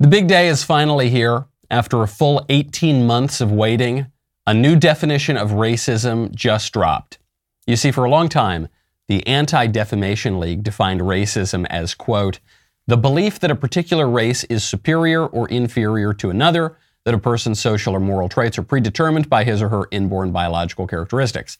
The 0.00 0.06
big 0.06 0.28
day 0.28 0.46
is 0.46 0.62
finally 0.62 1.10
here. 1.10 1.46
After 1.72 2.04
a 2.04 2.08
full 2.08 2.46
18 2.48 3.04
months 3.04 3.40
of 3.40 3.50
waiting, 3.50 4.06
a 4.46 4.54
new 4.54 4.76
definition 4.76 5.36
of 5.36 5.50
racism 5.50 6.32
just 6.32 6.72
dropped. 6.72 7.18
You 7.66 7.74
see, 7.74 7.90
for 7.90 8.04
a 8.04 8.10
long 8.10 8.28
time, 8.28 8.68
the 9.08 9.26
Anti 9.26 9.66
Defamation 9.66 10.38
League 10.38 10.62
defined 10.62 11.00
racism 11.00 11.66
as, 11.68 11.96
quote, 11.96 12.38
the 12.86 12.96
belief 12.96 13.40
that 13.40 13.50
a 13.50 13.56
particular 13.56 14.08
race 14.08 14.44
is 14.44 14.62
superior 14.62 15.26
or 15.26 15.48
inferior 15.48 16.14
to 16.14 16.30
another, 16.30 16.76
that 17.04 17.14
a 17.14 17.18
person's 17.18 17.58
social 17.58 17.92
or 17.92 18.00
moral 18.00 18.28
traits 18.28 18.56
are 18.56 18.62
predetermined 18.62 19.28
by 19.28 19.42
his 19.42 19.60
or 19.60 19.68
her 19.68 19.88
inborn 19.90 20.30
biological 20.30 20.86
characteristics. 20.86 21.58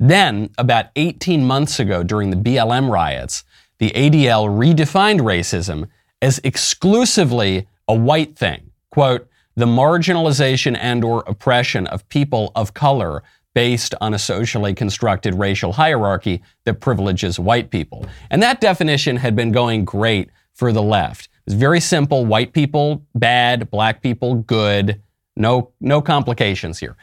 Then, 0.00 0.50
about 0.58 0.86
18 0.96 1.44
months 1.44 1.78
ago 1.78 2.02
during 2.02 2.30
the 2.30 2.36
BLM 2.36 2.90
riots, 2.90 3.44
the 3.78 3.90
ADL 3.90 4.48
redefined 4.48 5.20
racism 5.20 5.88
as 6.24 6.40
exclusively 6.42 7.68
a 7.86 7.94
white 7.94 8.34
thing. 8.34 8.70
Quote, 8.90 9.28
the 9.56 9.66
marginalization 9.66 10.74
and 10.80 11.04
or 11.04 11.22
oppression 11.26 11.86
of 11.88 12.08
people 12.08 12.50
of 12.56 12.72
color 12.72 13.22
based 13.54 13.94
on 14.00 14.14
a 14.14 14.18
socially 14.18 14.72
constructed 14.72 15.34
racial 15.34 15.74
hierarchy 15.74 16.42
that 16.64 16.80
privileges 16.80 17.38
white 17.38 17.70
people. 17.70 18.06
And 18.30 18.42
that 18.42 18.62
definition 18.62 19.16
had 19.18 19.36
been 19.36 19.52
going 19.52 19.84
great 19.84 20.30
for 20.54 20.72
the 20.72 20.82
left. 20.82 21.26
It 21.26 21.52
was 21.52 21.54
very 21.54 21.78
simple, 21.78 22.24
white 22.24 22.54
people 22.54 23.04
bad, 23.14 23.70
black 23.70 24.00
people 24.00 24.36
good, 24.36 25.02
no 25.36 25.72
no 25.78 26.00
complications 26.00 26.78
here. 26.78 26.96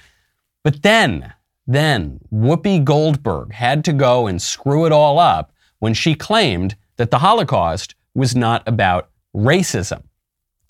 But 0.64 0.82
then 0.82 1.32
then 1.68 2.20
Whoopi 2.34 2.84
Goldberg 2.84 3.54
had 3.54 3.86
to 3.86 3.94
go 3.94 4.26
and 4.26 4.42
screw 4.42 4.88
it 4.88 4.92
all 4.92 5.20
up 5.20 5.54
when 5.78 5.94
she 5.94 6.16
claimed 6.16 6.76
that 6.98 7.12
the 7.12 7.20
Holocaust 7.20 7.94
was 8.16 8.36
not 8.36 8.68
about 8.68 9.10
racism. 9.36 10.04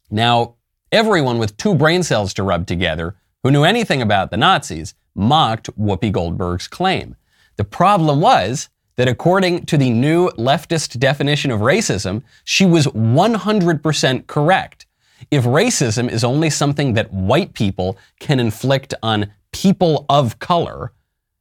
Now, 0.10 0.56
everyone 0.92 1.38
with 1.38 1.58
two 1.58 1.76
brain 1.76 2.04
cells 2.04 2.34
to 2.36 2.44
rub 2.44 2.68
together 2.68 3.16
who 3.44 3.52
knew 3.52 3.64
anything 3.64 4.02
about 4.02 4.32
the 4.32 4.38
Nazis 4.38 4.94
mocked 5.16 5.70
Whoopi 5.78 6.12
Goldberg's 6.12 6.68
claim. 6.68 7.16
The 7.58 7.64
problem 7.64 8.22
was 8.22 8.70
that 8.98 9.08
according 9.08 9.66
to 9.66 9.78
the 9.78 9.90
new 9.90 10.30
leftist 10.32 11.00
definition 11.00 11.50
of 11.52 11.62
racism, 11.62 12.24
she 12.44 12.66
was 12.66 12.88
100% 12.88 14.28
correct. 14.28 14.86
If 15.30 15.44
racism 15.44 16.10
is 16.10 16.24
only 16.24 16.50
something 16.50 16.94
that 16.94 17.12
white 17.12 17.54
people 17.54 17.98
can 18.20 18.40
inflict 18.40 18.94
on 19.02 19.32
people 19.52 20.06
of 20.10 20.40
color, 20.40 20.94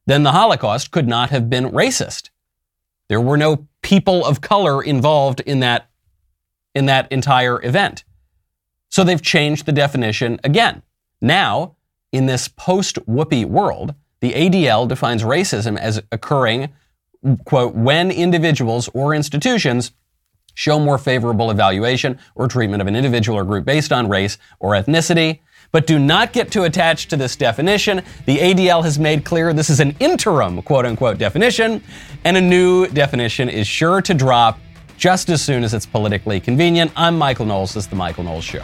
then 0.05 0.23
the 0.23 0.31
Holocaust 0.31 0.91
could 0.91 1.07
not 1.07 1.29
have 1.29 1.49
been 1.49 1.71
racist. 1.71 2.29
There 3.09 3.21
were 3.21 3.37
no 3.37 3.67
people 3.81 4.25
of 4.25 4.41
color 4.41 4.81
involved 4.81 5.41
in 5.41 5.59
that, 5.59 5.89
in 6.75 6.85
that 6.85 7.11
entire 7.11 7.63
event. 7.63 8.03
So 8.89 9.03
they've 9.03 9.21
changed 9.21 9.65
the 9.65 9.71
definition 9.71 10.39
again. 10.43 10.81
Now, 11.21 11.75
in 12.11 12.25
this 12.25 12.47
post 12.47 12.97
Whoopi 13.07 13.45
world, 13.45 13.95
the 14.19 14.33
ADL 14.33 14.87
defines 14.87 15.23
racism 15.23 15.77
as 15.77 16.01
occurring, 16.11 16.69
quote, 17.45 17.73
when 17.73 18.11
individuals 18.11 18.89
or 18.93 19.15
institutions 19.15 19.91
show 20.53 20.79
more 20.79 20.97
favorable 20.97 21.49
evaluation 21.49 22.19
or 22.35 22.47
treatment 22.47 22.81
of 22.81 22.87
an 22.87 22.95
individual 22.95 23.37
or 23.37 23.45
group 23.45 23.65
based 23.65 23.91
on 23.91 24.09
race 24.09 24.37
or 24.59 24.73
ethnicity. 24.73 25.39
But 25.71 25.87
do 25.87 25.97
not 25.97 26.33
get 26.33 26.51
too 26.51 26.63
attached 26.65 27.09
to 27.11 27.17
this 27.17 27.37
definition. 27.37 28.03
The 28.25 28.37
ADL 28.39 28.83
has 28.83 28.99
made 28.99 29.23
clear 29.23 29.53
this 29.53 29.69
is 29.69 29.79
an 29.79 29.95
interim 30.01 30.61
quote 30.63 30.85
unquote 30.85 31.17
definition, 31.17 31.81
and 32.25 32.35
a 32.35 32.41
new 32.41 32.87
definition 32.87 33.47
is 33.47 33.67
sure 33.67 34.01
to 34.01 34.13
drop 34.13 34.59
just 35.01 35.31
as 35.31 35.41
soon 35.41 35.63
as 35.63 35.73
it's 35.73 35.87
politically 35.87 36.39
convenient. 36.39 36.91
I'm 36.95 37.17
Michael 37.17 37.47
Knowles. 37.47 37.73
This 37.73 37.85
is 37.85 37.89
The 37.89 37.95
Michael 37.95 38.23
Knowles 38.23 38.43
Show. 38.43 38.63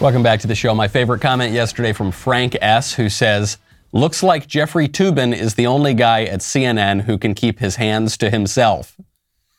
Welcome 0.00 0.22
back 0.22 0.40
to 0.40 0.46
the 0.46 0.54
show. 0.54 0.74
My 0.74 0.88
favorite 0.88 1.20
comment 1.20 1.52
yesterday 1.52 1.92
from 1.92 2.10
Frank 2.10 2.56
S., 2.62 2.94
who 2.94 3.10
says, 3.10 3.58
Looks 3.92 4.22
like 4.22 4.46
Jeffrey 4.46 4.88
Toobin 4.88 5.36
is 5.36 5.56
the 5.56 5.66
only 5.66 5.92
guy 5.92 6.24
at 6.24 6.40
CNN 6.40 7.02
who 7.02 7.18
can 7.18 7.34
keep 7.34 7.58
his 7.58 7.76
hands 7.76 8.16
to 8.16 8.30
himself. 8.30 8.96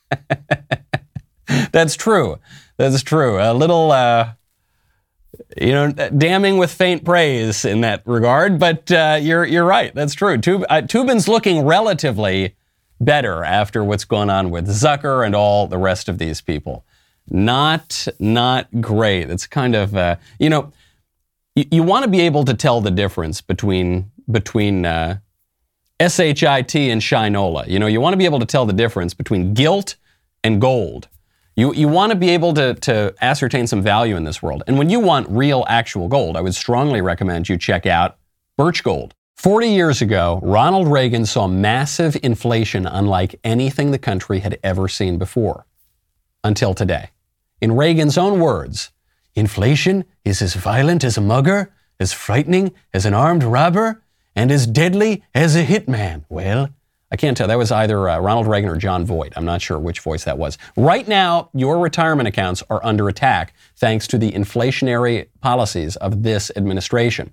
That's 1.71 1.95
true. 1.95 2.39
That's 2.77 3.03
true. 3.03 3.39
A 3.39 3.53
little, 3.53 3.91
uh, 3.91 4.31
you 5.59 5.71
know, 5.71 5.91
damning 5.91 6.57
with 6.57 6.71
faint 6.71 7.05
praise 7.05 7.65
in 7.65 7.81
that 7.81 8.01
regard, 8.05 8.59
but 8.59 8.91
uh, 8.91 9.19
you're, 9.21 9.45
you're 9.45 9.65
right. 9.65 9.93
That's 9.93 10.13
true. 10.13 10.37
Tub- 10.37 10.65
uh, 10.69 10.81
Toobin's 10.81 11.27
looking 11.27 11.65
relatively 11.65 12.55
better 12.99 13.43
after 13.43 13.83
what's 13.83 14.05
going 14.05 14.29
on 14.29 14.49
with 14.49 14.67
Zucker 14.67 15.25
and 15.25 15.35
all 15.35 15.67
the 15.67 15.77
rest 15.77 16.09
of 16.09 16.17
these 16.17 16.41
people 16.41 16.85
not 17.29 18.07
not 18.19 18.67
great. 18.81 19.29
It's 19.29 19.47
kind 19.47 19.75
of 19.75 19.95
uh, 19.95 20.17
you 20.39 20.49
know 20.49 20.71
you, 21.55 21.65
you 21.71 21.83
want 21.83 22.03
to 22.03 22.09
be 22.09 22.21
able 22.21 22.45
to 22.45 22.53
tell 22.53 22.81
the 22.81 22.91
difference 22.91 23.41
between 23.41 24.11
between 24.29 24.85
uh, 24.85 25.19
shit 25.99 26.43
and 26.43 27.01
shinola. 27.01 27.67
You 27.67 27.79
know 27.79 27.87
you 27.87 28.01
want 28.01 28.13
to 28.13 28.17
be 28.17 28.25
able 28.25 28.39
to 28.39 28.45
tell 28.45 28.65
the 28.65 28.73
difference 28.73 29.13
between 29.13 29.53
guilt 29.53 29.95
and 30.43 30.61
gold. 30.61 31.07
You, 31.55 31.73
you 31.73 31.87
want 31.87 32.11
to 32.11 32.17
be 32.17 32.31
able 32.31 32.53
to, 32.55 32.73
to 32.73 33.15
ascertain 33.21 33.65
some 33.65 33.81
value 33.81 34.17
in 34.17 34.25
this 34.25 34.43
world. 34.43 34.63
And 34.67 34.77
when 34.77 34.89
you 34.89 34.99
want 34.99 35.29
real, 35.29 35.63
actual 35.69 36.09
gold, 36.09 36.35
I 36.35 36.41
would 36.41 36.55
strongly 36.55 37.01
recommend 37.01 37.47
you 37.47 37.57
check 37.57 37.85
out 37.85 38.17
Birch 38.57 38.83
Gold. 38.83 39.13
40 39.37 39.67
years 39.69 40.01
ago, 40.01 40.39
Ronald 40.43 40.87
Reagan 40.87 41.25
saw 41.25 41.47
massive 41.47 42.17
inflation 42.23 42.85
unlike 42.85 43.39
anything 43.43 43.91
the 43.91 43.97
country 43.97 44.39
had 44.39 44.59
ever 44.63 44.87
seen 44.89 45.17
before 45.17 45.65
until 46.43 46.73
today. 46.73 47.11
In 47.61 47.75
Reagan's 47.75 48.17
own 48.17 48.39
words, 48.39 48.91
inflation 49.33 50.03
is 50.25 50.41
as 50.41 50.55
violent 50.55 51.03
as 51.03 51.17
a 51.17 51.21
mugger, 51.21 51.73
as 51.99 52.11
frightening 52.11 52.73
as 52.93 53.05
an 53.05 53.13
armed 53.13 53.43
robber, 53.43 54.03
and 54.35 54.51
as 54.51 54.67
deadly 54.67 55.23
as 55.33 55.55
a 55.55 55.65
hitman. 55.65 56.25
Well, 56.27 56.69
I 57.15 57.17
can't 57.17 57.37
tell. 57.37 57.47
That 57.47 57.57
was 57.57 57.71
either 57.71 58.09
uh, 58.09 58.19
Ronald 58.19 58.45
Reagan 58.45 58.69
or 58.69 58.75
Jon 58.75 59.05
Voight. 59.05 59.31
I'm 59.37 59.45
not 59.45 59.61
sure 59.61 59.79
which 59.79 60.01
voice 60.01 60.25
that 60.25 60.37
was. 60.37 60.57
Right 60.75 61.07
now, 61.07 61.49
your 61.53 61.79
retirement 61.79 62.27
accounts 62.27 62.61
are 62.69 62.83
under 62.83 63.07
attack 63.07 63.53
thanks 63.77 64.05
to 64.07 64.17
the 64.17 64.33
inflationary 64.33 65.27
policies 65.39 65.95
of 65.95 66.23
this 66.23 66.51
administration. 66.57 67.31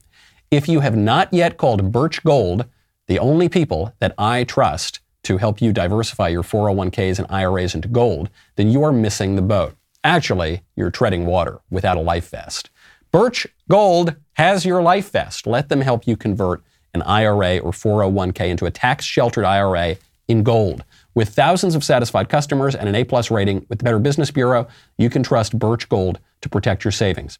If 0.53 0.69
you 0.69 0.79
have 0.79 0.97
not 0.97 1.35
yet 1.35 1.57
called 1.57 1.91
Birch 1.91 2.23
Gold, 2.23 2.65
the 3.09 3.19
only 3.19 3.49
people 3.49 3.93
that 3.99 4.15
I 4.19 4.45
trust 4.45 5.01
to 5.25 5.39
help 5.39 5.61
you 5.61 5.73
diversify 5.73 6.29
your 6.29 6.45
401ks 6.45 7.19
and 7.19 7.27
IRAs 7.29 7.75
into 7.75 7.89
gold, 7.89 8.31
then 8.55 8.71
you 8.71 8.85
are 8.85 8.93
missing 8.93 9.35
the 9.35 9.43
boat. 9.43 9.75
Actually, 10.05 10.63
you're 10.77 10.93
treading 10.93 11.27
water 11.27 11.59
without 11.71 11.97
a 11.97 12.01
life 12.01 12.31
vest. 12.31 12.71
Birch 13.11 13.49
Gold 13.69 14.15
has 14.35 14.65
your 14.65 14.81
life 14.81 15.11
vest. 15.11 15.45
Let 15.45 15.69
them 15.71 15.81
help 15.81 16.07
you 16.07 16.17
convert 16.17 16.63
an 16.95 17.03
IRA 17.03 17.59
or 17.59 17.73
401k 17.73 18.49
into 18.49 18.67
a 18.67 18.71
tax 18.71 19.05
sheltered 19.05 19.45
IRA 19.45 19.97
in 20.29 20.43
gold. 20.43 20.85
With 21.15 21.31
thousands 21.31 21.75
of 21.75 21.85
satisfied 21.85 22.29
customers 22.29 22.75
and 22.75 22.89
an 22.89 22.95
A 22.95 23.05
plus 23.05 23.31
rating 23.31 23.67
with 23.69 23.79
the 23.79 23.85
Better 23.85 23.99
Business 23.99 24.31
Bureau, 24.31 24.67
you 24.97 25.11
can 25.11 25.23
trust 25.23 25.59
Birch 25.59 25.89
Gold 25.89 26.19
to 26.41 26.49
protect 26.49 26.85
your 26.85 26.93
savings. 26.93 27.39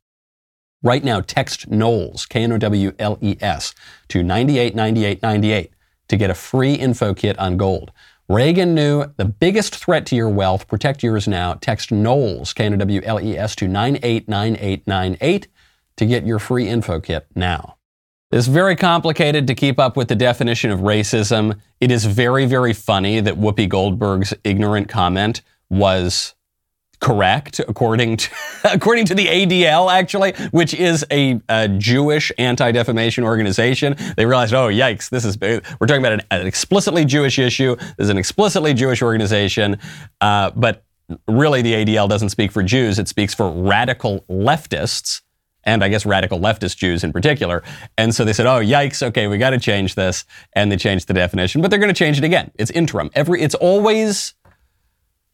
Right 0.83 1.05
now, 1.05 1.21
text 1.21 1.71
Knowles, 1.71 2.27
K 2.27 2.43
N 2.43 2.53
O 2.53 2.59
W 2.59 2.93
L 2.99 3.19
E 3.23 3.37
S, 3.41 3.75
to 4.09 4.23
989898 4.23 5.71
to 6.09 6.17
get 6.17 6.31
a 6.31 6.35
free 6.35 6.75
info 6.75 7.15
kit 7.15 7.39
on 7.39 7.57
gold. 7.57 7.93
Reagan 8.29 8.75
knew 8.75 9.05
the 9.17 9.25
biggest 9.25 9.77
threat 9.77 10.07
to 10.07 10.17
your 10.17 10.29
wealth. 10.29 10.67
Protect 10.67 11.03
yours 11.03 11.29
now. 11.29 11.55
Text 11.55 11.93
Knowles, 11.93 12.53
K 12.53 12.67
N 12.67 12.75
O 12.75 12.77
W 12.77 13.01
L 13.05 13.21
E 13.21 13.39
S, 13.39 13.55
to 13.57 13.69
989898 13.69 15.49
to 15.97 16.07
get 16.07 16.27
your 16.27 16.39
free 16.39 16.69
info 16.69 17.01
kit 17.01 17.27
now. 17.35 17.77
It's 18.33 18.47
very 18.47 18.77
complicated 18.77 19.47
to 19.49 19.55
keep 19.55 19.79
up 19.79 19.95
with 19.95 20.09
the 20.09 20.15
definition 20.15 20.71
of 20.71 20.81
racism. 20.81 21.61
It 21.83 21.91
is 21.91 22.07
very, 22.07 22.47
very 22.47 22.73
funny 22.73 23.21
that 23.21 23.35
Whoopi 23.35 23.69
Goldberg's 23.69 24.33
ignorant 24.43 24.89
comment 24.89 25.43
was 25.69 26.35
correct 26.99 27.59
according 27.59 28.17
to 28.17 28.31
according 28.73 29.05
to 29.05 29.13
the 29.13 29.27
ADL 29.27 29.93
actually 29.93 30.33
which 30.53 30.73
is 30.73 31.05
a, 31.11 31.41
a 31.49 31.67
Jewish 31.67 32.31
anti-defamation 32.39 33.25
organization. 33.25 33.97
They 34.17 34.25
realized 34.25 34.55
oh 34.55 34.69
yikes 34.69 35.11
this 35.11 35.25
is 35.25 35.37
we're 35.41 35.87
talking 35.89 36.01
about 36.01 36.13
an, 36.13 36.23
an 36.31 36.47
explicitly 36.47 37.05
Jewish 37.05 37.41
issue. 37.41 37.75
There's 37.97 38.09
an 38.09 38.19
explicitly 38.19 38.73
Jewish 38.73 39.03
organization. 39.03 39.79
Uh, 40.21 40.53
but 40.55 40.85
really 41.27 41.61
the 41.61 41.73
ADL 41.73 42.09
doesn't 42.09 42.31
speak 42.31 42.53
for 42.53 42.63
Jews. 42.63 43.01
It 43.01 43.09
speaks 43.09 43.35
for 43.35 43.51
radical 43.51 44.21
leftists 44.31 45.23
and 45.65 45.85
I 45.85 45.89
guess 45.89 46.05
radical 46.05 46.39
leftist 46.41 46.77
Jews 46.77 47.05
in 47.05 47.13
particular. 47.13 47.63
And 47.97 48.15
so 48.15 48.25
they 48.25 48.33
said, 48.33 48.47
"Oh, 48.47 48.61
yikes! 48.61 49.03
Okay, 49.03 49.27
we 49.27 49.39
got 49.39 49.51
to 49.51 49.59
change 49.59 49.95
this," 49.95 50.25
and 50.55 50.71
they 50.71 50.77
changed 50.77 51.09
the 51.09 51.15
definition. 51.15 51.63
But 51.63 51.71
they're 51.71 51.81
going 51.81 51.93
to 51.93 51.99
change 51.99 52.19
it 52.19 52.25
again. 52.25 52.51
It's 52.57 52.71
interim. 52.71 53.11
Every 53.15 53.41
it's 53.41 53.55
always 53.55 54.35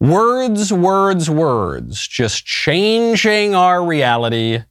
Words, 0.01 0.71
words, 0.71 1.29
words, 1.29 2.07
just 2.07 2.45
changing 2.45 3.53
our 3.53 3.85
reality 3.85 4.63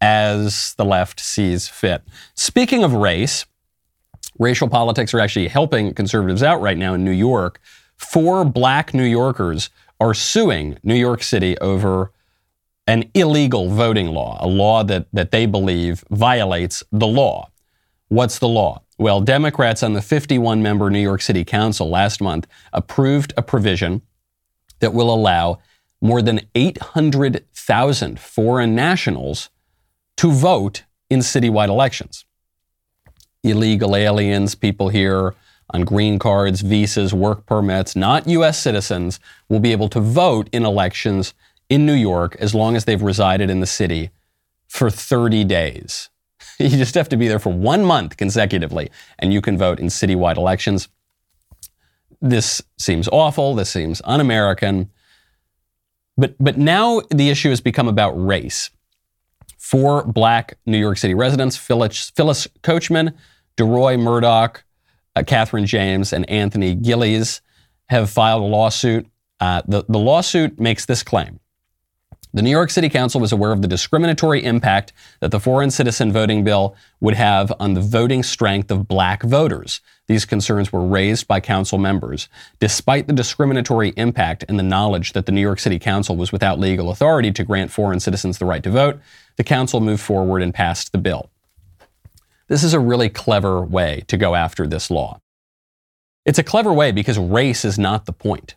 as 0.00 0.74
the 0.74 0.84
left 0.84 1.18
sees 1.18 1.66
fit. 1.66 2.04
Speaking 2.36 2.84
of 2.84 2.92
race, 2.92 3.46
racial 4.38 4.68
politics 4.68 5.12
are 5.12 5.18
actually 5.18 5.48
helping 5.48 5.92
conservatives 5.92 6.40
out 6.40 6.60
right 6.60 6.78
now 6.78 6.94
in 6.94 7.04
New 7.04 7.10
York. 7.10 7.60
Four 7.96 8.44
black 8.44 8.94
New 8.94 9.02
Yorkers 9.02 9.70
are 9.98 10.14
suing 10.14 10.78
New 10.84 10.94
York 10.94 11.24
City 11.24 11.58
over 11.58 12.12
an 12.86 13.10
illegal 13.14 13.68
voting 13.68 14.08
law, 14.08 14.38
a 14.40 14.46
law 14.46 14.84
that, 14.84 15.06
that 15.12 15.30
they 15.30 15.46
believe 15.46 16.04
violates 16.10 16.82
the 16.92 17.06
law. 17.06 17.50
What's 18.08 18.38
the 18.38 18.48
law? 18.48 18.82
Well, 18.98 19.20
Democrats 19.20 19.82
on 19.82 19.92
the 19.92 20.02
51 20.02 20.62
member 20.62 20.88
New 20.88 21.00
York 21.00 21.20
City 21.20 21.44
Council 21.44 21.88
last 21.88 22.20
month 22.20 22.46
approved 22.72 23.34
a 23.36 23.42
provision 23.42 24.02
that 24.78 24.94
will 24.94 25.12
allow 25.12 25.58
more 26.00 26.22
than 26.22 26.40
800,000 26.54 28.20
foreign 28.20 28.74
nationals 28.74 29.50
to 30.16 30.30
vote 30.30 30.84
in 31.10 31.20
citywide 31.20 31.68
elections. 31.68 32.24
Illegal 33.42 33.96
aliens, 33.96 34.54
people 34.54 34.88
here 34.88 35.34
on 35.70 35.82
green 35.82 36.18
cards, 36.18 36.60
visas, 36.60 37.12
work 37.12 37.44
permits, 37.46 37.96
not 37.96 38.28
U.S. 38.28 38.58
citizens, 38.58 39.18
will 39.48 39.60
be 39.60 39.72
able 39.72 39.88
to 39.88 40.00
vote 40.00 40.48
in 40.52 40.64
elections 40.64 41.34
in 41.68 41.86
New 41.86 41.94
York 41.94 42.36
as 42.38 42.54
long 42.54 42.76
as 42.76 42.84
they've 42.84 43.02
resided 43.02 43.50
in 43.50 43.60
the 43.60 43.66
city 43.66 44.10
for 44.68 44.90
30 44.90 45.44
days. 45.44 46.10
You 46.58 46.70
just 46.70 46.94
have 46.94 47.10
to 47.10 47.18
be 47.18 47.28
there 47.28 47.38
for 47.38 47.52
one 47.52 47.84
month 47.84 48.16
consecutively, 48.16 48.90
and 49.18 49.30
you 49.30 49.42
can 49.42 49.58
vote 49.58 49.78
in 49.78 49.88
citywide 49.88 50.38
elections. 50.38 50.88
This 52.22 52.62
seems 52.78 53.08
awful. 53.08 53.54
This 53.54 53.68
seems 53.68 54.00
un 54.04 54.20
American. 54.20 54.90
But, 56.16 56.34
but 56.40 56.56
now 56.56 57.02
the 57.10 57.28
issue 57.28 57.50
has 57.50 57.60
become 57.60 57.88
about 57.88 58.12
race. 58.12 58.70
Four 59.58 60.04
black 60.04 60.56
New 60.64 60.78
York 60.78 60.96
City 60.96 61.12
residents, 61.12 61.58
Phyllis, 61.58 62.10
Phyllis 62.16 62.48
Coachman, 62.62 63.12
DeRoy 63.58 64.00
Murdock, 64.00 64.64
uh, 65.14 65.24
Catherine 65.26 65.66
James, 65.66 66.10
and 66.10 66.28
Anthony 66.30 66.74
Gillies, 66.74 67.42
have 67.90 68.08
filed 68.08 68.42
a 68.42 68.46
lawsuit. 68.46 69.06
Uh, 69.40 69.60
the, 69.68 69.84
the 69.90 69.98
lawsuit 69.98 70.58
makes 70.58 70.86
this 70.86 71.02
claim 71.02 71.38
the 72.36 72.42
New 72.42 72.50
York 72.50 72.68
City 72.68 72.90
Council 72.90 73.18
was 73.18 73.32
aware 73.32 73.50
of 73.50 73.62
the 73.62 73.66
discriminatory 73.66 74.44
impact 74.44 74.92
that 75.20 75.30
the 75.30 75.40
foreign 75.40 75.70
citizen 75.70 76.12
voting 76.12 76.44
bill 76.44 76.76
would 77.00 77.14
have 77.14 77.50
on 77.58 77.72
the 77.72 77.80
voting 77.80 78.22
strength 78.22 78.70
of 78.70 78.86
black 78.86 79.22
voters. 79.22 79.80
These 80.06 80.26
concerns 80.26 80.70
were 80.70 80.86
raised 80.86 81.26
by 81.26 81.40
council 81.40 81.78
members. 81.78 82.28
Despite 82.60 83.06
the 83.06 83.14
discriminatory 83.14 83.94
impact 83.96 84.44
and 84.50 84.58
the 84.58 84.62
knowledge 84.62 85.14
that 85.14 85.24
the 85.24 85.32
New 85.32 85.40
York 85.40 85.58
City 85.58 85.78
Council 85.78 86.14
was 86.14 86.30
without 86.30 86.58
legal 86.58 86.90
authority 86.90 87.32
to 87.32 87.42
grant 87.42 87.70
foreign 87.70 88.00
citizens 88.00 88.36
the 88.36 88.44
right 88.44 88.62
to 88.62 88.70
vote, 88.70 89.00
the 89.36 89.44
council 89.44 89.80
moved 89.80 90.02
forward 90.02 90.42
and 90.42 90.52
passed 90.52 90.92
the 90.92 90.98
bill. 90.98 91.30
This 92.48 92.62
is 92.62 92.74
a 92.74 92.80
really 92.80 93.08
clever 93.08 93.62
way 93.62 94.04
to 94.08 94.18
go 94.18 94.34
after 94.34 94.66
this 94.66 94.90
law. 94.90 95.22
It's 96.26 96.38
a 96.38 96.44
clever 96.44 96.74
way 96.74 96.92
because 96.92 97.18
race 97.18 97.64
is 97.64 97.78
not 97.78 98.04
the 98.04 98.12
point. 98.12 98.56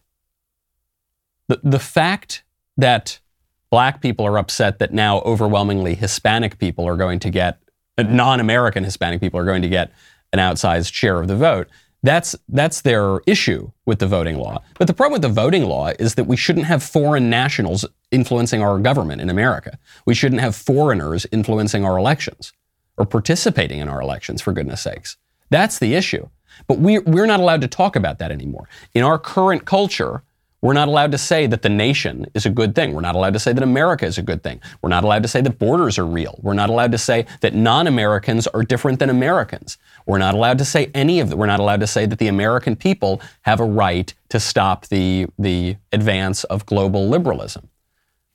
The, 1.47 1.61
the 1.63 1.79
fact 1.79 2.43
that 2.75 3.21
black 3.69 4.01
people 4.01 4.25
are 4.25 4.37
upset 4.37 4.79
that 4.79 4.93
now 4.93 5.19
overwhelmingly 5.21 5.95
Hispanic 5.95 6.57
people 6.57 6.87
are 6.87 6.97
going 6.97 7.19
to 7.19 7.29
get, 7.29 7.59
uh, 7.97 8.03
non 8.03 8.39
American 8.39 8.83
Hispanic 8.83 9.19
people 9.19 9.39
are 9.39 9.45
going 9.45 9.61
to 9.61 9.69
get 9.69 9.91
an 10.33 10.39
outsized 10.39 10.93
share 10.93 11.19
of 11.19 11.27
the 11.27 11.35
vote. 11.35 11.67
That's, 12.01 12.35
that's 12.47 12.81
their 12.81 13.19
issue 13.27 13.71
with 13.85 13.99
the 13.99 14.07
voting 14.07 14.37
law. 14.37 14.63
But 14.77 14.87
the 14.87 14.93
problem 14.93 15.13
with 15.13 15.21
the 15.21 15.41
voting 15.41 15.65
law 15.65 15.91
is 15.99 16.15
that 16.15 16.25
we 16.25 16.37
shouldn't 16.37 16.65
have 16.65 16.81
foreign 16.81 17.29
nationals 17.29 17.85
influencing 18.09 18.61
our 18.61 18.79
government 18.79 19.21
in 19.21 19.29
America. 19.29 19.77
We 20.05 20.13
shouldn't 20.13 20.39
have 20.39 20.55
foreigners 20.55 21.25
influencing 21.31 21.83
our 21.83 21.97
elections 21.97 22.53
or 22.97 23.05
participating 23.05 23.79
in 23.79 23.89
our 23.89 24.01
elections, 24.01 24.41
for 24.41 24.53
goodness 24.53 24.81
sakes. 24.81 25.17
That's 25.49 25.79
the 25.79 25.95
issue. 25.95 26.29
But 26.67 26.79
we, 26.79 26.99
we're 26.99 27.25
not 27.25 27.39
allowed 27.39 27.61
to 27.61 27.67
talk 27.67 27.95
about 27.95 28.19
that 28.19 28.31
anymore. 28.31 28.67
In 28.93 29.03
our 29.03 29.17
current 29.17 29.65
culture, 29.65 30.23
we're 30.61 30.73
not 30.73 30.89
allowed 30.89 31.11
to 31.13 31.17
say 31.17 31.47
that 31.47 31.61
the 31.61 31.69
nation 31.69 32.25
is 32.33 32.45
a 32.45 32.49
good 32.49 32.75
thing. 32.75 32.93
We're 32.93 33.01
not 33.01 33.15
allowed 33.15 33.33
to 33.33 33.39
say 33.39 33.53
that 33.53 33.63
America 33.63 34.05
is 34.05 34.17
a 34.17 34.21
good 34.21 34.43
thing. 34.43 34.59
We're 34.81 34.89
not 34.89 35.05
allowed 35.05 35.23
to 35.23 35.29
say 35.29 35.39
that 35.41 35.57
borders 35.57 35.97
are 35.97 36.05
real. 36.05 36.37
We're 36.41 36.53
not 36.53 36.69
allowed 36.69 36.91
to 36.91 36.97
say 36.97 37.25
that 37.39 37.53
non 37.53 37.87
Americans 37.87 38.45
are 38.47 38.63
different 38.63 38.99
than 38.99 39.09
Americans. 39.09 39.77
We're 40.05 40.17
not 40.17 40.35
allowed 40.35 40.57
to 40.57 40.65
say 40.65 40.91
any 40.93 41.21
of 41.21 41.29
that. 41.29 41.37
We're 41.37 41.45
not 41.45 41.61
allowed 41.61 41.79
to 41.79 41.87
say 41.87 42.05
that 42.05 42.19
the 42.19 42.27
American 42.27 42.75
people 42.75 43.21
have 43.43 43.61
a 43.61 43.65
right 43.65 44.13
to 44.29 44.39
stop 44.39 44.87
the, 44.87 45.27
the 45.37 45.77
advance 45.93 46.43
of 46.45 46.65
global 46.65 47.07
liberalism. 47.07 47.69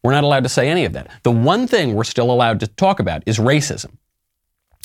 We're 0.02 0.12
not 0.12 0.24
allowed 0.24 0.44
to 0.44 0.48
say 0.48 0.68
any 0.68 0.84
of 0.84 0.92
that. 0.94 1.10
The 1.24 1.30
one 1.30 1.66
thing 1.66 1.94
we're 1.94 2.04
still 2.04 2.30
allowed 2.30 2.60
to 2.60 2.66
talk 2.66 3.00
about 3.00 3.22
is 3.26 3.38
racism, 3.38 3.96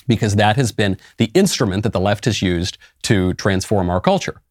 because 0.08 0.36
that 0.36 0.56
has 0.58 0.72
been 0.72 0.98
the 1.18 1.32
instrument 1.34 1.84
that 1.84 1.94
the 1.94 2.00
left 2.00 2.26
has 2.26 2.42
used 2.42 2.78
to 3.04 3.34
transform 3.36 3.90
our 3.90 4.02
culture. 4.02 4.42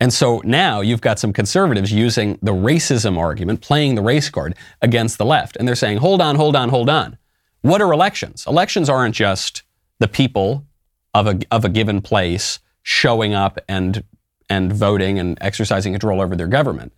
And 0.00 0.12
so 0.12 0.40
now 0.44 0.80
you've 0.80 1.02
got 1.02 1.18
some 1.18 1.32
conservatives 1.32 1.92
using 1.92 2.38
the 2.40 2.52
racism 2.52 3.18
argument, 3.18 3.60
playing 3.60 3.94
the 3.94 4.02
race 4.02 4.30
card 4.30 4.54
against 4.80 5.18
the 5.18 5.26
left. 5.26 5.56
And 5.56 5.68
they're 5.68 5.74
saying, 5.74 5.98
hold 5.98 6.22
on, 6.22 6.36
hold 6.36 6.56
on, 6.56 6.70
hold 6.70 6.88
on. 6.88 7.18
What 7.60 7.82
are 7.82 7.92
elections? 7.92 8.46
Elections 8.46 8.88
aren't 8.88 9.14
just 9.14 9.62
the 9.98 10.08
people 10.08 10.64
of 11.12 11.26
a, 11.26 11.38
of 11.50 11.66
a 11.66 11.68
given 11.68 12.00
place 12.00 12.60
showing 12.82 13.34
up 13.34 13.58
and, 13.68 14.02
and 14.48 14.72
voting 14.72 15.18
and 15.18 15.36
exercising 15.42 15.92
control 15.92 16.22
over 16.22 16.34
their 16.34 16.48
government. 16.48 16.94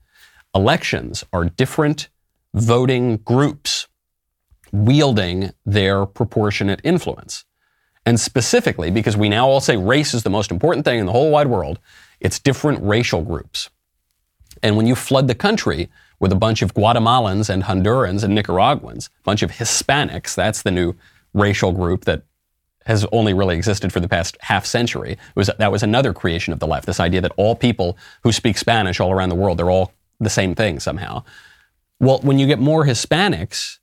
Elections 0.54 1.24
are 1.32 1.46
different 1.46 2.08
voting 2.54 3.16
groups 3.18 3.88
wielding 4.70 5.52
their 5.66 6.06
proportionate 6.06 6.80
influence. 6.84 7.44
And 8.06 8.20
specifically, 8.20 8.90
because 8.90 9.16
we 9.16 9.28
now 9.28 9.48
all 9.48 9.60
say 9.60 9.76
race 9.76 10.14
is 10.14 10.22
the 10.22 10.30
most 10.30 10.50
important 10.50 10.84
thing 10.84 11.00
in 11.00 11.06
the 11.06 11.12
whole 11.12 11.30
wide 11.30 11.46
world, 11.48 11.78
it's 12.22 12.38
different 12.38 12.82
racial 12.82 13.22
groups. 13.22 13.68
And 14.62 14.76
when 14.76 14.86
you 14.86 14.94
flood 14.94 15.26
the 15.26 15.34
country 15.34 15.90
with 16.20 16.32
a 16.32 16.36
bunch 16.36 16.62
of 16.62 16.72
Guatemalans 16.72 17.50
and 17.50 17.64
Hondurans 17.64 18.22
and 18.22 18.34
Nicaraguans, 18.34 19.10
a 19.20 19.24
bunch 19.24 19.42
of 19.42 19.50
Hispanics, 19.50 20.34
that's 20.34 20.62
the 20.62 20.70
new 20.70 20.94
racial 21.34 21.72
group 21.72 22.04
that 22.04 22.22
has 22.86 23.04
only 23.12 23.34
really 23.34 23.56
existed 23.56 23.92
for 23.92 24.00
the 24.00 24.08
past 24.08 24.36
half 24.40 24.64
century. 24.64 25.18
Was, 25.34 25.50
that 25.58 25.72
was 25.72 25.82
another 25.82 26.12
creation 26.12 26.52
of 26.52 26.60
the 26.60 26.66
left, 26.66 26.86
this 26.86 27.00
idea 27.00 27.20
that 27.20 27.32
all 27.36 27.56
people 27.56 27.96
who 28.22 28.32
speak 28.32 28.56
Spanish 28.56 29.00
all 29.00 29.12
around 29.12 29.28
the 29.28 29.34
world, 29.34 29.58
they're 29.58 29.70
all 29.70 29.92
the 30.20 30.30
same 30.30 30.54
thing 30.54 30.78
somehow. 30.78 31.24
Well, 31.98 32.20
when 32.22 32.38
you 32.38 32.46
get 32.46 32.58
more 32.58 32.84
Hispanics 32.84 33.78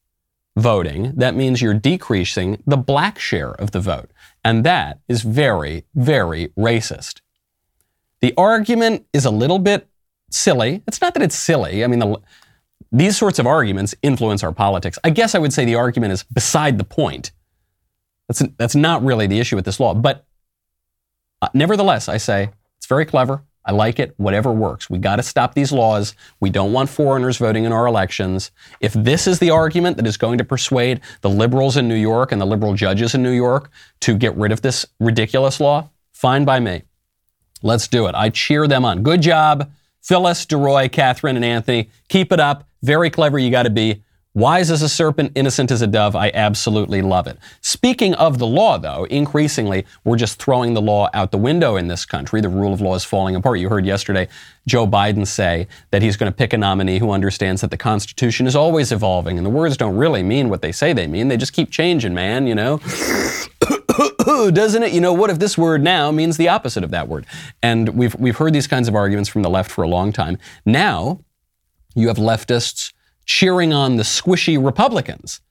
voting, 0.55 1.13
that 1.15 1.35
means 1.35 1.61
you're 1.61 1.73
decreasing 1.73 2.61
the 2.65 2.77
black 2.77 3.19
share 3.19 3.51
of 3.51 3.71
the 3.71 3.79
vote. 3.79 4.11
And 4.43 4.63
that 4.65 4.99
is 5.07 5.21
very, 5.21 5.85
very 5.93 6.49
racist. 6.57 7.21
The 8.21 8.33
argument 8.37 9.05
is 9.13 9.25
a 9.25 9.31
little 9.31 9.59
bit 9.59 9.87
silly. 10.29 10.83
It's 10.87 11.01
not 11.01 11.13
that 11.13 11.23
it's 11.23 11.35
silly. 11.35 11.83
I 11.83 11.87
mean, 11.87 11.99
the, 11.99 12.17
these 12.91 13.17
sorts 13.17 13.39
of 13.39 13.47
arguments 13.47 13.95
influence 14.01 14.43
our 14.43 14.51
politics. 14.51 14.99
I 15.03 15.09
guess 15.09 15.35
I 15.35 15.39
would 15.39 15.53
say 15.53 15.65
the 15.65 15.75
argument 15.75 16.13
is 16.13 16.23
beside 16.23 16.77
the 16.77 16.83
point. 16.83 17.31
That's, 18.27 18.43
that's 18.57 18.75
not 18.75 19.03
really 19.03 19.27
the 19.27 19.39
issue 19.39 19.55
with 19.55 19.65
this 19.65 19.79
law. 19.79 19.93
But 19.93 20.25
uh, 21.41 21.49
nevertheless, 21.53 22.09
I 22.09 22.17
say 22.17 22.49
it's 22.77 22.87
very 22.87 23.05
clever. 23.05 23.43
I 23.65 23.71
like 23.71 23.99
it, 23.99 24.13
whatever 24.17 24.51
works. 24.51 24.89
We 24.89 24.97
got 24.97 25.17
to 25.17 25.23
stop 25.23 25.53
these 25.53 25.71
laws. 25.71 26.15
We 26.39 26.49
don't 26.49 26.73
want 26.73 26.89
foreigners 26.89 27.37
voting 27.37 27.65
in 27.65 27.71
our 27.71 27.85
elections. 27.85 28.51
If 28.79 28.93
this 28.93 29.27
is 29.27 29.37
the 29.39 29.51
argument 29.51 29.97
that 29.97 30.07
is 30.07 30.17
going 30.17 30.37
to 30.39 30.43
persuade 30.43 31.01
the 31.21 31.29
liberals 31.29 31.77
in 31.77 31.87
New 31.87 31.95
York 31.95 32.31
and 32.31 32.41
the 32.41 32.45
liberal 32.45 32.73
judges 32.73 33.13
in 33.13 33.21
New 33.21 33.31
York 33.31 33.69
to 34.01 34.17
get 34.17 34.35
rid 34.35 34.51
of 34.51 34.61
this 34.61 34.85
ridiculous 34.99 35.59
law, 35.59 35.89
fine 36.13 36.45
by 36.45 36.59
me. 36.59 36.83
Let's 37.61 37.87
do 37.87 38.07
it. 38.07 38.15
I 38.15 38.29
cheer 38.29 38.67
them 38.67 38.85
on. 38.85 39.03
Good 39.03 39.21
job, 39.21 39.71
Phyllis, 40.01 40.45
DeRoy, 40.45 40.91
Catherine, 40.91 41.35
and 41.35 41.45
Anthony. 41.45 41.89
Keep 42.07 42.31
it 42.31 42.39
up. 42.39 42.65
Very 42.81 43.09
clever 43.09 43.37
you 43.37 43.51
got 43.51 43.63
to 43.63 43.69
be. 43.69 44.03
Wise 44.35 44.69
as 44.69 44.83
a 44.83 44.87
serpent, 44.87 45.31
innocent 45.33 45.71
as 45.71 45.81
a 45.81 45.87
dove. 45.87 46.15
I 46.15 46.29
absolutely 46.33 47.01
love 47.01 47.25
it. 47.25 47.39
Speaking 47.61 48.13
of 48.13 48.37
the 48.37 48.45
law, 48.45 48.77
though, 48.77 49.05
increasingly, 49.05 49.85
we're 50.03 50.17
just 50.17 50.41
throwing 50.41 50.75
the 50.75 50.81
law 50.81 51.09
out 51.15 51.31
the 51.31 51.37
window 51.37 51.75
in 51.75 51.87
this 51.87 52.05
country. 52.05 52.39
The 52.39 52.47
rule 52.47 52.71
of 52.71 52.79
law 52.79 52.93
is 52.93 53.03
falling 53.03 53.35
apart. 53.35 53.59
You 53.59 53.69
heard 53.69 53.87
yesterday 53.87 54.27
Joe 54.67 54.85
Biden 54.85 55.25
say 55.25 55.67
that 55.89 56.03
he's 56.03 56.15
going 56.15 56.31
to 56.31 56.35
pick 56.35 56.53
a 56.53 56.57
nominee 56.57 56.99
who 56.99 57.11
understands 57.11 57.61
that 57.61 57.71
the 57.71 57.77
Constitution 57.77 58.45
is 58.45 58.55
always 58.55 58.91
evolving 58.91 59.37
and 59.37 59.45
the 59.45 59.49
words 59.49 59.75
don't 59.75 59.97
really 59.97 60.21
mean 60.21 60.47
what 60.47 60.61
they 60.61 60.71
say 60.71 60.93
they 60.93 61.07
mean. 61.07 61.27
They 61.27 61.37
just 61.37 61.53
keep 61.53 61.71
changing, 61.71 62.13
man, 62.13 62.45
you 62.45 62.53
know? 62.53 62.79
Doesn't 64.47 64.83
it? 64.83 64.93
You 64.93 65.01
know, 65.01 65.13
what 65.13 65.29
if 65.29 65.39
this 65.39 65.57
word 65.57 65.83
now 65.83 66.11
means 66.11 66.37
the 66.37 66.47
opposite 66.47 66.83
of 66.83 66.91
that 66.91 67.07
word? 67.07 67.25
And 67.61 67.89
we've, 67.89 68.15
we've 68.15 68.37
heard 68.37 68.53
these 68.53 68.67
kinds 68.67 68.87
of 68.87 68.95
arguments 68.95 69.29
from 69.29 69.43
the 69.43 69.49
left 69.49 69.69
for 69.69 69.83
a 69.83 69.87
long 69.87 70.13
time. 70.13 70.37
Now, 70.65 71.19
you 71.95 72.07
have 72.07 72.17
leftists 72.17 72.93
cheering 73.25 73.73
on 73.73 73.97
the 73.97 74.03
squishy 74.03 74.63
Republicans 74.63 75.41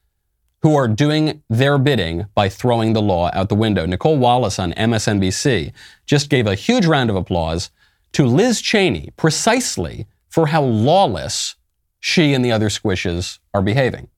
who 0.62 0.74
are 0.74 0.88
doing 0.88 1.42
their 1.48 1.78
bidding 1.78 2.26
by 2.34 2.48
throwing 2.48 2.92
the 2.92 3.02
law 3.02 3.30
out 3.32 3.48
the 3.48 3.54
window. 3.54 3.86
Nicolle 3.86 4.18
Wallace 4.18 4.58
on 4.58 4.72
MSNBC 4.72 5.72
just 6.06 6.30
gave 6.30 6.46
a 6.46 6.56
huge 6.56 6.86
round 6.86 7.10
of 7.10 7.16
applause 7.16 7.70
to 8.12 8.26
Liz 8.26 8.60
Cheney 8.60 9.10
precisely 9.16 10.06
for 10.28 10.48
how 10.48 10.62
lawless 10.62 11.54
she 12.00 12.34
and 12.34 12.44
the 12.44 12.52
other 12.52 12.68
squishes 12.68 13.38
are 13.54 13.62
behaving. 13.62 14.08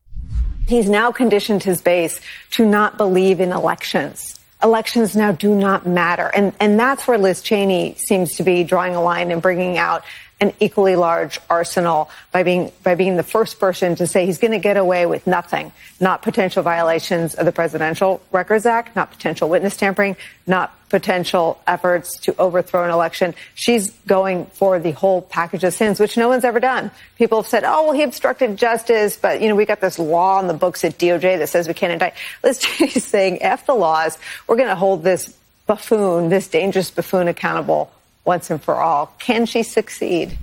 He's 0.66 0.88
now 0.88 1.10
conditioned 1.10 1.62
his 1.62 1.82
base 1.82 2.20
to 2.52 2.64
not 2.64 2.96
believe 2.96 3.40
in 3.40 3.52
elections. 3.52 4.39
Elections 4.62 5.16
now 5.16 5.32
do 5.32 5.54
not 5.54 5.86
matter. 5.86 6.30
And, 6.34 6.52
and 6.60 6.78
that's 6.78 7.06
where 7.06 7.18
Liz 7.18 7.42
Cheney 7.42 7.94
seems 7.96 8.36
to 8.36 8.42
be 8.42 8.64
drawing 8.64 8.94
a 8.94 9.02
line 9.02 9.30
and 9.30 9.40
bringing 9.40 9.78
out 9.78 10.04
an 10.40 10.54
equally 10.58 10.96
large 10.96 11.38
arsenal 11.50 12.10
by 12.32 12.42
being 12.42 12.72
by 12.82 12.94
being 12.94 13.16
the 13.16 13.22
first 13.22 13.60
person 13.60 13.94
to 13.96 14.06
say 14.06 14.24
he's 14.24 14.38
going 14.38 14.52
to 14.52 14.58
get 14.58 14.76
away 14.76 15.04
with 15.06 15.26
nothing, 15.26 15.70
not 16.00 16.22
potential 16.22 16.62
violations 16.62 17.34
of 17.34 17.44
the 17.44 17.52
Presidential 17.52 18.22
Records 18.32 18.64
Act, 18.64 18.96
not 18.96 19.10
potential 19.10 19.48
witness 19.48 19.76
tampering, 19.76 20.16
not 20.46 20.74
potential 20.88 21.60
efforts 21.66 22.18
to 22.20 22.34
overthrow 22.38 22.84
an 22.84 22.90
election. 22.90 23.34
She's 23.54 23.90
going 24.06 24.46
for 24.46 24.78
the 24.78 24.92
whole 24.92 25.22
package 25.22 25.62
of 25.62 25.74
sins, 25.74 26.00
which 26.00 26.16
no 26.16 26.28
one's 26.28 26.44
ever 26.44 26.58
done. 26.58 26.90
People 27.16 27.42
have 27.42 27.48
said, 27.48 27.64
"Oh, 27.64 27.84
well, 27.84 27.92
he 27.92 28.02
obstructed 28.02 28.56
justice," 28.56 29.16
but 29.20 29.42
you 29.42 29.48
know, 29.48 29.54
we 29.54 29.66
got 29.66 29.80
this 29.80 29.98
law 29.98 30.40
in 30.40 30.48
the 30.48 30.54
books 30.54 30.84
at 30.84 30.98
DOJ 30.98 31.38
that 31.38 31.48
says 31.48 31.68
we 31.68 31.74
can't 31.74 31.92
indict. 31.92 32.14
Cheney's 32.42 33.04
saying, 33.04 33.42
"F 33.42 33.66
the 33.66 33.74
laws. 33.74 34.18
We're 34.46 34.56
going 34.56 34.68
to 34.68 34.74
hold 34.74 35.04
this 35.04 35.36
buffoon, 35.66 36.30
this 36.30 36.48
dangerous 36.48 36.90
buffoon, 36.90 37.28
accountable." 37.28 37.90
Once 38.24 38.50
and 38.50 38.62
for 38.62 38.76
all. 38.76 39.14
Can 39.18 39.46
she 39.46 39.62
succeed? 39.62 40.38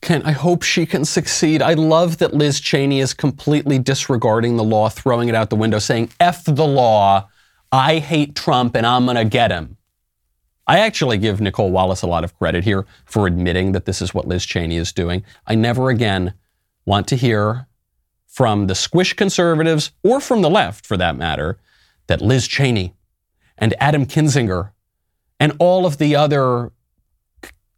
Can 0.00 0.22
I 0.22 0.32
hope 0.32 0.62
she 0.62 0.84
can 0.84 1.04
succeed. 1.04 1.62
I 1.62 1.74
love 1.74 2.18
that 2.18 2.34
Liz 2.34 2.60
Cheney 2.60 3.00
is 3.00 3.14
completely 3.14 3.78
disregarding 3.78 4.56
the 4.56 4.64
law, 4.64 4.88
throwing 4.88 5.28
it 5.28 5.34
out 5.34 5.48
the 5.48 5.56
window, 5.56 5.78
saying, 5.78 6.10
F 6.20 6.44
the 6.44 6.66
law. 6.66 7.28
I 7.72 7.98
hate 7.98 8.36
Trump 8.36 8.76
and 8.76 8.86
I'm 8.86 9.04
going 9.06 9.16
to 9.16 9.24
get 9.24 9.50
him. 9.50 9.78
I 10.66 10.78
actually 10.80 11.18
give 11.18 11.40
Nicolle 11.40 11.70
Wallace 11.70 12.02
a 12.02 12.06
lot 12.06 12.24
of 12.24 12.38
credit 12.38 12.64
here 12.64 12.86
for 13.04 13.26
admitting 13.26 13.72
that 13.72 13.84
this 13.84 14.00
is 14.00 14.14
what 14.14 14.28
Liz 14.28 14.46
Cheney 14.46 14.76
is 14.76 14.92
doing. 14.92 15.24
I 15.46 15.54
never 15.54 15.90
again 15.90 16.34
want 16.86 17.08
to 17.08 17.16
hear 17.16 17.66
from 18.26 18.66
the 18.66 18.74
squish 18.74 19.12
conservatives 19.14 19.92
or 20.02 20.20
from 20.20 20.42
the 20.42 20.50
left, 20.50 20.86
for 20.86 20.96
that 20.96 21.16
matter, 21.16 21.58
that 22.06 22.20
Liz 22.20 22.48
Cheney 22.48 22.94
and 23.56 23.74
Adam 23.78 24.06
Kinzinger 24.06 24.72
and 25.38 25.52
all 25.58 25.86
of 25.86 25.98
the 25.98 26.16
other 26.16 26.72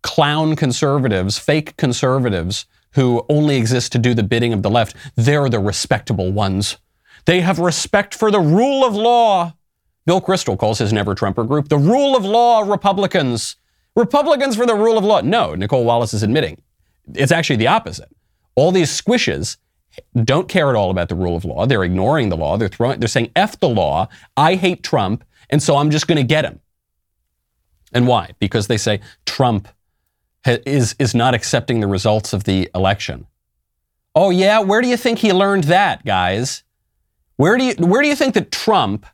clown 0.06 0.54
conservatives, 0.54 1.36
fake 1.36 1.76
conservatives 1.76 2.64
who 2.92 3.26
only 3.28 3.56
exist 3.56 3.90
to 3.90 3.98
do 3.98 4.14
the 4.14 4.22
bidding 4.22 4.52
of 4.52 4.62
the 4.62 4.70
left, 4.70 4.94
they're 5.16 5.48
the 5.48 5.58
respectable 5.58 6.30
ones. 6.30 6.76
They 7.24 7.40
have 7.40 7.58
respect 7.58 8.14
for 8.14 8.30
the 8.30 8.38
rule 8.38 8.84
of 8.84 8.94
law. 8.94 9.54
Bill 10.06 10.20
Kristol 10.20 10.56
calls 10.56 10.78
his 10.78 10.92
Never 10.92 11.16
Trumper 11.16 11.42
group 11.42 11.68
the 11.68 11.76
rule 11.76 12.16
of 12.16 12.24
law 12.24 12.60
Republicans. 12.60 13.56
Republicans 13.96 14.54
for 14.54 14.64
the 14.64 14.76
rule 14.76 14.96
of 14.96 15.04
law. 15.04 15.22
No, 15.22 15.56
Nicolle 15.56 15.82
Wallace 15.82 16.14
is 16.14 16.22
admitting 16.22 16.62
it's 17.12 17.32
actually 17.32 17.56
the 17.56 17.66
opposite. 17.66 18.08
All 18.54 18.70
these 18.70 18.90
squishes 18.90 19.56
don't 20.24 20.48
care 20.48 20.70
at 20.70 20.76
all 20.76 20.92
about 20.92 21.08
the 21.08 21.16
rule 21.16 21.36
of 21.36 21.44
law. 21.44 21.66
They're 21.66 21.82
ignoring 21.82 22.28
the 22.28 22.36
law. 22.36 22.56
They're 22.56 22.68
throwing, 22.68 23.00
they're 23.00 23.08
saying, 23.08 23.32
F 23.34 23.58
the 23.58 23.68
law. 23.68 24.08
I 24.36 24.54
hate 24.54 24.84
Trump. 24.84 25.24
And 25.50 25.60
so 25.60 25.76
I'm 25.76 25.90
just 25.90 26.06
going 26.06 26.16
to 26.16 26.24
get 26.24 26.44
him. 26.44 26.60
And 27.92 28.06
why? 28.06 28.32
Because 28.38 28.66
they 28.66 28.76
say 28.76 29.00
Trump 29.24 29.68
is, 30.46 30.94
is 30.98 31.14
not 31.14 31.34
accepting 31.34 31.80
the 31.80 31.86
results 31.86 32.32
of 32.32 32.44
the 32.44 32.70
election. 32.74 33.26
Oh, 34.14 34.30
yeah? 34.30 34.60
Where 34.60 34.80
do 34.80 34.88
you 34.88 34.96
think 34.96 35.18
he 35.18 35.32
learned 35.32 35.64
that, 35.64 36.04
guys? 36.04 36.62
Where 37.36 37.58
do 37.58 37.64
you, 37.64 37.74
where 37.74 38.02
do 38.02 38.08
you 38.08 38.16
think 38.16 38.34
that 38.34 38.50
Trump 38.50 39.06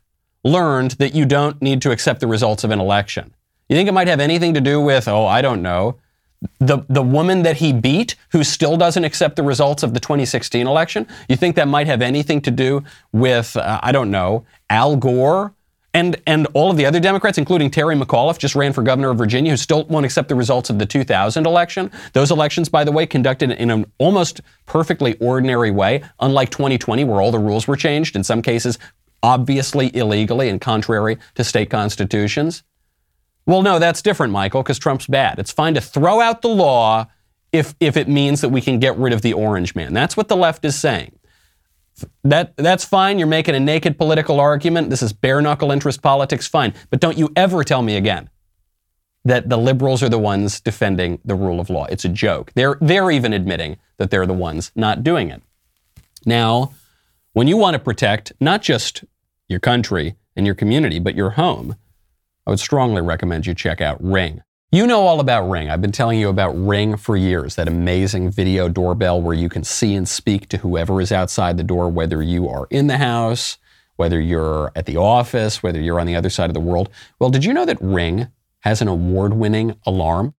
learned 0.43 0.91
that 0.91 1.13
you 1.13 1.25
don't 1.25 1.61
need 1.61 1.81
to 1.81 1.91
accept 1.91 2.19
the 2.21 2.27
results 2.27 2.63
of 2.63 2.71
an 2.71 2.79
election? 2.79 3.33
You 3.67 3.75
think 3.75 3.89
it 3.89 3.93
might 3.93 4.07
have 4.07 4.19
anything 4.19 4.53
to 4.53 4.61
do 4.61 4.79
with, 4.79 5.07
oh, 5.07 5.25
I 5.25 5.41
don't 5.41 5.61
know, 5.61 5.97
the, 6.59 6.79
the 6.89 7.01
woman 7.01 7.43
that 7.43 7.57
he 7.57 7.73
beat 7.73 8.15
who 8.31 8.43
still 8.43 8.77
doesn't 8.77 9.03
accept 9.03 9.35
the 9.35 9.43
results 9.43 9.83
of 9.83 9.93
the 9.93 9.99
2016 9.99 10.67
election? 10.67 11.07
You 11.27 11.35
think 11.35 11.55
that 11.55 11.67
might 11.67 11.87
have 11.87 12.01
anything 12.01 12.41
to 12.41 12.51
do 12.51 12.83
with, 13.11 13.55
uh, 13.57 13.79
I 13.81 13.91
don't 13.91 14.11
know, 14.11 14.45
Al 14.69 14.95
Gore 14.95 15.53
and, 15.93 16.19
and 16.25 16.47
all 16.53 16.71
of 16.71 16.77
the 16.77 16.85
other 16.85 16.99
Democrats, 16.99 17.37
including 17.37 17.69
Terry 17.69 17.95
McAuliffe, 17.95 18.39
just 18.39 18.55
ran 18.55 18.73
for 18.73 18.81
governor 18.81 19.11
of 19.11 19.17
Virginia, 19.17 19.51
who 19.51 19.57
still 19.57 19.85
won't 19.85 20.05
accept 20.05 20.27
the 20.27 20.35
results 20.35 20.69
of 20.69 20.79
the 20.79 20.85
2000 20.85 21.45
election. 21.45 21.91
Those 22.13 22.31
elections, 22.31 22.67
by 22.67 22.83
the 22.83 22.91
way, 22.91 23.05
conducted 23.05 23.51
in 23.51 23.69
an 23.69 23.85
almost 23.99 24.41
perfectly 24.65 25.15
ordinary 25.19 25.69
way, 25.69 26.03
unlike 26.19 26.49
2020, 26.49 27.03
where 27.03 27.21
all 27.21 27.31
the 27.31 27.39
rules 27.39 27.67
were 27.67 27.75
changed, 27.75 28.15
in 28.15 28.23
some 28.23 28.41
cases, 28.41 28.79
obviously 29.21 29.95
illegally 29.95 30.49
and 30.49 30.59
contrary 30.59 31.17
to 31.35 31.43
state 31.43 31.69
constitutions. 31.69 32.63
Well, 33.45 33.61
no, 33.61 33.77
that's 33.77 34.01
different, 34.01 34.33
Michael, 34.33 34.63
because 34.63 34.79
Trump's 34.79 35.07
bad. 35.07 35.37
It's 35.37 35.51
fine 35.51 35.75
to 35.75 35.81
throw 35.81 36.21
out 36.21 36.41
the 36.41 36.49
law 36.49 37.07
if, 37.51 37.75
if 37.79 37.97
it 37.97 38.07
means 38.07 38.41
that 38.41 38.49
we 38.49 38.61
can 38.61 38.79
get 38.79 38.97
rid 38.97 39.13
of 39.13 39.21
the 39.21 39.33
orange 39.33 39.75
man. 39.75 39.93
That's 39.93 40.17
what 40.17 40.27
the 40.27 40.35
left 40.35 40.65
is 40.65 40.79
saying. 40.79 41.17
That, 42.23 42.55
that's 42.57 42.83
fine. 42.85 43.19
You're 43.19 43.27
making 43.27 43.55
a 43.55 43.59
naked 43.59 43.97
political 43.97 44.39
argument. 44.39 44.89
This 44.89 45.01
is 45.01 45.13
bare 45.13 45.41
knuckle 45.41 45.71
interest 45.71 46.01
politics. 46.01 46.47
Fine. 46.47 46.73
But 46.89 46.99
don't 46.99 47.17
you 47.17 47.31
ever 47.35 47.63
tell 47.63 47.81
me 47.81 47.95
again 47.95 48.29
that 49.25 49.49
the 49.49 49.57
liberals 49.57 50.03
are 50.03 50.09
the 50.09 50.19
ones 50.19 50.59
defending 50.59 51.19
the 51.23 51.35
rule 51.35 51.59
of 51.59 51.69
law. 51.69 51.85
It's 51.85 52.05
a 52.05 52.09
joke. 52.09 52.51
They're, 52.55 52.77
they're 52.81 53.11
even 53.11 53.31
admitting 53.31 53.77
that 53.97 54.11
they're 54.11 54.25
the 54.25 54.33
ones 54.33 54.71
not 54.75 55.03
doing 55.03 55.29
it. 55.29 55.41
Now, 56.25 56.73
when 57.33 57.47
you 57.47 57.57
want 57.57 57.75
to 57.75 57.79
protect 57.79 58.33
not 58.39 58.61
just 58.61 59.03
your 59.47 59.59
country 59.59 60.15
and 60.35 60.45
your 60.45 60.55
community, 60.55 60.99
but 60.99 61.15
your 61.15 61.31
home, 61.31 61.75
I 62.45 62.49
would 62.49 62.59
strongly 62.59 63.01
recommend 63.01 63.45
you 63.45 63.53
check 63.53 63.81
out 63.81 64.03
Ring. 64.03 64.41
You 64.73 64.87
know 64.87 65.01
all 65.05 65.19
about 65.19 65.47
Ring. 65.47 65.69
I've 65.69 65.81
been 65.81 65.91
telling 65.91 66.19
you 66.19 66.29
about 66.29 66.53
Ring 66.53 66.97
for 66.97 67.15
years, 67.15 67.53
that 67.57 67.67
amazing 67.67 68.31
video 68.31 68.67
doorbell 68.67 69.21
where 69.21 69.35
you 69.35 69.47
can 69.47 69.63
see 69.63 69.93
and 69.93 70.09
speak 70.09 70.49
to 70.49 70.57
whoever 70.57 70.99
is 70.99 71.11
outside 71.11 71.57
the 71.57 71.63
door, 71.63 71.89
whether 71.89 72.23
you 72.23 72.49
are 72.49 72.65
in 72.71 72.87
the 72.87 72.97
house, 72.97 73.59
whether 73.97 74.19
you're 74.19 74.71
at 74.75 74.87
the 74.87 74.97
office, 74.97 75.61
whether 75.61 75.79
you're 75.79 75.99
on 75.99 76.07
the 76.07 76.15
other 76.15 76.31
side 76.31 76.49
of 76.49 76.55
the 76.55 76.59
world. 76.59 76.89
Well, 77.19 77.29
did 77.29 77.45
you 77.45 77.53
know 77.53 77.65
that 77.65 77.77
Ring 77.81 78.29
has 78.61 78.81
an 78.81 78.87
award 78.87 79.35
winning 79.35 79.75
alarm? 79.85 80.33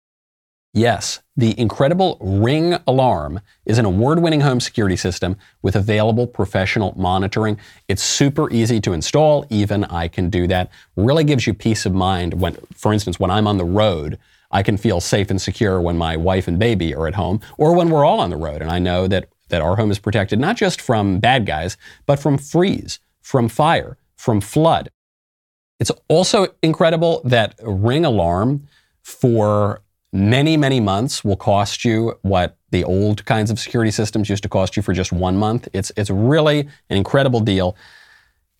Yes, 0.76 1.20
the 1.36 1.56
incredible 1.56 2.18
Ring 2.20 2.76
Alarm 2.88 3.40
is 3.64 3.78
an 3.78 3.84
award 3.84 4.18
winning 4.18 4.40
home 4.40 4.58
security 4.58 4.96
system 4.96 5.36
with 5.62 5.76
available 5.76 6.26
professional 6.26 6.92
monitoring. 6.96 7.60
It's 7.86 8.02
super 8.02 8.52
easy 8.52 8.80
to 8.80 8.92
install. 8.92 9.46
Even 9.50 9.84
I 9.84 10.08
can 10.08 10.30
do 10.30 10.48
that. 10.48 10.72
Really 10.96 11.22
gives 11.22 11.46
you 11.46 11.54
peace 11.54 11.86
of 11.86 11.94
mind 11.94 12.40
when, 12.40 12.56
for 12.74 12.92
instance, 12.92 13.20
when 13.20 13.30
I'm 13.30 13.46
on 13.46 13.56
the 13.56 13.64
road, 13.64 14.18
I 14.50 14.64
can 14.64 14.76
feel 14.76 15.00
safe 15.00 15.30
and 15.30 15.40
secure 15.40 15.80
when 15.80 15.96
my 15.96 16.16
wife 16.16 16.48
and 16.48 16.58
baby 16.58 16.92
are 16.92 17.06
at 17.06 17.14
home 17.14 17.40
or 17.56 17.72
when 17.72 17.88
we're 17.88 18.04
all 18.04 18.18
on 18.18 18.30
the 18.30 18.36
road. 18.36 18.60
And 18.60 18.70
I 18.72 18.80
know 18.80 19.06
that, 19.06 19.28
that 19.50 19.62
our 19.62 19.76
home 19.76 19.92
is 19.92 20.00
protected 20.00 20.40
not 20.40 20.56
just 20.56 20.80
from 20.80 21.20
bad 21.20 21.46
guys, 21.46 21.76
but 22.04 22.18
from 22.18 22.36
freeze, 22.36 22.98
from 23.22 23.48
fire, 23.48 23.96
from 24.16 24.40
flood. 24.40 24.90
It's 25.78 25.92
also 26.08 26.48
incredible 26.64 27.20
that 27.24 27.54
Ring 27.62 28.04
Alarm 28.04 28.66
for 29.02 29.83
many, 30.14 30.56
many 30.56 30.78
months 30.78 31.24
will 31.24 31.36
cost 31.36 31.84
you 31.84 32.16
what 32.22 32.56
the 32.70 32.84
old 32.84 33.24
kinds 33.24 33.50
of 33.50 33.58
security 33.58 33.90
systems 33.90 34.30
used 34.30 34.44
to 34.44 34.48
cost 34.48 34.76
you 34.76 34.82
for 34.82 34.94
just 34.94 35.12
one 35.12 35.36
month. 35.36 35.68
It's, 35.72 35.90
it's 35.96 36.08
really 36.08 36.60
an 36.60 36.96
incredible 36.96 37.40
deal. 37.40 37.76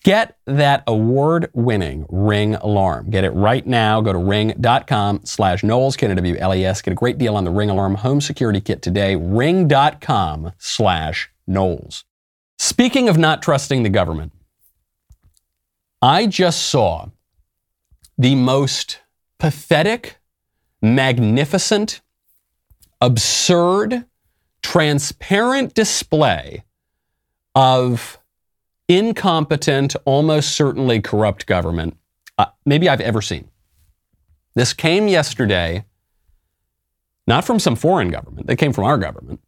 Get 0.03 0.37
that 0.47 0.83
award-winning 0.87 2.07
Ring 2.11 2.57
alarm. 2.57 3.09
Get 3.09 3.25
it 3.25 3.31
right 3.31 3.67
now. 3.67 4.03
Go 4.03 4.13
to 4.13 4.19
ring.com 4.19 5.21
slash 5.25 5.63
Knowles, 5.63 5.97
K-N-W-L-E-S. 5.97 6.83
Get 6.83 6.93
a 6.93 6.95
great 6.95 7.17
deal 7.17 7.37
on 7.37 7.45
the 7.45 7.51
Ring 7.51 7.71
Alarm 7.71 7.95
Home 7.95 8.21
Security 8.21 8.61
Kit 8.61 8.83
today. 8.83 9.17
Ring.com 9.17 10.53
slash 10.59 11.31
Knowles. 11.47 12.05
Speaking 12.59 13.09
of 13.09 13.17
not 13.17 13.41
trusting 13.41 13.83
the 13.83 13.89
government, 13.89 14.33
I 16.03 16.27
just 16.27 16.67
saw 16.67 17.11
the 18.19 18.35
most 18.35 19.01
pathetic 19.39 20.19
magnificent, 20.85 22.01
absurd, 23.01 24.05
transparent 24.63 25.75
display 25.75 26.65
of 27.55 28.19
incompetent, 28.89 29.97
almost 30.05 30.55
certainly 30.55 31.01
corrupt 31.01 31.47
government 31.47 31.97
uh, 32.39 32.47
maybe 32.65 32.89
I've 32.89 33.01
ever 33.01 33.23
seen. 33.23 33.49
This 34.55 34.73
came 34.73 35.09
yesterday, 35.09 35.85
not 37.27 37.45
from 37.45 37.59
some 37.59 37.77
foreign 37.77 38.11
government, 38.11 38.47
they 38.47 38.57
came 38.57 38.73
from 38.73 38.85
our 38.85 38.99
government, 38.99 39.41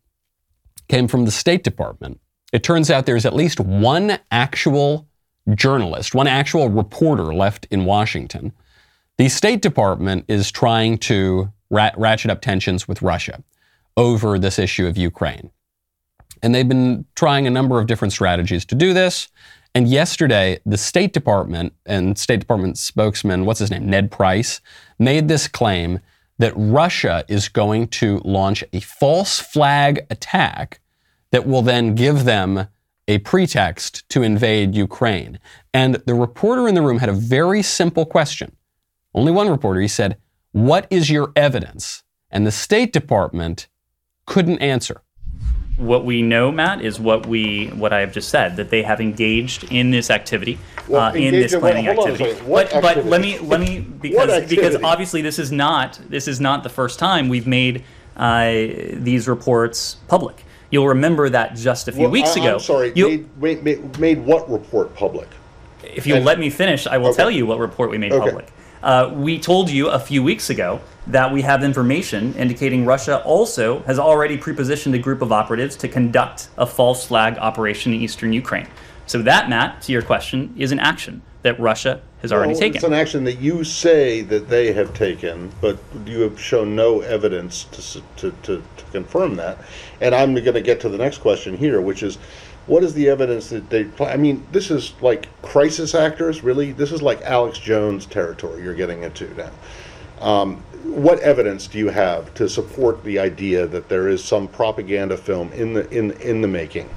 came 0.89 1.09
from 1.09 1.25
the 1.25 1.31
State 1.31 1.65
Department. 1.65 2.21
It 2.53 2.63
turns 2.63 2.91
out 2.91 3.07
there's 3.07 3.27
at 3.27 3.35
least 3.35 3.61
one 3.61 4.19
actual 4.31 5.09
journalist, 5.55 6.15
one 6.15 6.27
actual 6.27 6.69
reporter 6.69 7.35
left 7.35 7.67
in 7.71 7.85
Washington 7.85 8.53
the 9.19 9.29
State 9.29 9.63
Department 9.63 10.25
is 10.29 10.51
trying 10.51 10.99
to 10.99 11.53
rat- 11.71 11.99
ratchet 11.99 12.31
up 12.31 12.41
tensions 12.41 12.87
with 12.87 13.03
Russia 13.03 13.43
over 13.97 14.39
this 14.39 14.59
issue 14.59 14.87
of 14.87 14.97
Ukraine. 14.97 15.51
And 16.43 16.55
they've 16.55 16.69
been 16.69 17.07
trying 17.15 17.47
a 17.47 17.51
number 17.51 17.79
of 17.79 17.87
different 17.87 18.13
strategies 18.13 18.65
to 18.67 18.75
do 18.75 18.93
this. 18.93 19.29
And 19.75 19.89
yesterday, 19.89 20.59
the 20.67 20.77
State 20.77 21.13
Department 21.13 21.73
and 21.87 22.19
State 22.19 22.41
Department 22.41 22.79
spokesman, 22.79 23.45
what's 23.45 23.61
his 23.61 23.71
name, 23.71 23.89
Ned 23.89 24.11
Price, 24.11 24.61
made 24.99 25.29
this 25.29 25.49
claim 25.49 26.01
that 26.39 26.53
Russia 26.57 27.25
is 27.29 27.49
going 27.49 27.89
to 27.89 28.21
launch 28.25 28.63
a 28.73 28.81
false 28.81 29.39
flag 29.39 30.07
attack 30.11 30.81
that 31.31 31.47
will 31.47 31.63
then 31.63 31.95
give 31.95 32.25
them 32.25 32.69
a 33.09 33.19
pretext 33.19 34.09
to 34.11 34.23
invade 34.23 34.75
Ukraine. 34.75 35.39
And 35.73 35.97
the 36.07 36.15
reporter 36.15 36.69
in 36.69 36.75
the 36.75 36.83
room 36.83 36.99
had 36.99 37.09
a 37.09 37.15
very 37.15 37.63
simple 37.63 38.05
question. 38.05 38.56
Only 39.17 39.33
one 39.33 39.49
reporter. 39.49 39.81
He 39.81 39.89
said, 39.89 40.19
What 40.53 40.87
is 40.91 41.11
your 41.11 41.33
evidence? 41.35 42.05
And 42.31 42.47
the 42.47 42.53
State 42.53 42.93
Department 42.93 43.67
couldn't 44.27 44.59
answer. 44.59 45.01
What 45.79 46.05
we 46.05 46.23
know, 46.23 46.51
Matt, 46.53 46.83
is 46.83 47.01
what 47.01 47.27
we 47.27 47.69
what 47.69 47.93
I 47.93 48.01
have 48.01 48.13
just 48.13 48.29
said 48.29 48.57
that 48.57 48.71
they 48.71 48.83
have 48.83 49.01
engaged 49.01 49.65
in 49.73 49.91
this 49.91 50.11
activity, 50.11 50.59
Well, 50.89 51.03
uh, 51.03 51.13
in 51.15 51.33
this 51.33 51.53
in 51.53 51.61
what? 51.61 51.73
planning 51.73 51.87
Hold 51.87 51.99
on 51.99 52.09
a 52.09 52.13
activity. 52.13 52.35
second. 52.35 52.49
What 52.49 52.71
but 52.73 52.83
but 52.83 53.07
let 53.07 53.21
me 53.21 53.39
let 53.39 53.61
me 53.61 53.81
because 53.81 54.49
because 54.49 54.77
obviously 54.83 55.23
this 55.23 55.39
is 55.39 55.51
not 55.53 55.99
this 56.09 56.29
is 56.29 56.41
not 56.41 56.63
the 56.63 56.69
first 56.71 56.99
time 56.99 57.29
we've 57.29 57.47
made 57.47 57.85
uh, 58.17 58.47
these 58.93 59.29
reports 59.29 59.97
public. 60.09 60.45
You'll 60.71 60.89
remember 60.89 61.29
that 61.29 61.55
just 61.57 61.89
a 61.89 61.93
few 61.93 62.03
Well, 62.03 62.11
weeks 62.11 62.37
I- 62.37 62.41
ago. 62.41 62.55
I'm 62.55 62.61
sorry. 62.61 62.93
you- 62.97 63.09
Made, 63.09 63.37
made, 63.41 63.63
made, 63.65 63.99
made 63.99 64.25
what 64.25 64.51
report 64.51 64.95
public? 64.95 65.29
if 65.85 66.07
you'll 66.07 66.17
And- 66.17 66.27
let 66.27 66.39
me 66.39 66.51
finish, 66.51 66.87
I 66.87 66.99
will 66.99 67.09
Okay. 67.09 67.17
tell 67.17 67.31
you 67.31 67.47
what 67.47 67.59
report 67.59 67.91
we 67.91 67.99
made 67.99 68.13
Okay. 68.13 68.25
public. 68.27 68.47
Uh, 68.87 69.11
we 69.17 69.37
told 69.37 69.69
you 69.69 69.89
a 69.89 69.99
few 69.99 70.23
weeks 70.23 70.49
ago 70.49 70.81
that 71.09 71.33
we 71.33 71.43
have 71.43 71.65
information 71.65 72.33
indicating 72.35 72.87
Russia 72.87 73.21
also 73.25 73.81
has 73.81 73.99
already 73.99 74.39
prepositioned 74.39 74.95
a 74.95 74.99
group 74.99 75.23
of 75.23 75.33
operatives 75.33 75.75
to 75.75 75.89
conduct 75.89 76.49
a 76.57 76.65
false 76.65 77.05
flag 77.05 77.37
operation 77.39 77.93
in 77.93 78.01
eastern 78.01 78.33
Ukraine. 78.33 78.69
So 79.07 79.23
that, 79.23 79.49
Matt, 79.49 79.83
to 79.83 79.93
your 79.93 80.03
question, 80.03 80.55
is 80.57 80.71
an 80.71 80.79
action 80.79 81.21
that 81.43 81.59
Russia 81.59 82.01
has 82.23 82.33
already 82.33 82.53
Well, 82.53 82.61
taken. 82.61 82.77
It's 82.77 82.85
an 82.85 82.93
action 82.93 83.25
that 83.25 83.41
you 83.41 83.65
say 83.65 84.21
that 84.23 84.49
they 84.49 84.73
have 84.73 84.95
taken, 84.95 85.51
but 85.61 85.81
you 86.07 86.21
have 86.21 86.41
shown 86.41 86.77
no 86.77 87.01
evidence 87.01 87.65
to, 87.65 88.03
to, 88.19 88.31
to, 88.45 88.63
to 88.77 88.85
confirm 88.93 89.35
that. 89.35 89.59
And 90.01 90.15
I'm 90.15 90.33
going 90.35 90.55
to 90.55 90.61
get 90.61 90.81
to 90.83 90.89
the 90.89 90.99
next 90.99 91.19
question 91.19 91.57
here, 91.57 91.81
which 91.81 92.05
is, 92.05 92.19
what 92.67 92.83
is 92.83 92.95
the 92.95 93.09
evidence 93.09 93.51
that 93.51 93.71
they? 93.71 93.85
Pl- 93.85 94.07
I 94.07 94.17
mean, 94.17 94.47
this 94.53 94.71
is 94.71 94.95
like 95.01 95.29
crisis 95.43 95.95
actors, 95.95 96.43
really. 96.43 96.73
This 96.73 96.93
is 96.93 97.03
like 97.03 97.23
Alex 97.23 97.59
Jones 97.59 98.07
territory 98.07 98.63
you're 98.63 98.75
getting 98.75 99.03
into 99.03 99.33
now. 99.35 99.51
Um, 100.21 100.57
what 100.85 101.21
evidence 101.21 101.67
do 101.67 101.79
you 101.79 101.89
have 101.89 102.33
to 102.35 102.49
support 102.49 103.05
the 103.05 103.19
idea 103.19 103.67
that 103.67 103.89
there 103.89 104.09
is 104.09 104.23
some 104.25 104.49
propaganda 104.49 105.17
film 105.17 105.53
in 105.53 105.75
the 105.75 105.89
in 105.91 106.13
in 106.21 106.41
the 106.41 106.49
making? 106.49 106.89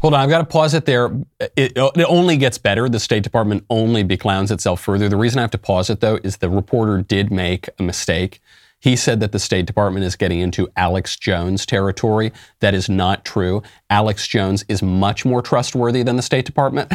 Hold 0.00 0.12
on, 0.12 0.20
I've 0.20 0.28
got 0.28 0.38
to 0.38 0.44
pause 0.44 0.74
it 0.74 0.84
there. 0.84 1.16
It, 1.56 1.72
it 1.76 2.06
only 2.06 2.36
gets 2.36 2.58
better. 2.58 2.90
The 2.90 3.00
State 3.00 3.22
Department 3.22 3.64
only 3.70 4.04
beclowns 4.04 4.50
itself 4.50 4.82
further. 4.82 5.08
The 5.08 5.16
reason 5.16 5.38
I 5.38 5.42
have 5.42 5.50
to 5.52 5.58
pause 5.58 5.88
it, 5.88 6.00
though, 6.00 6.18
is 6.22 6.36
the 6.36 6.50
reporter 6.50 7.00
did 7.00 7.32
make 7.32 7.70
a 7.78 7.82
mistake. 7.82 8.42
He 8.84 8.96
said 8.96 9.20
that 9.20 9.32
the 9.32 9.38
State 9.38 9.64
Department 9.64 10.04
is 10.04 10.14
getting 10.14 10.40
into 10.40 10.68
Alex 10.76 11.16
Jones 11.16 11.64
territory. 11.64 12.34
That 12.60 12.74
is 12.74 12.86
not 12.86 13.24
true. 13.24 13.62
Alex 13.88 14.28
Jones 14.28 14.62
is 14.68 14.82
much 14.82 15.24
more 15.24 15.40
trustworthy 15.40 16.02
than 16.02 16.16
the 16.16 16.22
State 16.22 16.44
Department. 16.44 16.92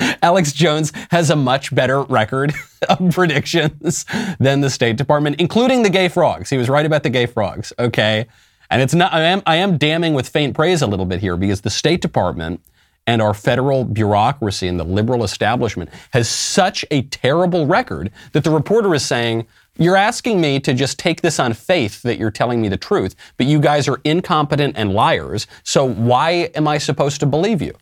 Alex 0.22 0.54
Jones 0.54 0.90
has 1.10 1.28
a 1.28 1.36
much 1.36 1.74
better 1.74 2.04
record 2.04 2.54
of 2.88 3.12
predictions 3.12 4.06
than 4.40 4.62
the 4.62 4.70
State 4.70 4.96
Department, 4.96 5.36
including 5.38 5.82
the 5.82 5.90
gay 5.90 6.08
frogs. 6.08 6.48
He 6.48 6.56
was 6.56 6.70
right 6.70 6.86
about 6.86 7.02
the 7.02 7.10
gay 7.10 7.26
frogs, 7.26 7.74
okay? 7.78 8.26
And 8.70 8.80
it's 8.80 8.94
not, 8.94 9.12
I 9.12 9.20
am, 9.24 9.42
I 9.44 9.56
am 9.56 9.76
damning 9.76 10.14
with 10.14 10.26
faint 10.26 10.54
praise 10.54 10.80
a 10.80 10.86
little 10.86 11.04
bit 11.04 11.20
here 11.20 11.36
because 11.36 11.60
the 11.60 11.68
State 11.68 12.00
Department 12.00 12.62
and 13.06 13.20
our 13.20 13.34
federal 13.34 13.84
bureaucracy 13.84 14.68
and 14.68 14.78
the 14.78 14.84
liberal 14.84 15.24
establishment 15.24 15.90
has 16.12 16.28
such 16.28 16.84
a 16.90 17.02
terrible 17.02 17.66
record 17.66 18.10
that 18.32 18.44
the 18.44 18.50
reporter 18.50 18.94
is 18.94 19.04
saying, 19.04 19.46
You're 19.78 19.96
asking 19.96 20.40
me 20.40 20.60
to 20.60 20.74
just 20.74 20.98
take 20.98 21.22
this 21.22 21.40
on 21.40 21.54
faith 21.54 22.02
that 22.02 22.18
you're 22.18 22.30
telling 22.30 22.60
me 22.60 22.68
the 22.68 22.76
truth, 22.76 23.14
but 23.38 23.46
you 23.46 23.58
guys 23.58 23.88
are 23.88 24.00
incompetent 24.04 24.76
and 24.76 24.92
liars, 24.92 25.46
so 25.62 25.84
why 25.84 26.50
am 26.54 26.68
I 26.68 26.76
supposed 26.76 27.20
to 27.20 27.26
believe 27.26 27.62
you? 27.62 27.74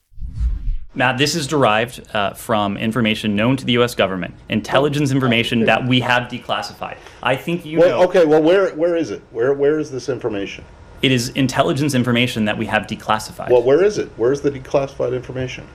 Matt, 0.94 1.18
this 1.18 1.34
is 1.34 1.48
derived 1.48 2.06
uh, 2.14 2.34
from 2.34 2.76
information 2.76 3.34
known 3.34 3.56
to 3.56 3.64
the 3.64 3.72
U.S. 3.72 3.94
government, 3.96 4.34
intelligence 4.48 5.10
information 5.10 5.64
that 5.64 5.84
we 5.84 6.00
have 6.00 6.28
declassified. 6.30 6.96
I 7.22 7.34
think 7.36 7.64
you 7.64 7.80
Well, 7.80 8.00
know 8.00 8.08
okay. 8.08 8.24
Well, 8.24 8.42
where 8.42 8.70
where 8.74 8.96
is 8.96 9.10
it? 9.10 9.22
Where 9.30 9.52
where 9.52 9.78
is 9.78 9.90
this 9.90 10.08
information? 10.08 10.64
it 11.02 11.10
is 11.10 11.30
intelligence 11.30 11.94
information 11.94 12.44
that 12.44 12.58
we 12.58 12.66
have 12.66 12.82
declassified. 12.86 13.48
Well, 13.50 13.62
where 13.62 13.82
is 13.82 13.96
it? 13.98 14.10
Where's 14.16 14.42
the 14.42 14.50
declassified 14.50 15.14
information? 15.14 15.66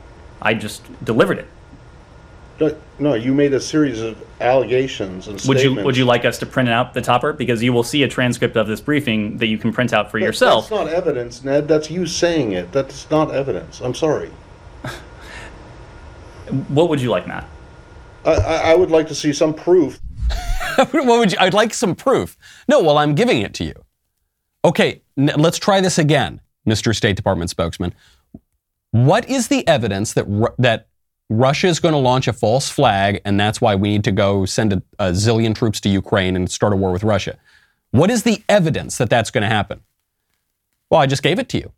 I 0.41 0.53
just 0.53 0.83
delivered 1.03 1.39
it. 1.39 1.47
No, 2.59 2.75
no, 2.99 3.13
you 3.15 3.33
made 3.33 3.53
a 3.53 3.59
series 3.59 3.99
of 3.99 4.17
allegations 4.39 5.27
and 5.27 5.33
Would 5.35 5.41
statements. 5.41 5.63
you 5.63 5.83
would 5.85 5.97
you 5.97 6.05
like 6.05 6.23
us 6.23 6.37
to 6.39 6.45
print 6.45 6.69
out 6.69 6.93
the 6.93 7.01
topper 7.01 7.33
because 7.33 7.61
you 7.61 7.73
will 7.73 7.83
see 7.83 8.03
a 8.03 8.07
transcript 8.07 8.55
of 8.55 8.67
this 8.67 8.79
briefing 8.79 9.37
that 9.39 9.47
you 9.47 9.57
can 9.57 9.73
print 9.73 9.91
out 9.93 10.09
for 10.09 10.19
That- 10.19 10.25
yourself. 10.25 10.69
That's 10.69 10.85
not 10.85 10.93
evidence, 10.93 11.43
Ned. 11.43 11.67
That's 11.67 11.91
you 11.91 12.05
saying 12.05 12.53
it. 12.53 12.71
That's 12.71 13.09
not 13.11 13.33
evidence. 13.33 13.81
I'm 13.81 13.93
sorry. 13.95 14.31
What 16.67 16.89
would 16.89 17.01
you 17.01 17.09
like, 17.09 17.27
Matt? 17.27 17.47
I, 18.23 18.31
I, 18.33 18.55
I 18.71 18.75
would 18.75 18.91
like 18.91 19.07
to 19.07 19.15
see 19.15 19.33
some 19.33 19.53
proof. 19.53 19.99
what 20.91 21.05
would 21.05 21.31
you? 21.31 21.37
I'd 21.39 21.53
like 21.55 21.73
some 21.73 21.95
proof. 21.95 22.37
No, 22.67 22.81
well, 22.83 22.97
I'm 22.97 23.15
giving 23.15 23.41
it 23.41 23.53
to 23.55 23.63
you. 23.63 23.73
Okay, 24.63 25.01
n- 25.17 25.31
let's 25.37 25.57
try 25.57 25.81
this 25.81 25.97
again, 25.97 26.41
Mr. 26.67 26.95
State 26.95 27.15
Department 27.15 27.49
spokesman. 27.49 27.93
What 28.91 29.27
is 29.27 29.47
the 29.47 29.67
evidence 29.67 30.13
that 30.13 30.25
Ru- 30.25 30.53
that 30.59 30.87
Russia 31.29 31.67
is 31.67 31.79
going 31.79 31.93
to 31.93 31.99
launch 31.99 32.27
a 32.27 32.33
false 32.33 32.69
flag, 32.69 33.21
and 33.25 33.39
that's 33.39 33.59
why 33.59 33.75
we 33.75 33.89
need 33.89 34.03
to 34.03 34.11
go 34.11 34.45
send 34.45 34.73
a, 34.73 34.81
a 34.99 35.11
zillion 35.11 35.55
troops 35.55 35.81
to 35.81 35.89
Ukraine 35.89 36.35
and 36.35 36.49
start 36.49 36.73
a 36.73 36.75
war 36.75 36.91
with 36.91 37.03
Russia? 37.03 37.37
What 37.91 38.11
is 38.11 38.23
the 38.23 38.43
evidence 38.47 38.97
that 38.97 39.09
that's 39.09 39.31
going 39.31 39.41
to 39.41 39.47
happen? 39.47 39.81
Well, 40.89 41.01
I 41.01 41.07
just 41.07 41.23
gave 41.23 41.39
it 41.39 41.49
to 41.49 41.57
you. 41.57 41.71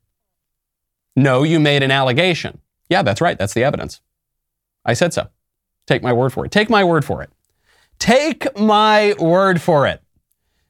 No, 1.15 1.43
you 1.43 1.59
made 1.59 1.81
an 1.83 1.91
allegation. 1.91 2.59
Yeah, 2.89 3.03
that's 3.03 3.21
right. 3.21 3.37
That's 3.37 3.53
the 3.53 3.63
evidence. 3.63 4.01
I 4.85 4.93
said 4.93 5.13
so. 5.13 5.29
Take 5.85 6.03
my 6.03 6.13
word 6.13 6.33
for 6.33 6.45
it. 6.45 6.51
Take 6.51 6.69
my 6.69 6.83
word 6.83 7.05
for 7.05 7.21
it. 7.23 7.29
Take 7.99 8.57
my 8.57 9.15
word 9.17 9.61
for 9.61 9.87
it. 9.87 10.01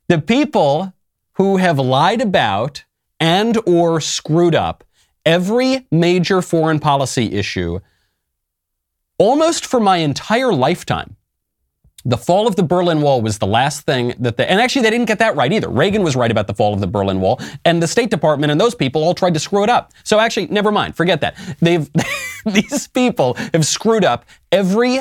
The 0.07 0.21
people 0.21 0.93
who 1.33 1.57
have 1.57 1.79
lied 1.79 2.21
about 2.21 2.83
and 3.19 3.57
or 3.65 3.99
screwed 3.99 4.55
up 4.55 4.83
every 5.25 5.85
major 5.91 6.41
foreign 6.41 6.79
policy 6.79 7.33
issue 7.33 7.79
almost 9.17 9.65
for 9.65 9.79
my 9.79 9.97
entire 9.97 10.53
lifetime. 10.53 11.15
The 12.05 12.17
fall 12.17 12.47
of 12.47 12.55
the 12.55 12.63
Berlin 12.63 13.01
Wall 13.01 13.21
was 13.21 13.39
the 13.39 13.47
last 13.47 13.81
thing 13.81 14.13
that 14.19 14.37
they, 14.37 14.47
and 14.47 14.61
actually 14.61 14.83
they 14.83 14.91
didn't 14.91 15.07
get 15.07 15.19
that 15.19 15.35
right 15.35 15.51
either. 15.51 15.67
Reagan 15.67 16.03
was 16.03 16.15
right 16.15 16.31
about 16.31 16.47
the 16.47 16.53
fall 16.53 16.73
of 16.73 16.79
the 16.79 16.87
Berlin 16.87 17.19
Wall, 17.19 17.41
and 17.65 17.83
the 17.83 17.87
State 17.87 18.09
Department 18.09 18.51
and 18.51 18.61
those 18.61 18.75
people 18.75 19.03
all 19.03 19.13
tried 19.13 19.33
to 19.33 19.39
screw 19.39 19.63
it 19.63 19.69
up. 19.69 19.91
So 20.03 20.19
actually, 20.19 20.47
never 20.47 20.71
mind, 20.71 20.95
forget 20.95 21.19
that. 21.21 21.35
They've, 21.59 21.89
these 22.45 22.87
people 22.87 23.33
have 23.53 23.65
screwed 23.65 24.05
up 24.05 24.25
every 24.51 24.99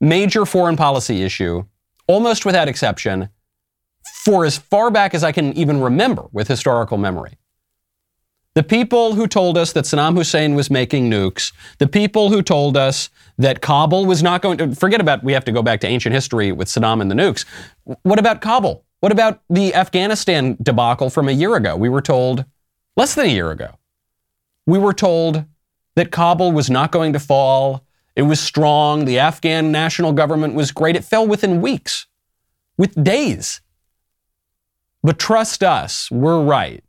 major 0.00 0.44
foreign 0.44 0.76
policy 0.76 1.22
issue, 1.22 1.64
almost 2.08 2.44
without 2.44 2.66
exception, 2.66 3.28
for 4.24 4.44
as 4.44 4.58
far 4.58 4.90
back 4.90 5.14
as 5.14 5.22
I 5.22 5.30
can 5.30 5.52
even 5.52 5.80
remember 5.80 6.24
with 6.32 6.48
historical 6.48 6.98
memory. 6.98 7.38
The 8.54 8.62
people 8.62 9.14
who 9.14 9.26
told 9.26 9.56
us 9.56 9.72
that 9.72 9.84
Saddam 9.84 10.14
Hussein 10.14 10.54
was 10.54 10.70
making 10.70 11.10
nukes, 11.10 11.52
the 11.78 11.88
people 11.88 12.28
who 12.28 12.42
told 12.42 12.76
us 12.76 13.08
that 13.38 13.62
Kabul 13.62 14.04
was 14.04 14.22
not 14.22 14.42
going 14.42 14.58
to, 14.58 14.74
forget 14.74 15.00
about, 15.00 15.24
we 15.24 15.32
have 15.32 15.44
to 15.46 15.52
go 15.52 15.62
back 15.62 15.80
to 15.80 15.86
ancient 15.86 16.14
history 16.14 16.52
with 16.52 16.68
Saddam 16.68 17.00
and 17.00 17.10
the 17.10 17.14
nukes. 17.14 17.46
What 18.02 18.18
about 18.18 18.42
Kabul? 18.42 18.84
What 19.00 19.10
about 19.10 19.40
the 19.48 19.74
Afghanistan 19.74 20.58
debacle 20.62 21.08
from 21.08 21.28
a 21.28 21.32
year 21.32 21.56
ago? 21.56 21.76
We 21.76 21.88
were 21.88 22.02
told, 22.02 22.44
less 22.94 23.14
than 23.14 23.26
a 23.26 23.30
year 23.30 23.50
ago, 23.50 23.78
we 24.66 24.78
were 24.78 24.92
told 24.92 25.44
that 25.94 26.10
Kabul 26.10 26.52
was 26.52 26.68
not 26.68 26.92
going 26.92 27.14
to 27.14 27.18
fall. 27.18 27.86
It 28.14 28.22
was 28.22 28.38
strong. 28.38 29.06
The 29.06 29.18
Afghan 29.18 29.72
national 29.72 30.12
government 30.12 30.54
was 30.54 30.72
great. 30.72 30.94
It 30.94 31.04
fell 31.04 31.26
within 31.26 31.62
weeks, 31.62 32.06
with 32.76 33.02
days. 33.02 33.62
But 35.02 35.18
trust 35.18 35.62
us, 35.62 36.10
we're 36.10 36.44
right. 36.44 36.84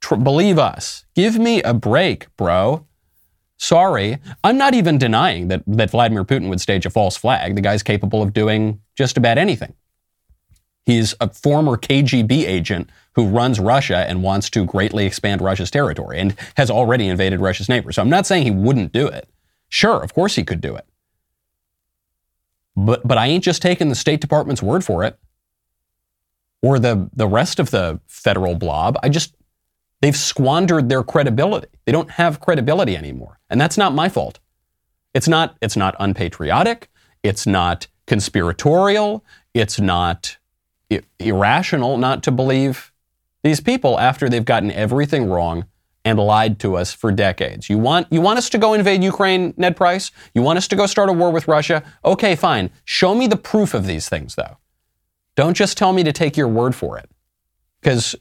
Tr- 0.00 0.16
believe 0.16 0.58
us. 0.58 1.04
Give 1.14 1.38
me 1.38 1.62
a 1.62 1.74
break, 1.74 2.34
bro. 2.36 2.86
Sorry, 3.58 4.18
I'm 4.44 4.58
not 4.58 4.74
even 4.74 4.98
denying 4.98 5.48
that, 5.48 5.62
that 5.66 5.90
Vladimir 5.90 6.24
Putin 6.24 6.48
would 6.50 6.60
stage 6.60 6.84
a 6.84 6.90
false 6.90 7.16
flag. 7.16 7.54
The 7.54 7.62
guy's 7.62 7.82
capable 7.82 8.22
of 8.22 8.32
doing 8.32 8.80
just 8.96 9.16
about 9.16 9.38
anything. 9.38 9.74
He's 10.84 11.14
a 11.20 11.32
former 11.32 11.76
KGB 11.76 12.46
agent 12.46 12.90
who 13.14 13.26
runs 13.26 13.58
Russia 13.58 14.04
and 14.08 14.22
wants 14.22 14.50
to 14.50 14.64
greatly 14.64 15.06
expand 15.06 15.40
Russia's 15.40 15.70
territory 15.70 16.20
and 16.20 16.36
has 16.56 16.70
already 16.70 17.08
invaded 17.08 17.40
Russia's 17.40 17.68
neighbors. 17.68 17.96
So 17.96 18.02
I'm 18.02 18.10
not 18.10 18.26
saying 18.26 18.44
he 18.44 18.50
wouldn't 18.50 18.92
do 18.92 19.08
it. 19.08 19.28
Sure, 19.68 20.00
of 20.02 20.14
course 20.14 20.36
he 20.36 20.44
could 20.44 20.60
do 20.60 20.76
it. 20.76 20.86
But 22.76 23.06
but 23.08 23.16
I 23.18 23.26
ain't 23.26 23.42
just 23.42 23.62
taking 23.62 23.88
the 23.88 23.94
State 23.94 24.20
Department's 24.20 24.62
word 24.62 24.84
for 24.84 25.02
it 25.02 25.18
or 26.62 26.78
the 26.78 27.08
the 27.12 27.26
rest 27.26 27.58
of 27.58 27.70
the 27.70 28.00
federal 28.06 28.54
blob. 28.54 28.98
I 29.02 29.08
just 29.08 29.34
they've 30.00 30.16
squandered 30.16 30.88
their 30.88 31.02
credibility. 31.02 31.68
They 31.84 31.92
don't 31.92 32.10
have 32.12 32.40
credibility 32.40 32.96
anymore. 32.96 33.38
And 33.50 33.60
that's 33.60 33.78
not 33.78 33.94
my 33.94 34.08
fault. 34.08 34.38
It's 35.14 35.28
not 35.28 35.56
it's 35.62 35.76
not 35.76 35.94
unpatriotic, 35.98 36.90
it's 37.22 37.46
not 37.46 37.86
conspiratorial, 38.06 39.24
it's 39.54 39.80
not 39.80 40.36
i- 40.92 41.02
irrational 41.18 41.96
not 41.96 42.22
to 42.24 42.30
believe 42.30 42.92
these 43.42 43.60
people 43.60 43.98
after 43.98 44.28
they've 44.28 44.44
gotten 44.44 44.70
everything 44.70 45.28
wrong 45.28 45.66
and 46.04 46.18
lied 46.20 46.60
to 46.60 46.76
us 46.76 46.92
for 46.92 47.10
decades. 47.10 47.68
You 47.68 47.78
want, 47.78 48.06
you 48.12 48.20
want 48.20 48.38
us 48.38 48.48
to 48.50 48.58
go 48.58 48.74
invade 48.74 49.02
Ukraine, 49.02 49.54
Ned 49.56 49.76
Price? 49.76 50.12
You 50.34 50.42
want 50.42 50.56
us 50.56 50.68
to 50.68 50.76
go 50.76 50.86
start 50.86 51.08
a 51.08 51.12
war 51.12 51.32
with 51.32 51.48
Russia? 51.48 51.82
Okay, 52.04 52.36
fine. 52.36 52.70
Show 52.84 53.12
me 53.14 53.26
the 53.26 53.36
proof 53.36 53.74
of 53.74 53.86
these 53.86 54.08
things, 54.08 54.36
though. 54.36 54.58
Don't 55.34 55.54
just 55.54 55.76
tell 55.76 55.92
me 55.92 56.04
to 56.04 56.12
take 56.12 56.36
your 56.36 56.46
word 56.46 56.76
for 56.76 56.96
it. 56.96 57.10
Because 57.80 58.14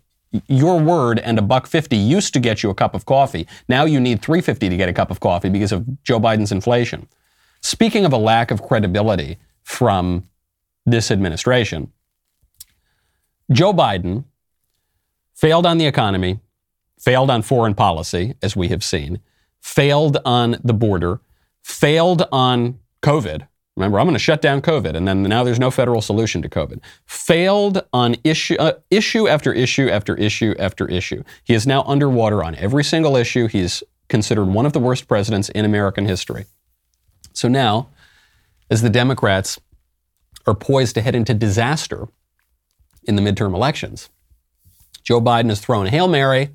your 0.48 0.80
word 0.80 1.20
and 1.20 1.38
a 1.38 1.42
buck 1.42 1.68
50 1.68 1.96
used 1.96 2.34
to 2.34 2.40
get 2.40 2.64
you 2.64 2.70
a 2.70 2.76
cup 2.76 2.96
of 2.96 3.06
coffee. 3.06 3.48
Now 3.68 3.86
you 3.86 4.00
need 4.00 4.22
350 4.22 4.70
to 4.70 4.78
get 4.78 4.90
a 4.90 4.94
cup 4.94 5.12
of 5.12 5.20
coffee 5.20 5.50
because 5.50 5.72
of 5.72 6.04
Joe 6.04 6.20
Biden's 6.20 6.52
inflation. 6.52 7.08
Speaking 7.62 8.06
of 8.06 8.14
a 8.14 8.18
lack 8.18 8.52
of 8.52 8.62
credibility 8.62 9.38
from 9.64 10.28
this 10.86 11.10
administration, 11.12 11.92
Joe 13.52 13.74
Biden 13.74 14.26
failed 15.34 15.66
on 15.66 15.78
the 15.78 15.86
economy, 15.86 16.40
failed 17.00 17.30
on 17.30 17.42
foreign 17.42 17.76
policy, 17.76 18.36
as 18.42 18.56
we 18.56 18.70
have 18.70 18.84
seen, 18.84 19.20
failed 19.62 20.18
on 20.26 20.58
the 20.64 20.74
border, 20.74 21.22
failed 21.64 22.28
on 22.32 22.80
COVID. 23.02 23.48
Remember, 23.76 24.00
I'm 24.00 24.06
going 24.06 24.14
to 24.14 24.20
shut 24.20 24.42
down 24.42 24.62
COVID, 24.62 24.96
and 24.96 25.06
then 25.06 25.24
now 25.24 25.44
there's 25.44 25.60
no 25.60 25.70
federal 25.70 26.02
solution 26.02 26.42
to 26.42 26.50
COVID. 26.50 26.80
Failed 27.06 27.84
on 27.92 28.16
issue, 28.24 28.56
uh, 28.58 28.74
issue 28.90 29.28
after 29.28 29.52
issue 29.52 29.90
after 29.90 30.16
issue 30.16 30.56
after 30.58 30.88
issue. 30.88 31.24
He 31.44 31.54
is 31.54 31.68
now 31.68 31.84
underwater 31.84 32.42
on 32.42 32.56
every 32.56 32.86
single 32.86 33.18
issue. 33.18 33.48
He's 33.48 33.84
considered 34.08 34.46
one 34.46 34.66
of 34.66 34.72
the 34.72 34.80
worst 34.80 35.10
presidents 35.10 35.50
in 35.50 35.66
American 35.66 36.06
history. 36.06 36.46
So 37.34 37.50
now, 37.50 37.90
as 38.70 38.82
the 38.82 38.90
Democrats 38.90 39.60
are 40.48 40.56
poised 40.56 40.96
to 40.96 41.02
head 41.02 41.16
into 41.16 41.34
disaster 41.34 42.08
in 43.04 43.18
the 43.18 43.22
midterm 43.22 43.54
elections, 43.54 44.10
Joe 45.04 45.20
Biden 45.20 45.50
has 45.50 45.60
thrown 45.60 45.88
a 45.88 45.90
Hail 45.90 46.08
Mary. 46.08 46.52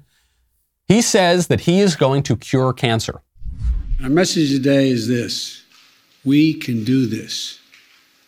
He 0.87 1.03
says 1.03 1.49
that 1.49 1.61
he 1.61 1.81
is 1.81 1.97
going 1.97 2.23
to 2.25 2.37
cure 2.37 2.73
cancer. 2.73 3.21
Our 4.03 4.09
message 4.09 4.51
today 4.51 4.89
is 4.89 5.07
this 5.07 5.60
we 6.25 6.55
can 6.55 6.85
do 6.85 7.07
this. 7.07 7.59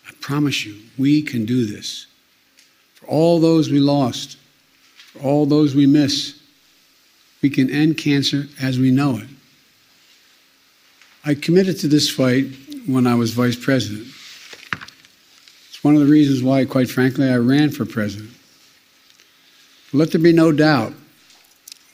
I 0.09 0.13
promise 0.21 0.65
you, 0.65 0.77
we 0.99 1.23
can 1.23 1.45
do 1.45 1.67
this. 1.67 2.07
For 2.95 3.07
all 3.07 3.41
those 3.41 3.71
we 3.71 3.81
lost, 3.81 4.39
for 4.97 5.21
all 5.21 5.47
those 5.47 5.75
we 5.75 5.87
miss, 5.87 6.41
we 7.43 7.51
can 7.51 7.71
end 7.71 7.99
cancer 7.99 8.47
as 8.61 8.79
we 8.79 8.91
know 8.91 9.19
it. 9.19 9.29
I 11.25 11.35
committed 11.35 11.79
to 11.81 11.89
this 11.89 12.09
fight 12.09 12.47
when 12.87 13.07
I 13.07 13.15
was 13.15 13.33
vice 13.33 13.57
president. 13.57 14.07
It's 15.69 15.85
one 15.85 15.95
of 15.95 16.01
the 16.01 16.07
reasons 16.07 16.43
why, 16.43 16.65
quite 16.65 16.91
frankly, 16.91 17.29
I 17.29 17.37
ran 17.37 17.71
for 17.71 17.85
president. 17.85 18.31
But 19.91 19.99
let 19.99 20.11
there 20.13 20.21
be 20.21 20.33
no 20.33 20.53
doubt, 20.53 20.95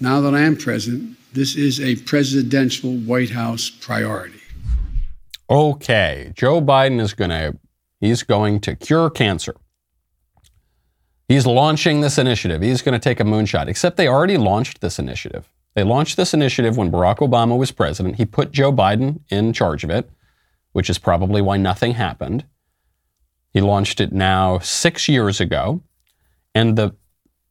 now 0.01 0.21
that 0.21 0.35
I 0.35 0.41
am 0.41 0.57
president, 0.57 1.17
this 1.33 1.57
is 1.57 1.81
a 1.81 1.97
presidential 1.97 2.97
White 2.97 3.31
House 3.31 3.69
priority. 3.69 4.38
Okay, 5.51 6.33
Joe 6.35 6.61
Biden 6.61 7.01
is 7.01 7.15
going 7.15 7.31
to 7.31 7.57
he's 8.01 8.23
going 8.23 8.61
to 8.61 8.77
cure 8.77 9.09
cancer. 9.11 9.57
He's 11.27 11.47
launching 11.47 12.01
this 12.01 12.19
initiative. 12.19 12.63
He's 12.63 12.83
going 12.83 12.93
to 12.93 12.99
take 12.99 13.21
a 13.21 13.25
moonshot. 13.25 13.69
Except 13.69 13.97
they 13.97 14.09
already 14.09 14.37
launched 14.37 14.81
this 14.81 14.99
initiative. 14.99 15.49
They 15.75 15.85
launched 15.85 16.17
this 16.17 16.35
initiative 16.35 16.77
when 16.77 16.91
Barack 16.91 17.19
Obama 17.19 17.57
was 17.57 17.71
president. 17.71 18.17
He 18.17 18.25
put 18.25 18.53
Joe 18.53 18.73
Biden 18.73 19.21
in 19.29 19.53
charge 19.53 19.85
of 19.85 19.91
it, 19.91 20.11
which 20.73 20.91
is 20.91 20.99
probably 20.99 21.43
why 21.43 21.57
nothing 21.57 21.93
happened. 21.93 22.45
He 23.53 23.61
launched 23.61 24.01
it 24.01 24.13
now 24.13 24.59
6 24.59 25.09
years 25.09 25.41
ago, 25.41 25.83
and 26.55 26.77
the 26.77 26.95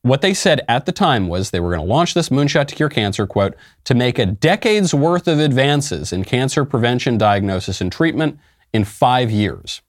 what 0.02 0.22
they 0.22 0.34
said 0.34 0.62
at 0.68 0.86
the 0.86 0.92
time 0.92 1.28
was 1.28 1.50
they 1.50 1.60
were 1.60 1.74
going 1.74 1.86
to 1.86 1.94
launch 1.94 2.14
this 2.14 2.30
moonshot 2.30 2.68
to 2.68 2.76
cure 2.76 2.90
cancer, 2.90 3.28
quote, 3.28 3.56
to 3.84 3.94
make 3.94 4.20
a 4.20 4.26
decade's 4.26 4.94
worth 4.94 5.28
of 5.28 5.40
advances 5.40 6.14
in 6.14 6.24
cancer 6.24 6.64
prevention, 6.66 7.18
diagnosis, 7.18 7.82
and 7.82 7.92
treatment 7.92 8.40
in 8.74 8.86
five 8.86 9.32
years. 9.32 9.82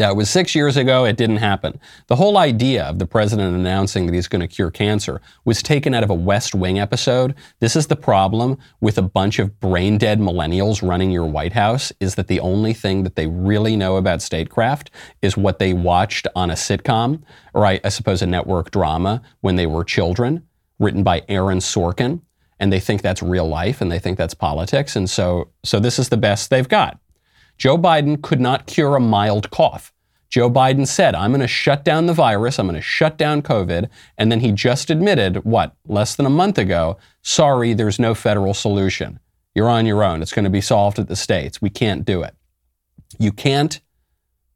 That 0.00 0.16
was 0.16 0.30
six 0.30 0.54
years 0.54 0.78
ago. 0.78 1.04
It 1.04 1.18
didn't 1.18 1.36
happen. 1.36 1.78
The 2.06 2.16
whole 2.16 2.38
idea 2.38 2.84
of 2.84 2.98
the 2.98 3.06
president 3.06 3.54
announcing 3.54 4.06
that 4.06 4.14
he's 4.14 4.28
going 4.28 4.40
to 4.40 4.48
cure 4.48 4.70
cancer 4.70 5.20
was 5.44 5.62
taken 5.62 5.92
out 5.92 6.02
of 6.02 6.08
a 6.08 6.14
West 6.14 6.54
Wing 6.54 6.78
episode. 6.78 7.34
This 7.58 7.76
is 7.76 7.88
the 7.88 7.96
problem 7.96 8.56
with 8.80 8.96
a 8.96 9.02
bunch 9.02 9.38
of 9.38 9.60
brain 9.60 9.98
dead 9.98 10.18
millennials 10.18 10.80
running 10.80 11.10
your 11.10 11.26
White 11.26 11.52
House 11.52 11.92
is 12.00 12.14
that 12.14 12.28
the 12.28 12.40
only 12.40 12.72
thing 12.72 13.02
that 13.02 13.14
they 13.14 13.26
really 13.26 13.76
know 13.76 13.96
about 13.96 14.22
statecraft 14.22 14.90
is 15.20 15.36
what 15.36 15.58
they 15.58 15.74
watched 15.74 16.26
on 16.34 16.48
a 16.48 16.54
sitcom, 16.54 17.22
or 17.52 17.66
I, 17.66 17.78
I 17.84 17.90
suppose 17.90 18.22
a 18.22 18.26
network 18.26 18.70
drama 18.70 19.20
when 19.42 19.56
they 19.56 19.66
were 19.66 19.84
children, 19.84 20.46
written 20.78 21.02
by 21.02 21.24
Aaron 21.28 21.58
Sorkin. 21.58 22.22
And 22.58 22.72
they 22.72 22.80
think 22.80 23.02
that's 23.02 23.22
real 23.22 23.46
life 23.46 23.82
and 23.82 23.92
they 23.92 23.98
think 23.98 24.16
that's 24.16 24.32
politics. 24.32 24.96
And 24.96 25.10
so, 25.10 25.50
so 25.62 25.78
this 25.78 25.98
is 25.98 26.08
the 26.08 26.16
best 26.16 26.48
they've 26.48 26.66
got. 26.66 26.98
Joe 27.60 27.76
Biden 27.76 28.22
could 28.22 28.40
not 28.40 28.66
cure 28.66 28.96
a 28.96 29.00
mild 29.00 29.50
cough. 29.50 29.92
Joe 30.30 30.48
Biden 30.48 30.88
said, 30.88 31.14
I'm 31.14 31.30
going 31.30 31.42
to 31.42 31.46
shut 31.46 31.84
down 31.84 32.06
the 32.06 32.14
virus, 32.14 32.58
I'm 32.58 32.66
going 32.66 32.74
to 32.74 32.80
shut 32.80 33.18
down 33.18 33.42
COVID. 33.42 33.90
And 34.16 34.32
then 34.32 34.40
he 34.40 34.50
just 34.50 34.88
admitted, 34.88 35.44
what, 35.44 35.76
less 35.86 36.16
than 36.16 36.24
a 36.24 36.30
month 36.30 36.56
ago, 36.56 36.96
sorry, 37.20 37.74
there's 37.74 37.98
no 37.98 38.14
federal 38.14 38.54
solution. 38.54 39.20
You're 39.54 39.68
on 39.68 39.84
your 39.84 40.02
own. 40.02 40.22
It's 40.22 40.32
going 40.32 40.44
to 40.44 40.50
be 40.50 40.62
solved 40.62 40.98
at 40.98 41.08
the 41.08 41.16
states. 41.16 41.60
We 41.60 41.68
can't 41.68 42.06
do 42.06 42.22
it. 42.22 42.34
You 43.18 43.30
can't 43.30 43.78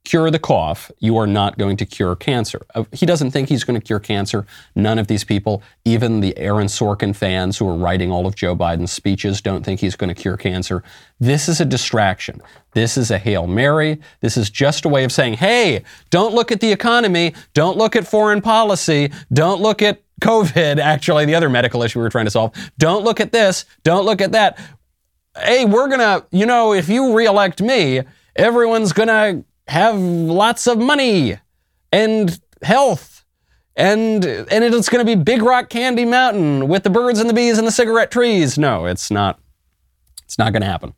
cure 0.04 0.30
the 0.30 0.38
cough, 0.38 0.92
you 0.98 1.16
are 1.16 1.26
not 1.26 1.56
going 1.56 1.76
to 1.78 1.86
cure 1.86 2.14
cancer. 2.14 2.60
Uh, 2.74 2.84
he 2.92 3.06
doesn't 3.06 3.30
think 3.30 3.48
he's 3.48 3.64
going 3.64 3.78
to 3.78 3.84
cure 3.84 3.98
cancer. 3.98 4.46
None 4.74 4.98
of 4.98 5.06
these 5.06 5.24
people, 5.24 5.62
even 5.84 6.20
the 6.20 6.36
Aaron 6.36 6.66
Sorkin 6.66 7.16
fans 7.16 7.56
who 7.58 7.68
are 7.68 7.74
writing 7.74 8.12
all 8.12 8.26
of 8.26 8.34
Joe 8.34 8.54
Biden's 8.54 8.92
speeches, 8.92 9.40
don't 9.40 9.64
think 9.64 9.80
he's 9.80 9.96
going 9.96 10.14
to 10.14 10.20
cure 10.20 10.36
cancer. 10.36 10.82
This 11.18 11.48
is 11.48 11.60
a 11.60 11.64
distraction. 11.64 12.42
This 12.72 12.98
is 12.98 13.10
a 13.10 13.18
Hail 13.18 13.46
Mary. 13.46 13.98
This 14.20 14.36
is 14.36 14.50
just 14.50 14.84
a 14.84 14.88
way 14.88 15.04
of 15.04 15.12
saying, 15.12 15.34
hey, 15.34 15.84
don't 16.10 16.34
look 16.34 16.52
at 16.52 16.60
the 16.60 16.70
economy. 16.70 17.34
Don't 17.54 17.78
look 17.78 17.96
at 17.96 18.06
foreign 18.06 18.42
policy. 18.42 19.10
Don't 19.32 19.62
look 19.62 19.80
at 19.80 20.02
COVID, 20.20 20.78
actually, 20.80 21.24
the 21.24 21.34
other 21.34 21.48
medical 21.48 21.82
issue 21.82 21.98
we 21.98 22.02
were 22.02 22.10
trying 22.10 22.26
to 22.26 22.30
solve. 22.30 22.52
Don't 22.78 23.04
look 23.04 23.20
at 23.20 23.32
this. 23.32 23.64
Don't 23.84 24.04
look 24.04 24.20
at 24.20 24.32
that. 24.32 24.58
Hey, 25.36 25.64
we're 25.64 25.88
going 25.88 26.00
to, 26.00 26.26
you 26.30 26.46
know, 26.46 26.74
if 26.74 26.88
you 26.88 27.16
reelect 27.16 27.62
me, 27.62 28.02
everyone's 28.36 28.92
going 28.92 29.08
to 29.08 29.44
have 29.66 29.98
lots 29.98 30.66
of 30.66 30.78
money 30.78 31.38
and 31.92 32.40
health 32.62 33.14
and 33.76 34.24
and 34.24 34.64
it's 34.64 34.88
going 34.88 35.04
to 35.04 35.16
be 35.16 35.20
Big 35.20 35.42
Rock 35.42 35.68
Candy 35.68 36.04
Mountain 36.04 36.68
with 36.68 36.84
the 36.84 36.90
birds 36.90 37.18
and 37.18 37.28
the 37.28 37.34
bees 37.34 37.58
and 37.58 37.66
the 37.66 37.72
cigarette 37.72 38.10
trees. 38.10 38.56
No, 38.56 38.86
it's 38.86 39.10
not. 39.10 39.40
It's 40.24 40.38
not 40.38 40.52
going 40.52 40.62
to 40.62 40.68
happen. 40.68 40.94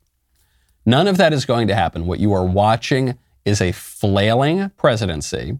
None 0.85 1.09
of 1.09 1.17
that 1.17 1.33
is 1.33 1.45
going 1.45 1.69
to 1.69 1.75
happen. 1.75 2.07
What 2.07 2.21
you 2.21 2.33
are 2.33 2.45
watching 2.45 3.19
is 3.45 3.61
a 3.61 3.73
flailing 3.73 4.71
presidency. 4.77 5.59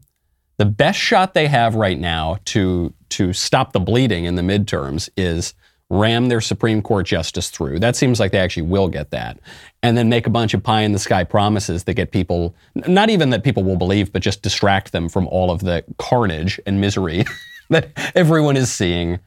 The 0.59 0.67
best 0.67 0.99
shot 0.99 1.35
they 1.35 1.49
have 1.49 1.75
right 1.75 1.99
now 1.99 2.39
to 2.47 2.93
to 3.11 3.33
stop 3.33 3.73
the 3.73 3.81
bleeding 3.81 4.25
in 4.25 4.35
the 4.35 4.43
midterms 4.43 5.09
is 5.17 5.55
ram 5.89 6.29
their 6.29 6.41
Supreme 6.41 6.83
Court 6.83 7.07
justice 7.07 7.49
through. 7.51 7.79
That 7.79 7.95
seems 7.95 8.19
like 8.19 8.33
they 8.33 8.39
actually 8.39 8.65
will 8.65 8.89
get 8.89 9.11
that. 9.11 9.39
And 9.83 9.97
then 9.97 10.09
make 10.09 10.27
a 10.27 10.31
bunch 10.31 10.53
of 10.53 10.63
pie 10.63 10.83
in 10.83 10.93
the 10.93 10.99
sky 10.99 11.23
promises 11.23 11.85
that 11.85 11.95
get 11.95 12.11
people, 12.11 12.55
not 12.75 13.09
even 13.09 13.31
that 13.31 13.45
people 13.45 13.63
will 13.63 13.77
believe, 13.77 14.13
but 14.13 14.23
just 14.23 14.43
distract 14.43 14.93
them 14.93 15.09
from 15.09 15.29
all 15.29 15.51
of 15.51 15.61
the 15.61 15.85
carnage 15.99 16.61
and 16.67 16.81
misery 16.81 17.25
that 17.71 17.91
everyone 18.15 18.57
is 18.57 18.73
seeing 18.73 19.21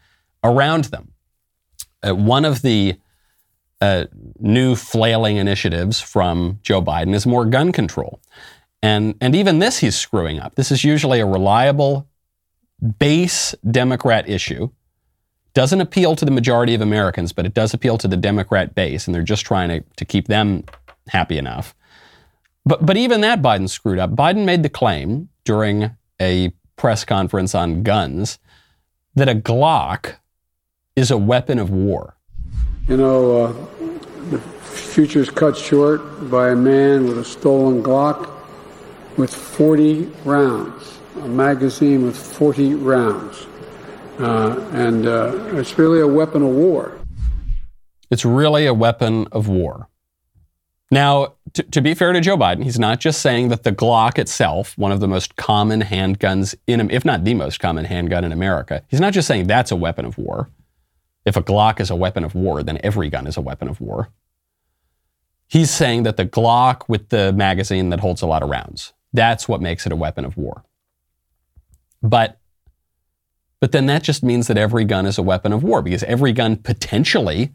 around 0.44 0.86
them. 0.86 1.14
Uh, 2.06 2.16
one 2.16 2.44
of 2.46 2.62
the 2.62 2.96
uh, 3.82 4.06
new 4.40 4.76
flailing 4.76 5.38
initiatives 5.38 6.02
from 6.02 6.60
Joe 6.62 6.82
Biden 6.82 7.14
is 7.14 7.26
more 7.26 7.46
gun 7.46 7.72
control. 7.72 8.20
And, 8.82 9.16
and 9.22 9.36
even 9.36 9.60
this 9.60 9.80
he's 9.80 9.98
screwing 9.98 10.40
up. 10.40 10.56
This 10.56 10.72
is 10.72 10.84
usually 10.84 11.22
a 11.22 11.26
reliable 11.26 12.08
base 12.98 13.56
Democrat 13.70 14.30
issue 14.30 14.70
doesn't 15.54 15.82
appeal 15.82 16.16
to 16.16 16.26
the 16.26 16.32
majority 16.32 16.76
of 16.76 16.82
Americans, 16.82 17.34
but 17.34 17.46
it 17.46 17.54
does 17.54 17.74
appeal 17.74 17.98
to 17.98 18.08
the 18.08 18.18
Democrat 18.18 18.76
base, 18.76 19.08
and 19.08 19.16
they're 19.16 19.24
just 19.24 19.46
trying 19.46 19.70
to, 19.70 19.84
to 19.98 20.06
keep 20.06 20.28
them 20.28 20.64
happy 21.08 21.38
enough. 21.38 21.76
But, 22.66 22.86
but 22.86 22.98
even 22.98 23.22
that 23.22 23.42
Biden 23.42 23.70
screwed 23.70 24.00
up. 24.00 24.12
Biden 24.12 24.46
made 24.46 24.64
the 24.64 24.70
claim 24.70 25.30
during 25.44 25.92
a 26.22 26.52
press 26.76 27.04
conference 27.04 27.56
on 27.56 27.84
guns 27.84 28.40
that 29.16 29.28
a 29.28 29.36
Glock 29.36 30.16
is 30.96 31.12
a 31.12 31.18
weapon 31.18 31.60
of 31.60 31.70
war. 31.70 32.16
You 32.88 32.98
know, 32.98 33.46
uh, 33.46 33.54
the 34.30 34.40
future's 34.40 35.30
cut 35.30 35.58
short 35.58 36.30
by 36.30 36.50
a 36.50 36.56
man 36.56 37.08
with 37.08 37.18
a 37.18 37.26
stolen 37.26 37.82
Glock 37.82 38.32
with 39.18 39.34
40 39.34 40.06
rounds, 40.24 41.00
a 41.22 41.28
magazine 41.28 42.06
with 42.06 42.18
40 42.18 42.76
rounds. 42.76 43.48
Uh, 44.20 44.60
and 44.74 45.08
uh, 45.08 45.34
it's 45.54 45.78
really 45.78 46.02
a 46.02 46.08
weapon 46.08 46.44
of 46.44 46.50
war. 46.50 47.00
It's 48.12 48.26
really 48.26 48.66
a 48.66 48.74
weapon 48.74 49.28
of 49.32 49.48
war. 49.48 49.88
Now, 50.92 51.36
to, 51.54 51.64
to, 51.64 51.82
be 51.82 51.94
fair 51.94 52.14
to 52.14 52.20
Joe 52.20 52.36
Biden, 52.36 52.64
he's 52.64 52.80
not 52.80 53.00
just 53.00 53.22
saying 53.22 53.50
that 53.50 53.64
the 53.64 53.72
Glock 53.72 54.18
itself, 54.18 54.78
one 54.78 54.92
of 54.92 55.00
the 55.00 55.08
most 55.08 55.36
common 55.36 55.82
handguns 55.82 56.56
in, 56.66 56.90
if 56.90 57.06
not 57.06 57.24
the 57.24 57.36
most 57.36 57.60
common 57.60 57.86
handgun 57.86 58.24
in 58.24 58.32
America, 58.32 58.84
he's 58.88 59.00
not 59.00 59.14
just 59.14 59.28
saying 59.28 59.48
that's 59.48 59.72
a 59.72 59.76
weapon 59.76 60.06
of 60.06 60.18
war. 60.18 60.50
if 61.26 61.38
a 61.38 61.44
Glock 61.44 61.80
is 61.80 61.92
a 61.92 61.96
weapon 61.96 62.24
of 62.24 62.34
war, 62.34 62.64
then 62.64 62.80
every 62.84 63.10
gun 63.10 63.28
is 63.28 63.38
a 63.38 63.42
weapon 63.42 63.68
of 63.68 63.80
war. 63.80 64.10
He's 65.48 65.70
saying 65.70 66.04
that 66.04 66.18
the 66.18 66.26
Glock 66.26 66.84
with 66.88 67.10
the 67.10 67.32
magazine 67.34 67.90
that 67.90 68.00
holds 68.00 68.22
a 68.22 68.28
lot 68.28 68.42
of 68.42 68.50
rounds, 68.50 68.94
that's 69.14 69.48
what 69.48 69.62
makes 69.62 69.86
it 69.86 69.92
a 69.92 69.96
weapon 69.96 70.26
of 70.26 70.38
war. 70.38 70.64
But 72.02 72.39
but 73.60 73.72
then 73.72 73.88
that 73.88 74.04
just 74.04 74.24
means 74.24 74.48
that 74.48 74.58
every 74.58 74.86
gun 74.86 75.06
is 75.06 75.18
a 75.18 75.24
weapon 75.24 75.52
of 75.52 75.64
war 75.64 75.82
because 75.82 76.04
every 76.04 76.32
gun 76.32 76.56
potentially, 76.56 77.52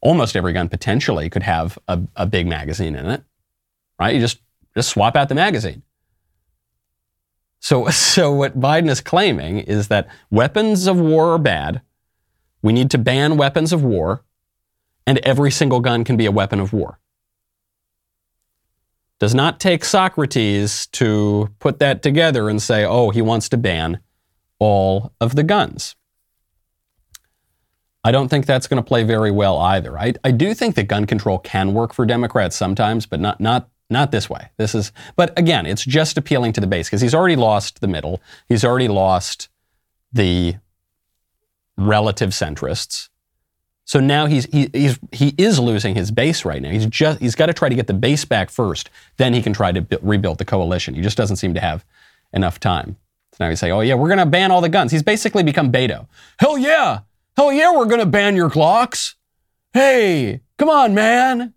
almost 0.00 0.36
every 0.36 0.52
gun 0.52 0.68
potentially 0.68 1.30
could 1.30 1.44
have 1.44 1.78
a, 1.86 2.00
a 2.16 2.26
big 2.26 2.46
magazine 2.46 2.96
in 2.96 3.06
it. 3.06 3.22
Right? 3.98 4.14
You 4.14 4.20
just 4.20 4.40
just 4.74 4.90
swap 4.90 5.16
out 5.16 5.28
the 5.28 5.34
magazine. 5.34 5.82
So, 7.60 7.88
so 7.90 8.32
what 8.32 8.58
Biden 8.58 8.90
is 8.90 9.00
claiming 9.00 9.58
is 9.58 9.88
that 9.88 10.08
weapons 10.30 10.86
of 10.86 10.98
war 10.98 11.32
are 11.32 11.38
bad. 11.38 11.80
We 12.62 12.72
need 12.72 12.90
to 12.90 12.98
ban 12.98 13.36
weapons 13.36 13.72
of 13.72 13.84
war, 13.84 14.24
and 15.06 15.18
every 15.18 15.52
single 15.52 15.80
gun 15.80 16.04
can 16.04 16.16
be 16.16 16.26
a 16.26 16.32
weapon 16.32 16.58
of 16.58 16.72
war. 16.72 16.98
Does 19.18 19.34
not 19.34 19.60
take 19.60 19.84
Socrates 19.84 20.88
to 20.88 21.48
put 21.58 21.78
that 21.78 22.02
together 22.02 22.50
and 22.50 22.60
say, 22.60 22.84
oh, 22.84 23.10
he 23.10 23.22
wants 23.22 23.48
to 23.50 23.56
ban 23.56 24.00
all 24.58 25.12
of 25.20 25.34
the 25.36 25.42
guns. 25.42 25.96
I 28.04 28.12
don't 28.12 28.28
think 28.28 28.46
that's 28.46 28.68
going 28.68 28.82
to 28.82 28.86
play 28.86 29.02
very 29.02 29.32
well 29.32 29.58
either. 29.58 29.98
I, 29.98 30.14
I 30.22 30.30
do 30.30 30.54
think 30.54 30.76
that 30.76 30.84
gun 30.84 31.06
control 31.06 31.38
can 31.38 31.74
work 31.74 31.92
for 31.92 32.06
Democrats 32.06 32.54
sometimes, 32.54 33.04
but 33.04 33.18
not, 33.20 33.40
not 33.40 33.68
not 33.88 34.10
this 34.10 34.28
way. 34.28 34.50
This 34.56 34.74
is, 34.74 34.92
but 35.14 35.36
again, 35.38 35.64
it's 35.64 35.84
just 35.84 36.18
appealing 36.18 36.52
to 36.54 36.60
the 36.60 36.66
base 36.66 36.88
because 36.88 37.00
he's 37.00 37.14
already 37.14 37.36
lost 37.36 37.80
the 37.80 37.86
middle. 37.86 38.20
He's 38.48 38.64
already 38.64 38.88
lost 38.88 39.48
the 40.12 40.56
relative 41.76 42.30
centrists. 42.30 43.08
So 43.84 44.00
now 44.00 44.26
he's 44.26 44.46
he, 44.46 44.68
he's 44.72 44.98
he 45.12 45.34
is 45.38 45.60
losing 45.60 45.94
his 45.94 46.10
base 46.10 46.44
right 46.44 46.60
now. 46.60 46.70
He's 46.70 46.86
just 46.86 47.20
he's 47.20 47.36
got 47.36 47.46
to 47.46 47.54
try 47.54 47.68
to 47.68 47.74
get 47.74 47.86
the 47.86 47.94
base 47.94 48.24
back 48.24 48.50
first. 48.50 48.90
Then 49.16 49.32
he 49.32 49.42
can 49.42 49.52
try 49.52 49.70
to 49.70 49.82
b- 49.82 49.98
rebuild 50.02 50.38
the 50.38 50.44
coalition. 50.44 50.94
He 50.94 51.02
just 51.02 51.16
doesn't 51.16 51.36
seem 51.36 51.54
to 51.54 51.60
have 51.60 51.84
enough 52.32 52.58
time. 52.58 52.96
Now 53.38 53.48
he's 53.48 53.60
saying, 53.60 53.72
"Oh 53.72 53.80
yeah, 53.80 53.94
we're 53.94 54.08
going 54.08 54.18
to 54.18 54.26
ban 54.26 54.50
all 54.50 54.60
the 54.60 54.68
guns." 54.68 54.92
He's 54.92 55.02
basically 55.02 55.42
become 55.42 55.70
Beto. 55.70 56.06
Hell 56.38 56.56
yeah, 56.58 57.00
hell 57.36 57.52
yeah, 57.52 57.74
we're 57.74 57.86
going 57.86 58.00
to 58.00 58.06
ban 58.06 58.36
your 58.36 58.50
Glocks. 58.50 59.14
Hey, 59.72 60.40
come 60.58 60.70
on, 60.70 60.94
man. 60.94 61.54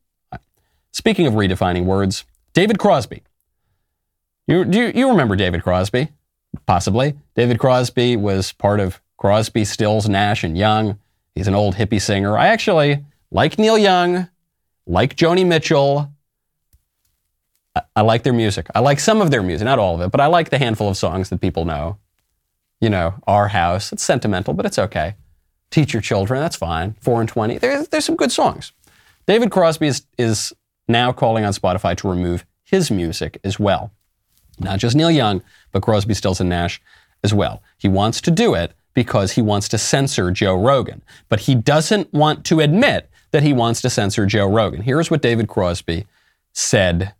Speaking 0.92 1.28
of 1.28 1.34
redefining 1.34 1.86
words, 1.86 2.26
David 2.54 2.80
Crosby. 2.80 3.24
You, 4.48 4.66
do 4.66 4.80
you, 4.80 4.92
you 4.96 5.10
remember 5.10 5.36
David 5.36 5.64
Crosby? 5.64 6.10
Possibly. 6.66 7.16
David 7.36 7.60
Crosby 7.60 8.16
was 8.16 8.52
part 8.52 8.80
of 8.80 9.00
Crosby, 9.18 9.64
Stills, 9.64 10.10
Nash, 10.10 10.44
and 10.44 10.58
Young. 10.58 10.98
He's 11.36 11.48
an 11.48 11.56
old 11.56 11.76
hippie 11.76 12.02
singer. 12.02 12.38
I 12.38 12.48
actually 12.48 13.06
like 13.32 13.60
Neil 13.60 13.78
Young, 13.78 14.28
like 14.88 15.16
Joni 15.16 15.46
Mitchell. 15.46 16.12
I, 17.96 18.02
like 18.02 18.24
their 18.24 18.34
music. 18.34 18.68
I 18.74 18.80
like 18.80 19.00
some 19.00 19.22
of 19.22 19.32
their 19.32 19.44
music, 19.44 19.66
not 19.66 19.80
all 19.80 19.96
of 19.96 20.02
it, 20.02 20.12
but 20.12 20.22
I 20.22 20.28
like 20.28 20.50
the 20.50 20.58
handful 20.58 20.90
of 20.90 20.98
songs 20.98 21.30
that 21.30 21.42
people 21.42 21.66
know. 21.66 21.98
You 22.82 22.90
know, 22.90 23.16
Our 23.28 23.50
House. 23.50 23.92
It's 23.92 24.04
sentimental, 24.04 24.54
but 24.54 24.66
it's 24.66 24.80
okay. 24.80 25.16
Teach 25.70 25.94
Your 25.94 26.02
Children. 26.02 26.42
That's 26.42 26.56
fine. 26.56 26.96
4 27.02 27.22
and 27.22 27.30
20. 27.30 27.58
There, 27.58 27.84
there's 27.84 28.06
some 28.06 28.16
good 28.16 28.32
songs. 28.32 28.72
David 29.28 29.52
Crosby 29.52 29.88
is, 29.88 30.06
is 30.18 30.54
now 30.88 31.12
calling 31.12 31.44
on 31.46 31.54
Spotify 31.54 31.96
to 31.98 32.10
remove 32.10 32.46
his 32.64 32.90
music 32.90 33.40
as 33.44 33.60
well. 33.60 33.92
Not 34.60 34.80
just 34.80 34.96
Neil 34.96 35.12
Young, 35.12 35.42
but 35.72 35.82
Crosby, 35.84 36.14
Stills, 36.14 36.40
and 36.40 36.50
Nash 36.50 36.82
as 37.24 37.34
well. 37.34 37.62
He 37.78 37.88
wants 37.88 38.22
to 38.22 38.32
do 38.32 38.54
it 38.56 38.74
because 38.94 39.34
he 39.34 39.42
wants 39.42 39.70
to 39.70 39.78
censor 39.78 40.32
Joe 40.32 40.56
Rogan, 40.56 41.02
but 41.30 41.42
he 41.42 41.56
doesn't 41.56 42.12
want 42.14 42.46
to 42.46 42.60
admit 42.60 43.10
that 43.32 43.44
he 43.44 43.54
wants 43.54 43.82
to 43.82 43.90
censor 43.90 44.26
Joe 44.26 44.48
Rogan. 44.48 44.82
Here's 44.82 45.12
what 45.12 45.22
David 45.22 45.48
Crosby 45.48 46.08
said 46.54 47.14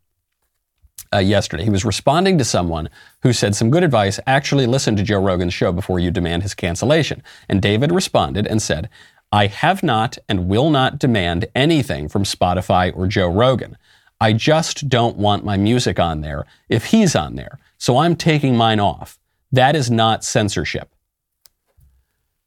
uh, 1.14 1.20
yesterday. 1.20 1.64
He 1.64 1.70
was 1.70 1.86
responding 1.86 2.38
to 2.38 2.46
someone 2.46 2.90
who 3.22 3.34
said 3.34 3.56
some 3.56 3.70
good 3.70 3.84
advice. 3.84 4.20
Actually, 4.28 4.66
listen 4.66 4.96
to 4.96 5.04
Joe 5.04 5.22
Rogan's 5.22 5.54
show 5.54 5.72
before 5.72 6.00
you 6.00 6.12
demand 6.12 6.44
his 6.44 6.54
cancellation. 6.54 7.24
And 7.48 7.62
David 7.62 7.92
responded 7.92 8.48
and 8.48 8.62
said, 8.62 8.90
I 9.32 9.48
have 9.48 9.84
not 9.84 10.18
and 10.28 10.48
will 10.48 10.70
not 10.70 11.00
demand 11.00 11.48
anything 11.54 12.10
from 12.10 12.24
Spotify 12.24 12.96
or 12.96 13.08
Joe 13.08 13.32
Rogan. 13.32 13.78
I 14.22 14.34
just 14.34 14.90
don't 14.90 15.18
want 15.18 15.46
my 15.46 15.56
music 15.56 16.00
on 16.00 16.22
there 16.22 16.46
if 16.68 16.86
he's 16.86 17.16
on 17.16 17.36
there. 17.36 17.60
So 17.78 17.98
I'm 17.98 18.16
taking 18.16 18.58
mine 18.58 18.80
off. 18.80 19.18
That 19.52 19.76
is 19.76 19.90
not 19.90 20.24
censorship. 20.24 20.94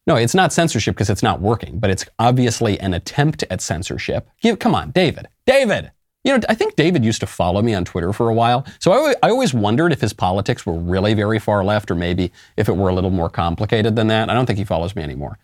No, 0.06 0.16
it's 0.16 0.34
not 0.34 0.52
censorship 0.52 0.94
because 0.96 1.10
it's 1.10 1.22
not 1.22 1.40
working, 1.40 1.78
but 1.78 1.90
it's 1.90 2.04
obviously 2.18 2.78
an 2.80 2.92
attempt 2.92 3.44
at 3.48 3.60
censorship. 3.60 4.28
Give, 4.40 4.58
come 4.58 4.74
on, 4.74 4.90
David. 4.90 5.28
David! 5.46 5.92
You 6.24 6.38
know, 6.38 6.44
I 6.48 6.54
think 6.54 6.76
David 6.76 7.04
used 7.04 7.20
to 7.20 7.26
follow 7.26 7.62
me 7.62 7.74
on 7.74 7.84
Twitter 7.84 8.12
for 8.12 8.28
a 8.28 8.34
while. 8.34 8.64
So 8.78 8.92
I, 8.92 9.28
always 9.28 9.52
wondered 9.52 9.92
if 9.92 10.00
his 10.00 10.12
politics 10.12 10.64
were 10.64 10.78
really 10.78 11.14
very 11.14 11.40
far 11.40 11.64
left 11.64 11.90
or 11.90 11.96
maybe 11.96 12.30
if 12.56 12.68
it 12.68 12.76
were 12.76 12.88
a 12.88 12.94
little 12.94 13.10
more 13.10 13.28
complicated 13.28 13.96
than 13.96 14.06
that. 14.06 14.30
I 14.30 14.34
don't 14.34 14.46
think 14.46 14.58
he 14.58 14.64
follows 14.64 14.94
me 14.94 15.02
anymore. 15.02 15.38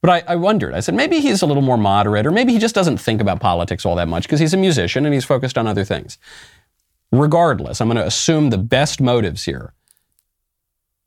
But 0.00 0.10
I, 0.10 0.32
I, 0.32 0.36
wondered. 0.36 0.72
I 0.72 0.80
said, 0.80 0.94
maybe 0.94 1.20
he's 1.20 1.42
a 1.42 1.46
little 1.46 1.62
more 1.62 1.76
moderate, 1.76 2.26
or 2.26 2.30
maybe 2.30 2.52
he 2.52 2.58
just 2.58 2.74
doesn't 2.74 2.96
think 2.96 3.20
about 3.20 3.40
politics 3.40 3.84
all 3.84 3.96
that 3.96 4.08
much 4.08 4.22
because 4.22 4.40
he's 4.40 4.54
a 4.54 4.56
musician 4.56 5.04
and 5.04 5.12
he's 5.12 5.26
focused 5.26 5.58
on 5.58 5.66
other 5.66 5.84
things. 5.84 6.16
Regardless, 7.12 7.80
I'm 7.80 7.88
going 7.88 7.98
to 7.98 8.06
assume 8.06 8.48
the 8.48 8.58
best 8.58 9.00
motives 9.02 9.44
here. 9.44 9.74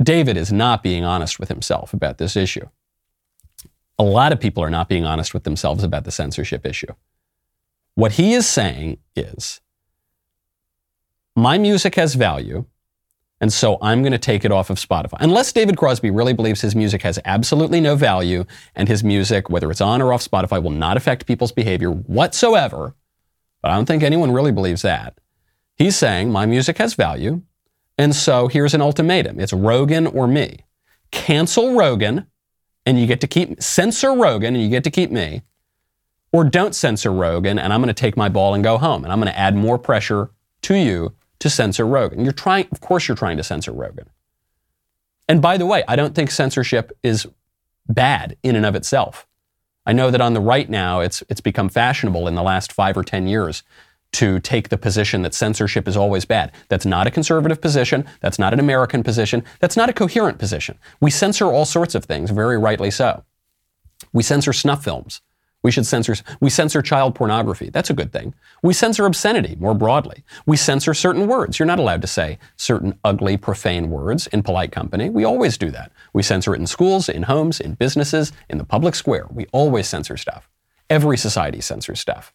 David 0.01 0.37
is 0.37 0.51
not 0.51 0.83
being 0.83 1.03
honest 1.03 1.39
with 1.39 1.49
himself 1.49 1.93
about 1.93 2.19
this 2.19 2.35
issue. 2.35 2.67
A 3.97 4.03
lot 4.03 4.31
of 4.31 4.39
people 4.39 4.63
are 4.63 4.69
not 4.69 4.89
being 4.89 5.05
honest 5.05 5.33
with 5.33 5.43
themselves 5.43 5.83
about 5.83 6.03
the 6.03 6.11
censorship 6.11 6.65
issue. 6.65 6.93
What 7.95 8.13
he 8.13 8.33
is 8.33 8.47
saying 8.47 8.97
is, 9.15 9.61
my 11.35 11.57
music 11.57 11.95
has 11.95 12.15
value. 12.15 12.65
And 13.41 13.51
so 13.51 13.77
I'm 13.81 14.01
going 14.01 14.13
to 14.13 14.17
take 14.17 14.45
it 14.45 14.53
off 14.53 14.69
of 14.69 14.77
Spotify. 14.77 15.17
Unless 15.19 15.51
David 15.51 15.75
Crosby 15.75 16.11
really 16.11 16.31
believes 16.31 16.61
his 16.61 16.75
music 16.75 17.01
has 17.01 17.19
absolutely 17.25 17.81
no 17.81 17.97
value 17.97 18.45
and 18.73 18.87
his 18.87 19.03
music, 19.03 19.49
whether 19.49 19.69
it's 19.69 19.81
on 19.81 20.01
or 20.01 20.13
off 20.13 20.23
Spotify, 20.23 20.63
will 20.63 20.71
not 20.71 20.95
affect 20.95 21.25
people's 21.25 21.51
behavior 21.51 21.91
whatsoever. 21.91 22.95
But 23.61 23.71
I 23.71 23.75
don't 23.75 23.85
think 23.85 24.01
anyone 24.01 24.31
really 24.31 24.53
believes 24.53 24.81
that. 24.83 25.19
He's 25.75 25.97
saying 25.97 26.31
my 26.31 26.45
music 26.45 26.77
has 26.77 26.93
value. 26.93 27.41
And 27.97 28.15
so 28.15 28.47
here's 28.47 28.73
an 28.73 28.81
ultimatum 28.81 29.39
it's 29.41 29.51
Rogan 29.53 30.07
or 30.07 30.25
me. 30.25 30.59
Cancel 31.11 31.75
Rogan 31.75 32.27
and 32.85 32.99
you 32.99 33.07
get 33.07 33.21
to 33.21 33.27
keep, 33.27 33.61
censor 33.61 34.13
Rogan 34.13 34.55
and 34.55 34.63
you 34.63 34.69
get 34.69 34.85
to 34.85 34.91
keep 34.91 35.11
me. 35.11 35.41
Or 36.33 36.43
don't 36.43 36.75
censor 36.75 37.13
Rogan 37.13 37.57
and 37.57 37.71
I'm 37.71 37.79
going 37.79 37.87
to 37.87 37.93
take 37.93 38.17
my 38.17 38.27
ball 38.27 38.53
and 38.53 38.63
go 38.63 38.77
home 38.77 39.03
and 39.03 39.13
I'm 39.13 39.19
going 39.19 39.31
to 39.31 39.39
add 39.39 39.55
more 39.55 39.77
pressure 39.77 40.31
to 40.63 40.75
you 40.75 41.13
to 41.39 41.49
censor 41.49 41.85
Rogan. 41.87 42.23
You're 42.23 42.33
trying, 42.33 42.67
of 42.71 42.81
course, 42.81 43.07
you're 43.07 43.15
trying 43.15 43.37
to 43.37 43.43
censor 43.43 43.71
Rogan. 43.71 44.09
And 45.29 45.41
by 45.41 45.57
the 45.57 45.65
way, 45.65 45.83
I 45.87 45.95
don't 45.95 46.15
think 46.15 46.31
censorship 46.31 46.91
is 47.03 47.27
bad 47.87 48.35
in 48.43 48.55
and 48.55 48.65
of 48.65 48.75
itself. 48.75 49.27
I 49.85 49.93
know 49.93 50.09
that 50.11 50.21
on 50.21 50.33
the 50.33 50.41
right 50.41 50.69
now, 50.69 51.01
it's, 51.01 51.23
it's 51.29 51.41
become 51.41 51.69
fashionable 51.69 52.27
in 52.27 52.35
the 52.35 52.43
last 52.43 52.71
five 52.71 52.97
or 52.97 53.03
10 53.03 53.27
years 53.27 53.63
to 54.13 54.39
take 54.39 54.69
the 54.69 54.77
position 54.77 55.23
that 55.23 55.33
censorship 55.33 55.87
is 55.87 55.97
always 55.97 56.23
bad. 56.23 56.51
That's 56.69 56.85
not 56.85 57.07
a 57.07 57.11
conservative 57.11 57.59
position. 57.59 58.05
That's 58.21 58.39
not 58.39 58.53
an 58.53 58.59
American 58.59 59.03
position. 59.03 59.43
That's 59.59 59.75
not 59.75 59.89
a 59.89 59.93
coherent 59.93 60.37
position. 60.37 60.77
We 61.01 61.11
censor 61.11 61.45
all 61.47 61.65
sorts 61.65 61.95
of 61.95 62.05
things, 62.05 62.29
very 62.31 62.57
rightly 62.57 62.91
so. 62.91 63.23
We 64.13 64.23
censor 64.23 64.53
snuff 64.53 64.83
films. 64.83 65.21
We 65.63 65.71
should 65.71 65.85
censor, 65.85 66.15
we 66.41 66.49
censor 66.49 66.81
child 66.81 67.15
pornography. 67.15 67.69
That's 67.69 67.89
a 67.89 67.93
good 67.93 68.11
thing. 68.11 68.35
We 68.61 68.73
censor 68.73 69.05
obscenity 69.05 69.55
more 69.59 69.73
broadly. 69.73 70.23
We 70.45 70.57
censor 70.57 70.93
certain 70.93 71.25
words. 71.25 71.57
You're 71.57 71.65
not 71.65 71.79
allowed 71.79 72.01
to 72.01 72.07
say 72.07 72.37
certain 72.57 72.99
ugly, 73.03 73.37
profane 73.37 73.89
words 73.89 74.27
in 74.27 74.43
polite 74.43 74.73
company. 74.73 75.09
We 75.09 75.23
always 75.23 75.57
do 75.57 75.71
that. 75.71 75.91
We 76.11 76.21
censor 76.21 76.53
it 76.53 76.59
in 76.59 76.67
schools, 76.67 77.07
in 77.07 77.23
homes, 77.23 77.61
in 77.61 77.75
businesses, 77.75 78.33
in 78.49 78.57
the 78.57 78.65
public 78.65 78.93
square. 78.93 79.27
We 79.31 79.45
always 79.53 79.87
censor 79.87 80.17
stuff. 80.17 80.49
Every 80.89 81.17
society 81.17 81.61
censors 81.61 82.01
stuff. 82.01 82.33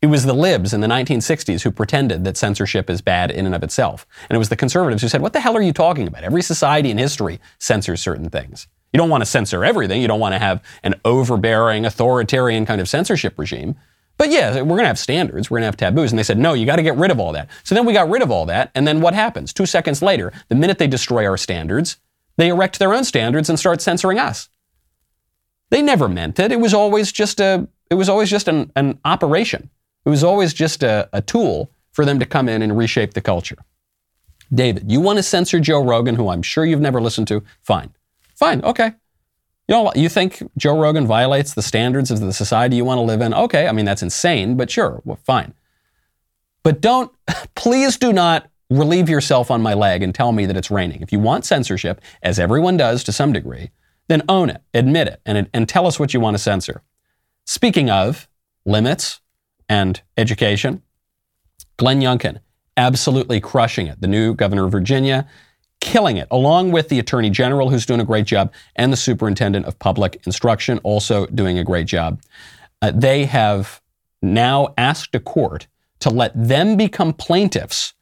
It 0.00 0.08
was 0.08 0.24
the 0.24 0.34
libs 0.34 0.74
in 0.74 0.82
the 0.82 0.86
1960s 0.86 1.62
who 1.62 1.70
pretended 1.70 2.24
that 2.24 2.36
censorship 2.36 2.90
is 2.90 3.00
bad 3.00 3.30
in 3.30 3.46
and 3.46 3.54
of 3.54 3.62
itself. 3.62 4.06
And 4.28 4.36
it 4.36 4.38
was 4.38 4.50
the 4.50 4.56
conservatives 4.56 5.00
who 5.00 5.08
said, 5.08 5.22
What 5.22 5.32
the 5.32 5.40
hell 5.40 5.56
are 5.56 5.62
you 5.62 5.72
talking 5.72 6.06
about? 6.06 6.24
Every 6.24 6.42
society 6.42 6.90
in 6.90 6.98
history 6.98 7.40
censors 7.58 8.02
certain 8.02 8.28
things. 8.28 8.66
You 8.94 8.98
don't 8.98 9.10
want 9.10 9.22
to 9.22 9.26
censor 9.26 9.64
everything. 9.64 10.00
You 10.00 10.06
don't 10.06 10.20
want 10.20 10.34
to 10.34 10.38
have 10.38 10.62
an 10.84 10.94
overbearing, 11.04 11.84
authoritarian 11.84 12.64
kind 12.64 12.80
of 12.80 12.88
censorship 12.88 13.36
regime. 13.36 13.74
But 14.16 14.30
yeah, 14.30 14.54
we're 14.54 14.76
going 14.76 14.82
to 14.82 14.86
have 14.86 15.00
standards. 15.00 15.50
We're 15.50 15.56
going 15.56 15.62
to 15.62 15.66
have 15.66 15.76
taboos. 15.76 16.12
And 16.12 16.18
they 16.18 16.22
said, 16.22 16.38
no, 16.38 16.52
you 16.52 16.64
got 16.64 16.76
to 16.76 16.82
get 16.82 16.94
rid 16.96 17.10
of 17.10 17.18
all 17.18 17.32
that. 17.32 17.50
So 17.64 17.74
then 17.74 17.86
we 17.86 17.92
got 17.92 18.08
rid 18.08 18.22
of 18.22 18.30
all 18.30 18.46
that. 18.46 18.70
And 18.72 18.86
then 18.86 19.00
what 19.00 19.12
happens? 19.12 19.52
Two 19.52 19.66
seconds 19.66 20.00
later, 20.00 20.32
the 20.48 20.54
minute 20.54 20.78
they 20.78 20.86
destroy 20.86 21.26
our 21.26 21.36
standards, 21.36 21.96
they 22.36 22.48
erect 22.48 22.78
their 22.78 22.94
own 22.94 23.02
standards 23.02 23.48
and 23.48 23.58
start 23.58 23.82
censoring 23.82 24.20
us. 24.20 24.48
They 25.70 25.82
never 25.82 26.08
meant 26.08 26.38
it. 26.38 26.52
It 26.52 26.60
was 26.60 26.72
always 26.72 27.10
just 27.10 27.40
a, 27.40 27.66
it 27.90 27.96
was 27.96 28.08
always 28.08 28.30
just 28.30 28.46
an, 28.46 28.70
an 28.76 29.00
operation. 29.04 29.70
It 30.04 30.10
was 30.10 30.22
always 30.22 30.54
just 30.54 30.84
a, 30.84 31.08
a 31.12 31.20
tool 31.20 31.72
for 31.90 32.04
them 32.04 32.20
to 32.20 32.26
come 32.26 32.48
in 32.48 32.62
and 32.62 32.78
reshape 32.78 33.14
the 33.14 33.20
culture. 33.20 33.58
David, 34.52 34.92
you 34.92 35.00
want 35.00 35.16
to 35.16 35.24
censor 35.24 35.58
Joe 35.58 35.82
Rogan, 35.82 36.14
who 36.14 36.28
I'm 36.28 36.42
sure 36.42 36.64
you've 36.64 36.80
never 36.80 37.00
listened 37.00 37.26
to? 37.28 37.42
Fine. 37.62 37.92
Fine, 38.44 38.62
okay. 38.62 38.92
You 39.68 39.74
know, 39.74 39.92
you 39.94 40.10
think 40.10 40.42
Joe 40.58 40.78
Rogan 40.78 41.06
violates 41.06 41.54
the 41.54 41.62
standards 41.62 42.10
of 42.10 42.20
the 42.20 42.30
society 42.30 42.76
you 42.76 42.84
want 42.84 42.98
to 42.98 43.02
live 43.02 43.22
in? 43.22 43.32
Okay, 43.32 43.66
I 43.66 43.72
mean, 43.72 43.86
that's 43.86 44.02
insane, 44.02 44.58
but 44.58 44.70
sure, 44.70 45.00
well, 45.06 45.18
fine. 45.24 45.54
But 46.62 46.82
don't, 46.82 47.10
please 47.54 47.96
do 47.96 48.12
not 48.12 48.50
relieve 48.68 49.08
yourself 49.08 49.50
on 49.50 49.62
my 49.62 49.72
leg 49.72 50.02
and 50.02 50.14
tell 50.14 50.30
me 50.32 50.44
that 50.44 50.58
it's 50.58 50.70
raining. 50.70 51.00
If 51.00 51.10
you 51.10 51.20
want 51.20 51.46
censorship, 51.46 52.02
as 52.22 52.38
everyone 52.38 52.76
does 52.76 53.02
to 53.04 53.12
some 53.12 53.32
degree, 53.32 53.70
then 54.08 54.20
own 54.28 54.50
it, 54.50 54.60
admit 54.74 55.08
it, 55.08 55.22
and, 55.24 55.48
and 55.54 55.66
tell 55.66 55.86
us 55.86 55.98
what 55.98 56.12
you 56.12 56.20
want 56.20 56.34
to 56.34 56.42
censor. 56.42 56.82
Speaking 57.46 57.88
of 57.88 58.28
limits 58.66 59.22
and 59.70 60.02
education, 60.18 60.82
Glenn 61.78 62.02
Youngkin, 62.02 62.40
absolutely 62.76 63.40
crushing 63.40 63.86
it. 63.86 64.02
The 64.02 64.06
new 64.06 64.34
governor 64.34 64.66
of 64.66 64.72
Virginia, 64.72 65.26
killing 65.84 66.16
it, 66.16 66.26
along 66.30 66.72
with 66.72 66.88
the 66.88 66.98
attorney 66.98 67.30
general, 67.30 67.70
who's 67.70 67.86
doing 67.86 68.00
a 68.00 68.04
great 68.04 68.24
job, 68.24 68.52
and 68.74 68.92
the 68.92 68.96
superintendent 68.96 69.66
of 69.66 69.78
public 69.78 70.20
instruction, 70.26 70.80
also 70.82 71.26
doing 71.26 71.58
a 71.58 71.62
great 71.62 71.86
job. 71.86 72.20
Uh, 72.82 72.90
they 72.92 73.26
have 73.26 73.80
now 74.22 74.74
asked 74.78 75.14
a 75.14 75.20
court 75.20 75.68
to 76.00 76.10
let 76.10 76.32
them 76.34 76.76
become 76.76 77.12
plaintiffs, 77.12 77.92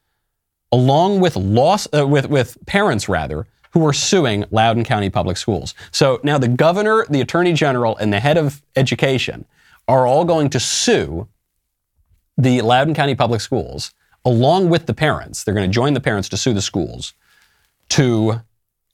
along 0.70 1.20
with 1.20 1.36
loss, 1.36 1.86
uh, 1.92 2.06
with 2.06 2.26
with 2.30 2.56
parents 2.66 3.08
rather, 3.08 3.46
who 3.72 3.84
are 3.84 3.92
suing 3.92 4.44
Loudoun 4.52 4.84
County 4.84 5.10
Public 5.10 5.36
Schools. 5.36 5.74
So 5.90 6.20
now 6.22 6.38
the 6.38 6.48
governor, 6.48 7.04
the 7.10 7.20
attorney 7.20 7.52
general, 7.52 7.96
and 7.96 8.12
the 8.12 8.20
head 8.20 8.38
of 8.38 8.62
education 8.76 9.44
are 9.88 10.06
all 10.06 10.24
going 10.24 10.50
to 10.50 10.60
sue 10.60 11.26
the 12.38 12.62
Loudoun 12.62 12.94
County 12.94 13.16
Public 13.16 13.40
Schools 13.40 13.92
along 14.24 14.70
with 14.70 14.86
the 14.86 14.94
parents. 14.94 15.42
They're 15.42 15.54
going 15.54 15.68
to 15.68 15.74
join 15.74 15.94
the 15.94 16.00
parents 16.00 16.28
to 16.28 16.36
sue 16.36 16.54
the 16.54 16.62
schools 16.62 17.14
to 17.92 18.40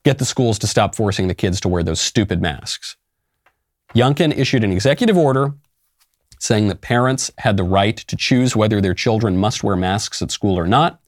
get 0.04 0.18
the 0.18 0.24
schools 0.24 0.58
to 0.58 0.66
stop 0.66 0.96
forcing 0.96 1.28
the 1.28 1.34
kids 1.34 1.60
to 1.60 1.68
wear 1.68 1.84
those 1.84 2.00
stupid 2.00 2.42
masks. 2.42 2.96
Youngkin 3.94 4.36
issued 4.36 4.64
an 4.64 4.72
executive 4.72 5.16
order 5.16 5.54
saying 6.40 6.66
that 6.66 6.80
parents 6.80 7.30
had 7.38 7.56
the 7.56 7.62
right 7.62 7.96
to 7.96 8.16
choose 8.16 8.56
whether 8.56 8.80
their 8.80 8.94
children 8.94 9.36
must 9.36 9.62
wear 9.62 9.76
masks 9.76 10.20
at 10.20 10.32
school 10.32 10.58
or 10.58 10.66
not. 10.66 11.00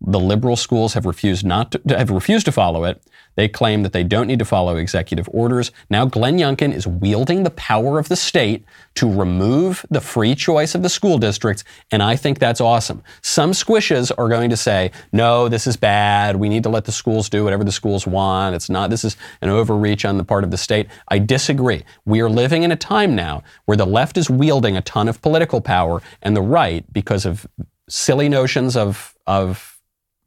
The 0.00 0.20
liberal 0.20 0.56
schools 0.56 0.94
have 0.94 1.06
refused 1.06 1.44
not 1.44 1.72
to, 1.72 1.80
have 1.96 2.10
refused 2.10 2.46
to 2.46 2.52
follow 2.52 2.84
it. 2.84 3.02
They 3.34 3.48
claim 3.48 3.82
that 3.82 3.92
they 3.92 4.04
don't 4.04 4.26
need 4.26 4.38
to 4.38 4.44
follow 4.44 4.76
executive 4.76 5.28
orders. 5.32 5.70
Now 5.90 6.06
Glenn 6.06 6.38
Youngkin 6.38 6.72
is 6.72 6.86
wielding 6.86 7.42
the 7.42 7.50
power 7.50 7.98
of 7.98 8.08
the 8.08 8.16
state 8.16 8.64
to 8.94 9.10
remove 9.10 9.86
the 9.90 10.00
free 10.00 10.34
choice 10.34 10.74
of 10.74 10.82
the 10.82 10.88
school 10.88 11.18
districts, 11.18 11.64
and 11.90 12.02
I 12.02 12.16
think 12.16 12.38
that's 12.38 12.60
awesome. 12.60 13.02
Some 13.22 13.52
squishes 13.52 14.10
are 14.16 14.28
going 14.28 14.50
to 14.50 14.56
say, 14.56 14.90
"No, 15.12 15.48
this 15.48 15.66
is 15.66 15.76
bad. 15.76 16.36
We 16.36 16.48
need 16.48 16.62
to 16.64 16.68
let 16.68 16.84
the 16.84 16.92
schools 16.92 17.28
do 17.28 17.44
whatever 17.44 17.64
the 17.64 17.72
schools 17.72 18.06
want. 18.06 18.54
It's 18.54 18.70
not 18.70 18.90
this 18.90 19.04
is 19.04 19.16
an 19.40 19.50
overreach 19.50 20.04
on 20.04 20.16
the 20.16 20.24
part 20.24 20.44
of 20.44 20.50
the 20.50 20.58
state." 20.58 20.88
I 21.08 21.18
disagree. 21.18 21.84
We 22.04 22.20
are 22.20 22.30
living 22.30 22.62
in 22.62 22.72
a 22.72 22.76
time 22.76 23.14
now 23.14 23.42
where 23.66 23.76
the 23.76 23.86
left 23.86 24.16
is 24.16 24.30
wielding 24.30 24.76
a 24.76 24.82
ton 24.82 25.08
of 25.08 25.22
political 25.22 25.60
power 25.60 26.02
and 26.22 26.36
the 26.36 26.42
right 26.42 26.84
because 26.92 27.24
of 27.24 27.46
silly 27.88 28.28
notions 28.28 28.76
of 28.76 29.14
of 29.26 29.77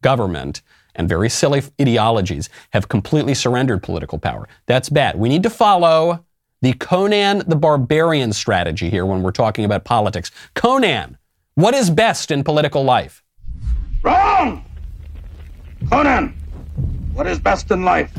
government 0.01 0.61
and 0.95 1.07
very 1.07 1.29
silly 1.29 1.63
ideologies 1.79 2.49
have 2.71 2.89
completely 2.89 3.33
surrendered 3.33 3.81
political 3.81 4.17
power. 4.17 4.47
That's 4.65 4.89
bad. 4.89 5.17
We 5.17 5.29
need 5.29 5.43
to 5.43 5.49
follow 5.49 6.25
the 6.61 6.73
Conan 6.73 7.43
the 7.47 7.55
Barbarian 7.55 8.33
strategy 8.33 8.89
here 8.89 9.05
when 9.05 9.23
we're 9.23 9.31
talking 9.31 9.65
about 9.65 9.83
politics. 9.83 10.31
Conan, 10.53 11.17
what 11.55 11.73
is 11.73 11.89
best 11.89 12.31
in 12.31 12.43
political 12.43 12.83
life? 12.83 13.23
Wrong! 14.03 14.63
Conan, 15.89 16.29
what 17.13 17.27
is 17.27 17.39
best 17.39 17.71
in 17.71 17.83
life? 17.83 18.13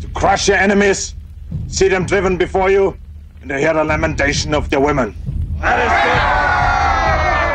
To 0.00 0.08
crush 0.08 0.48
your 0.48 0.56
enemies, 0.56 1.14
see 1.68 1.88
them 1.88 2.04
driven 2.06 2.36
before 2.36 2.70
you, 2.70 2.96
and 3.40 3.48
to 3.50 3.58
hear 3.58 3.74
the 3.74 3.84
lamentation 3.84 4.54
of 4.54 4.68
their 4.70 4.80
women. 4.80 5.14
That 5.60 5.78
is 5.78 5.90
good. 6.04 6.18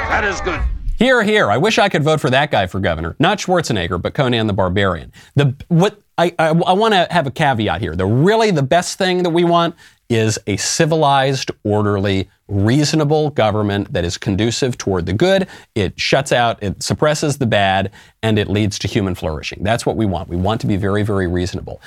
That 0.10 0.24
is 0.24 0.42
good. 0.42 0.73
Here, 1.04 1.22
here. 1.22 1.52
I 1.52 1.58
wish 1.58 1.80
I 1.80 1.90
could 1.90 2.02
vote 2.02 2.22
for 2.22 2.30
that 2.30 2.50
guy 2.50 2.66
for 2.66 2.80
governor. 2.80 3.18
Not 3.20 3.38
Schwarzenegger, 3.38 4.02
but 4.02 4.14
Conan 4.14 4.48
the 4.48 4.54
Barbarian. 4.54 5.12
The 5.36 5.54
what 5.68 6.02
I, 6.18 6.34
I, 6.40 6.48
I 6.52 6.72
want 6.72 6.94
to 6.94 7.10
have 7.12 7.28
a 7.28 7.32
caveat 7.32 7.82
here. 7.82 7.94
The 7.94 8.06
really 8.06 8.52
the 8.52 8.64
best 8.64 8.98
thing 8.98 9.24
that 9.24 9.32
we 9.32 9.44
want 9.44 9.76
is 10.10 10.40
a 10.48 10.56
civilized, 10.56 11.52
orderly, 11.66 12.30
reasonable 12.48 13.32
government 13.32 13.92
that 13.92 14.06
is 14.06 14.18
conducive 14.18 14.78
toward 14.78 15.06
the 15.06 15.12
good. 15.12 15.48
It 15.76 16.00
shuts 16.00 16.32
out, 16.32 16.64
it 16.64 16.82
suppresses 16.82 17.38
the 17.38 17.48
bad, 17.48 17.92
and 18.22 18.40
it 18.40 18.48
leads 18.48 18.80
to 18.80 18.88
human 18.88 19.14
flourishing. 19.14 19.62
That's 19.62 19.86
what 19.86 19.98
we 19.98 20.06
want. 20.06 20.30
We 20.30 20.38
want 20.38 20.62
to 20.62 20.68
be 20.68 20.78
very, 20.78 21.04
very 21.04 21.28
reasonable. 21.28 21.82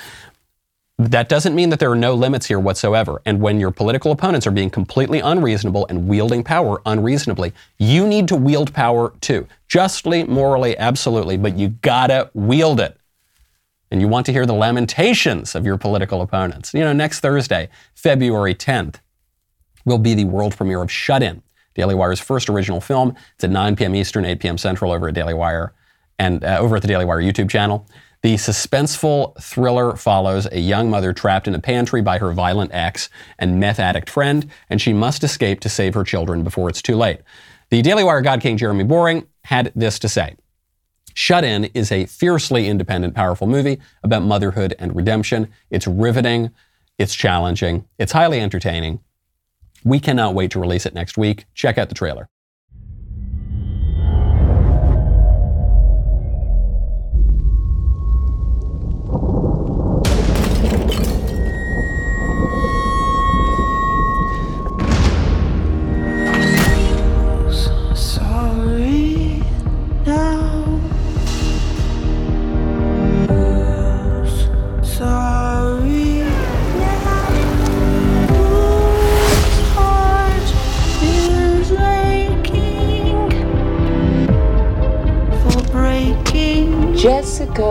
That 0.98 1.28
doesn't 1.28 1.54
mean 1.54 1.68
that 1.70 1.78
there 1.78 1.90
are 1.90 1.96
no 1.96 2.14
limits 2.14 2.46
here 2.46 2.58
whatsoever. 2.58 3.20
And 3.26 3.40
when 3.40 3.60
your 3.60 3.70
political 3.70 4.12
opponents 4.12 4.46
are 4.46 4.50
being 4.50 4.70
completely 4.70 5.20
unreasonable 5.20 5.86
and 5.88 6.08
wielding 6.08 6.42
power 6.42 6.80
unreasonably, 6.86 7.52
you 7.78 8.06
need 8.06 8.28
to 8.28 8.36
wield 8.36 8.72
power 8.72 9.12
too. 9.20 9.46
Justly, 9.68 10.24
morally, 10.24 10.76
absolutely, 10.78 11.36
but 11.36 11.58
you 11.58 11.68
gotta 11.68 12.30
wield 12.32 12.80
it. 12.80 12.98
And 13.90 14.00
you 14.00 14.08
want 14.08 14.24
to 14.26 14.32
hear 14.32 14.46
the 14.46 14.54
lamentations 14.54 15.54
of 15.54 15.66
your 15.66 15.76
political 15.76 16.22
opponents. 16.22 16.72
You 16.72 16.80
know, 16.80 16.94
next 16.94 17.20
Thursday, 17.20 17.68
February 17.94 18.54
10th, 18.54 18.96
will 19.84 19.98
be 19.98 20.14
the 20.14 20.24
world 20.24 20.56
premiere 20.56 20.82
of 20.82 20.90
Shut 20.90 21.22
In, 21.22 21.42
Daily 21.74 21.94
Wire's 21.94 22.20
first 22.20 22.48
original 22.48 22.80
film. 22.80 23.14
It's 23.34 23.44
at 23.44 23.50
9 23.50 23.76
p.m. 23.76 23.94
Eastern, 23.94 24.24
8 24.24 24.40
p.m. 24.40 24.58
Central 24.58 24.92
over 24.92 25.08
at 25.08 25.14
Daily 25.14 25.34
Wire 25.34 25.72
and 26.18 26.42
uh, 26.42 26.58
over 26.58 26.76
at 26.76 26.82
the 26.82 26.88
Daily 26.88 27.04
Wire 27.04 27.20
YouTube 27.20 27.48
channel. 27.48 27.86
The 28.26 28.34
suspenseful 28.34 29.40
thriller 29.40 29.94
follows 29.94 30.48
a 30.50 30.58
young 30.58 30.90
mother 30.90 31.12
trapped 31.12 31.46
in 31.46 31.54
a 31.54 31.60
pantry 31.60 32.02
by 32.02 32.18
her 32.18 32.32
violent 32.32 32.74
ex 32.74 33.08
and 33.38 33.60
meth 33.60 33.78
addict 33.78 34.10
friend, 34.10 34.50
and 34.68 34.82
she 34.82 34.92
must 34.92 35.22
escape 35.22 35.60
to 35.60 35.68
save 35.68 35.94
her 35.94 36.02
children 36.02 36.42
before 36.42 36.68
it's 36.68 36.82
too 36.82 36.96
late. 36.96 37.20
The 37.70 37.82
Daily 37.82 38.02
Wire 38.02 38.22
God 38.22 38.40
King 38.40 38.56
Jeremy 38.56 38.82
Boring 38.82 39.28
had 39.44 39.70
this 39.76 40.00
to 40.00 40.08
say. 40.08 40.34
Shut 41.14 41.44
In 41.44 41.66
is 41.66 41.92
a 41.92 42.06
fiercely 42.06 42.66
independent, 42.66 43.14
powerful 43.14 43.46
movie 43.46 43.78
about 44.02 44.24
motherhood 44.24 44.74
and 44.80 44.96
redemption. 44.96 45.46
It's 45.70 45.86
riveting, 45.86 46.50
it's 46.98 47.14
challenging, 47.14 47.86
it's 47.96 48.10
highly 48.10 48.40
entertaining. 48.40 48.98
We 49.84 50.00
cannot 50.00 50.34
wait 50.34 50.50
to 50.50 50.58
release 50.58 50.84
it 50.84 50.94
next 50.94 51.16
week. 51.16 51.44
Check 51.54 51.78
out 51.78 51.90
the 51.90 51.94
trailer. 51.94 52.28
Jessica. 87.06 87.62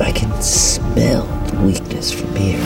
I 0.00 0.10
can 0.12 0.42
smell 0.42 1.22
the 1.46 1.60
weakness 1.60 2.10
from 2.10 2.34
here. 2.34 2.58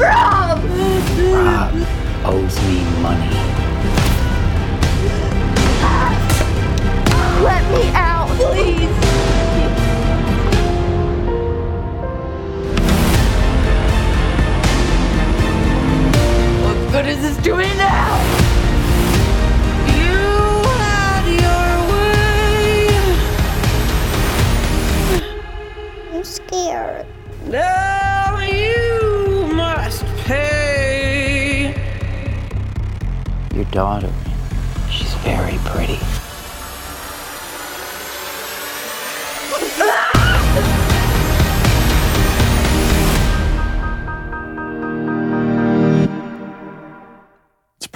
Rob! 0.00 0.62
Rob 1.34 1.74
owes 2.24 2.56
me 2.68 2.84
money. 3.02 3.34
Let 7.42 7.64
me 7.72 7.90
out, 7.92 8.28
please. 8.38 9.05
What 17.06 17.14
good 17.14 17.24
is 17.24 17.36
this 17.36 17.44
doing 17.44 17.76
now? 17.78 18.16
You 19.86 20.18
had 20.82 21.24
your 21.40 21.68
way. 21.92 22.88
I'm 26.12 26.24
scared. 26.24 27.06
Now 27.46 28.40
you 28.40 29.46
must 29.54 30.04
pay. 30.24 31.76
Your 33.54 33.66
daughter, 33.66 34.12
she's 34.90 35.14
very 35.22 35.58
pretty. 35.58 36.15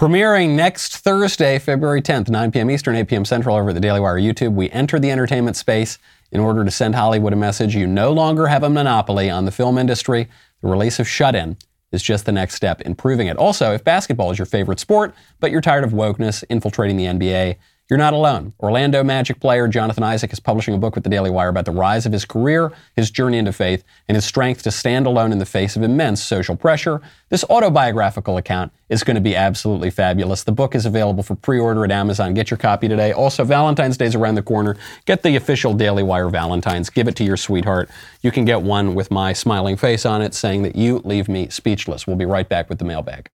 Premiering 0.01 0.57
next 0.57 0.97
Thursday, 0.97 1.59
February 1.59 2.01
10th, 2.01 2.31
9 2.31 2.53
p.m. 2.53 2.71
Eastern, 2.71 2.97
8 2.97 3.07
p.m. 3.07 3.25
Central, 3.27 3.55
over 3.55 3.69
at 3.69 3.75
the 3.75 3.83
Daily 3.83 4.01
Wire 4.01 4.19
YouTube. 4.19 4.55
We 4.55 4.71
enter 4.71 4.99
the 4.99 5.11
entertainment 5.11 5.59
space 5.59 5.99
in 6.33 6.41
order 6.41 6.65
to 6.65 6.71
send 6.71 6.95
Hollywood 6.95 7.35
a 7.35 7.37
message. 7.37 7.77
You 7.77 7.87
no 7.87 8.11
longer 8.11 8.47
have 8.47 8.63
a 8.63 8.71
monopoly 8.71 9.29
on 9.29 9.45
the 9.45 9.51
film 9.51 9.77
industry. 9.77 10.31
The 10.63 10.69
release 10.69 11.01
of 11.01 11.07
Shut 11.07 11.35
In 11.35 11.59
is 11.93 12.03
just 12.03 12.25
the 12.25 12.33
next 12.33 12.55
step 12.55 12.81
in 12.81 12.95
proving 12.95 13.27
it. 13.27 13.37
Also, 13.37 13.75
if 13.75 13.85
basketball 13.85 14.31
is 14.31 14.39
your 14.39 14.47
favorite 14.47 14.81
sport, 14.81 15.15
but 15.39 15.51
you're 15.51 15.61
tired 15.61 15.85
of 15.85 15.91
wokeness 15.91 16.45
infiltrating 16.49 16.97
the 16.97 17.05
NBA, 17.05 17.57
you're 17.91 17.99
not 17.99 18.15
alone. 18.15 18.53
Orlando 18.61 19.03
Magic 19.03 19.41
player 19.41 19.67
Jonathan 19.67 20.05
Isaac 20.05 20.33
is 20.33 20.39
publishing 20.39 20.75
a 20.75 20.79
book 20.79 20.95
with 20.95 21.03
the 21.03 21.11
Daily 21.11 21.29
Wire 21.29 21.49
about 21.49 21.65
the 21.65 21.73
rise 21.73 22.07
of 22.07 22.13
his 22.13 22.25
career, 22.25 22.73
his 22.95 23.11
journey 23.11 23.37
into 23.37 23.53
faith, 23.53 23.83
and 24.09 24.15
his 24.15 24.25
strength 24.25 24.63
to 24.63 24.71
stand 24.71 25.07
alone 25.07 25.33
in 25.33 25.39
the 25.39 25.45
face 25.45 25.75
of 25.75 25.83
immense 25.83 26.23
social 26.23 26.55
pressure. 26.55 27.03
This 27.31 27.45
autobiographical 27.51 28.37
account 28.37 28.73
is 28.89 29.03
going 29.03 29.17
to 29.17 29.21
be 29.21 29.35
absolutely 29.35 29.91
fabulous. 29.91 30.45
The 30.45 30.53
book 30.53 30.77
is 30.77 30.87
available 30.87 31.25
for 31.25 31.35
pre 31.35 31.59
order 31.59 31.85
at 31.85 31.91
Amazon. 31.91 32.33
Get 32.33 32.49
your 32.51 32.59
copy 32.59 32.87
today. 32.87 33.13
Also, 33.13 33.45
Valentine's 33.45 33.97
Day 33.97 34.07
is 34.07 34.15
around 34.15 34.37
the 34.37 34.43
corner. 34.43 34.77
Get 35.05 35.25
the 35.25 35.35
official 35.35 35.75
Daily 35.75 36.05
Wire 36.05 36.29
Valentine's. 36.29 36.91
Give 36.91 37.09
it 37.09 37.17
to 37.17 37.25
your 37.25 37.37
sweetheart. 37.37 37.91
You 38.23 38.31
can 38.31 38.45
get 38.45 38.63
one 38.63 38.95
with 38.95 39.11
my 39.11 39.33
smiling 39.33 39.77
face 39.77 40.07
on 40.07 40.23
it 40.23 40.33
saying 40.35 40.63
that 40.63 40.77
you 40.77 40.99
leave 40.99 41.29
me 41.29 41.49
speechless. 41.49 42.07
We'll 42.07 42.17
be 42.17 42.25
right 42.25 42.49
back 42.49 42.69
with 42.69 42.79
the 42.79 42.85
mailbag. 42.85 43.31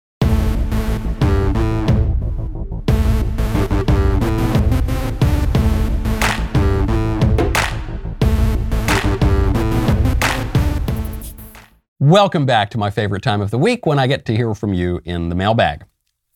Welcome 11.98 12.44
back 12.44 12.68
to 12.72 12.78
my 12.78 12.90
favorite 12.90 13.22
time 13.22 13.40
of 13.40 13.50
the 13.50 13.56
week 13.56 13.86
when 13.86 13.98
I 13.98 14.06
get 14.06 14.26
to 14.26 14.36
hear 14.36 14.54
from 14.54 14.74
you 14.74 15.00
in 15.06 15.30
the 15.30 15.34
mailbag. 15.34 15.86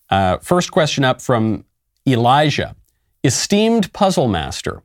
Uh, 0.09 0.39
first 0.39 0.73
question 0.73 1.05
up 1.05 1.21
from 1.21 1.67
Elijah 2.09 2.75
Esteemed 3.23 3.93
puzzle 3.93 4.27
master, 4.27 4.83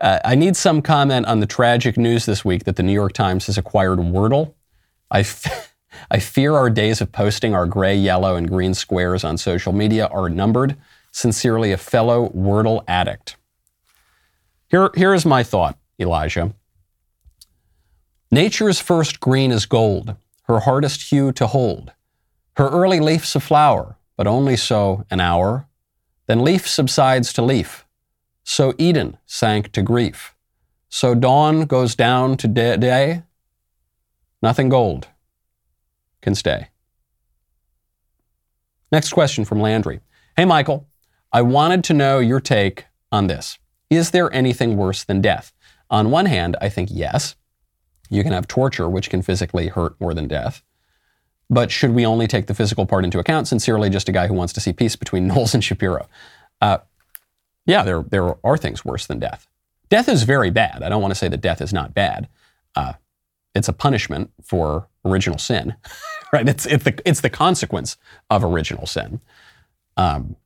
uh, 0.00 0.18
I 0.24 0.36
need 0.36 0.56
some 0.56 0.80
comment 0.80 1.26
on 1.26 1.40
the 1.40 1.46
tragic 1.46 1.98
news 1.98 2.24
this 2.24 2.42
week 2.46 2.64
that 2.64 2.76
the 2.76 2.82
New 2.82 2.94
York 2.94 3.12
Times 3.12 3.44
has 3.44 3.58
acquired 3.58 3.98
Wordle. 3.98 4.54
I, 5.10 5.20
f- 5.20 5.74
I 6.10 6.18
fear 6.18 6.54
our 6.54 6.70
days 6.70 7.02
of 7.02 7.12
posting 7.12 7.54
our 7.54 7.66
gray, 7.66 7.94
yellow, 7.94 8.36
and 8.36 8.48
green 8.48 8.72
squares 8.72 9.22
on 9.22 9.36
social 9.36 9.74
media 9.74 10.06
are 10.06 10.30
numbered. 10.30 10.76
Sincerely, 11.12 11.72
a 11.72 11.76
fellow 11.76 12.30
Wordle 12.30 12.84
addict. 12.88 13.36
Here, 14.68 14.88
here 14.94 15.12
is 15.12 15.26
my 15.26 15.42
thought, 15.42 15.76
Elijah. 15.98 16.54
Nature's 18.32 18.78
first 18.78 19.18
green 19.18 19.50
is 19.50 19.66
gold, 19.66 20.14
her 20.44 20.60
hardest 20.60 21.10
hue 21.10 21.32
to 21.32 21.48
hold. 21.48 21.92
Her 22.56 22.68
early 22.68 23.00
leaf's 23.00 23.34
a 23.34 23.40
flower, 23.40 23.96
but 24.16 24.28
only 24.28 24.56
so 24.56 25.04
an 25.10 25.18
hour. 25.18 25.66
Then 26.28 26.44
leaf 26.44 26.68
subsides 26.68 27.32
to 27.32 27.42
leaf. 27.42 27.84
So 28.44 28.72
Eden 28.78 29.18
sank 29.26 29.72
to 29.72 29.82
grief. 29.82 30.36
So 30.88 31.16
dawn 31.16 31.64
goes 31.64 31.96
down 31.96 32.36
to 32.36 32.46
day. 32.46 33.24
Nothing 34.40 34.68
gold 34.68 35.08
can 36.22 36.36
stay. 36.36 36.68
Next 38.92 39.12
question 39.12 39.44
from 39.44 39.60
Landry. 39.60 40.00
Hey, 40.36 40.44
Michael, 40.44 40.86
I 41.32 41.42
wanted 41.42 41.82
to 41.84 41.94
know 41.94 42.20
your 42.20 42.40
take 42.40 42.86
on 43.10 43.26
this. 43.26 43.58
Is 43.88 44.12
there 44.12 44.32
anything 44.32 44.76
worse 44.76 45.02
than 45.02 45.20
death? 45.20 45.52
On 45.90 46.12
one 46.12 46.26
hand, 46.26 46.56
I 46.60 46.68
think 46.68 46.90
yes. 46.92 47.34
You 48.10 48.22
can 48.22 48.32
have 48.32 48.46
torture, 48.48 48.88
which 48.88 49.08
can 49.08 49.22
physically 49.22 49.68
hurt 49.68 49.98
more 50.00 50.12
than 50.12 50.28
death. 50.28 50.62
But 51.48 51.70
should 51.70 51.94
we 51.94 52.04
only 52.04 52.26
take 52.26 52.46
the 52.46 52.54
physical 52.54 52.86
part 52.86 53.04
into 53.04 53.18
account? 53.18 53.48
Sincerely, 53.48 53.90
just 53.90 54.08
a 54.08 54.12
guy 54.12 54.26
who 54.26 54.34
wants 54.34 54.52
to 54.52 54.60
see 54.60 54.72
peace 54.72 54.96
between 54.96 55.26
Knowles 55.28 55.54
and 55.54 55.64
Shapiro. 55.64 56.08
Uh, 56.60 56.78
yeah, 57.66 57.82
there, 57.82 58.02
there 58.02 58.34
are 58.44 58.56
things 58.56 58.84
worse 58.84 59.06
than 59.06 59.18
death. 59.18 59.46
Death 59.88 60.08
is 60.08 60.24
very 60.24 60.50
bad. 60.50 60.82
I 60.82 60.88
don't 60.88 61.02
want 61.02 61.12
to 61.12 61.18
say 61.18 61.28
that 61.28 61.40
death 61.40 61.60
is 61.60 61.72
not 61.72 61.94
bad. 61.94 62.28
Uh, 62.76 62.94
it's 63.54 63.68
a 63.68 63.72
punishment 63.72 64.30
for 64.42 64.88
original 65.04 65.38
sin, 65.38 65.74
right? 66.32 66.48
It's, 66.48 66.66
it's, 66.66 66.84
the, 66.84 67.00
it's 67.04 67.20
the 67.20 67.30
consequence 67.30 67.96
of 68.28 68.44
original 68.44 68.86
sin. 68.86 69.20
Um, 69.96 70.36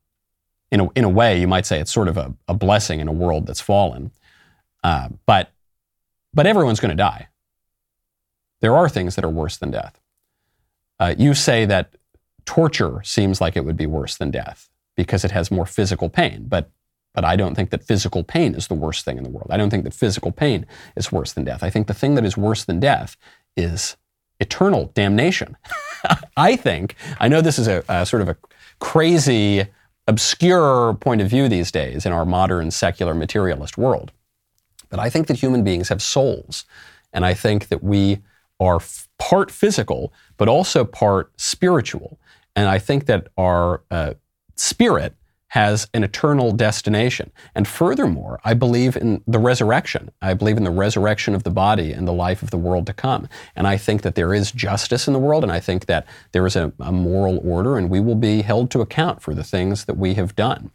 in, 0.71 0.79
a, 0.81 0.89
in 0.95 1.03
a 1.03 1.09
way, 1.09 1.39
you 1.39 1.47
might 1.47 1.65
say 1.65 1.79
it's 1.79 1.93
sort 1.93 2.07
of 2.07 2.17
a, 2.17 2.33
a 2.47 2.53
blessing 2.55 2.99
in 2.99 3.07
a 3.07 3.11
world 3.11 3.45
that's 3.45 3.61
fallen. 3.61 4.11
Uh, 4.83 5.09
but, 5.25 5.51
but 6.33 6.47
everyone's 6.47 6.79
going 6.79 6.89
to 6.89 6.95
die. 6.95 7.27
There 8.65 8.75
are 8.75 8.89
things 8.89 9.13
that 9.13 9.23
are 9.23 9.29
worse 9.29 9.57
than 9.57 9.69
death. 9.69 10.01
Uh, 10.99 11.13
you 11.19 11.35
say 11.35 11.65
that 11.65 11.93
torture 12.45 12.99
seems 13.03 13.39
like 13.39 13.55
it 13.55 13.63
would 13.63 13.77
be 13.77 13.85
worse 13.85 14.17
than 14.17 14.31
death 14.31 14.69
because 14.95 15.23
it 15.23 15.29
has 15.29 15.51
more 15.51 15.67
physical 15.67 16.09
pain, 16.09 16.45
but 16.47 16.71
but 17.13 17.23
I 17.23 17.35
don't 17.35 17.53
think 17.53 17.69
that 17.69 17.83
physical 17.83 18.23
pain 18.23 18.55
is 18.55 18.65
the 18.67 18.73
worst 18.73 19.05
thing 19.05 19.19
in 19.19 19.23
the 19.23 19.29
world. 19.29 19.49
I 19.51 19.57
don't 19.57 19.69
think 19.69 19.83
that 19.83 19.93
physical 19.93 20.31
pain 20.31 20.65
is 20.95 21.11
worse 21.11 21.31
than 21.31 21.43
death. 21.43 21.61
I 21.61 21.69
think 21.69 21.85
the 21.85 21.93
thing 21.93 22.15
that 22.15 22.25
is 22.25 22.35
worse 22.35 22.65
than 22.65 22.79
death 22.79 23.15
is 23.55 23.97
eternal 24.39 24.89
damnation. 24.95 25.57
I 26.35 26.55
think, 26.55 26.95
I 27.19 27.27
know 27.27 27.41
this 27.41 27.59
is 27.59 27.67
a, 27.67 27.83
a, 27.87 28.03
sort 28.07 28.23
of 28.23 28.29
a 28.29 28.37
crazy, 28.79 29.67
obscure 30.07 30.95
point 30.95 31.21
of 31.21 31.29
view 31.29 31.47
these 31.47 31.71
days 31.71 32.03
in 32.03 32.11
our 32.11 32.25
modern 32.25 32.71
secular 32.71 33.13
materialist 33.13 33.77
world, 33.77 34.11
but 34.89 34.99
I 34.99 35.11
think 35.11 35.27
that 35.27 35.37
human 35.37 35.63
beings 35.63 35.89
have 35.89 36.01
souls. 36.01 36.65
And 37.13 37.23
I 37.25 37.35
think 37.35 37.67
that 37.67 37.83
we 37.83 38.23
are 38.59 38.77
f- 38.77 39.07
part 39.19 39.51
physical, 39.51 40.13
but 40.37 40.47
also 40.47 40.85
part 40.85 41.31
spiritual. 41.39 42.19
And 42.55 42.67
I 42.67 42.79
think 42.79 43.05
that 43.05 43.27
our 43.37 43.83
uh, 43.91 44.13
spirit 44.55 45.15
has 45.49 45.87
an 45.93 46.03
eternal 46.03 46.51
destination. 46.51 47.31
And 47.53 47.65
furthermore, 47.65 48.41
I 48.43 48.53
believe 48.53 48.97
in 48.97 49.23
the 49.25 49.39
resurrection. 49.39 50.11
I 50.21 50.33
believe 50.33 50.57
in 50.57 50.65
the 50.65 50.69
resurrection 50.69 51.33
of 51.33 51.43
the 51.43 51.49
body 51.49 51.93
and 51.93 52.05
the 52.05 52.13
life 52.13 52.43
of 52.43 52.49
the 52.51 52.57
world 52.57 52.85
to 52.87 52.93
come. 52.93 53.29
And 53.55 53.65
I 53.65 53.77
think 53.77 54.01
that 54.01 54.15
there 54.15 54.33
is 54.33 54.51
justice 54.51 55.07
in 55.07 55.13
the 55.13 55.19
world, 55.19 55.43
and 55.43 55.51
I 55.51 55.61
think 55.61 55.85
that 55.85 56.05
there 56.33 56.45
is 56.45 56.57
a, 56.57 56.73
a 56.81 56.91
moral 56.91 57.39
order, 57.47 57.77
and 57.77 57.89
we 57.89 58.01
will 58.01 58.15
be 58.15 58.41
held 58.41 58.69
to 58.71 58.81
account 58.81 59.21
for 59.21 59.33
the 59.33 59.45
things 59.45 59.85
that 59.85 59.95
we 59.97 60.15
have 60.15 60.35
done 60.35 60.71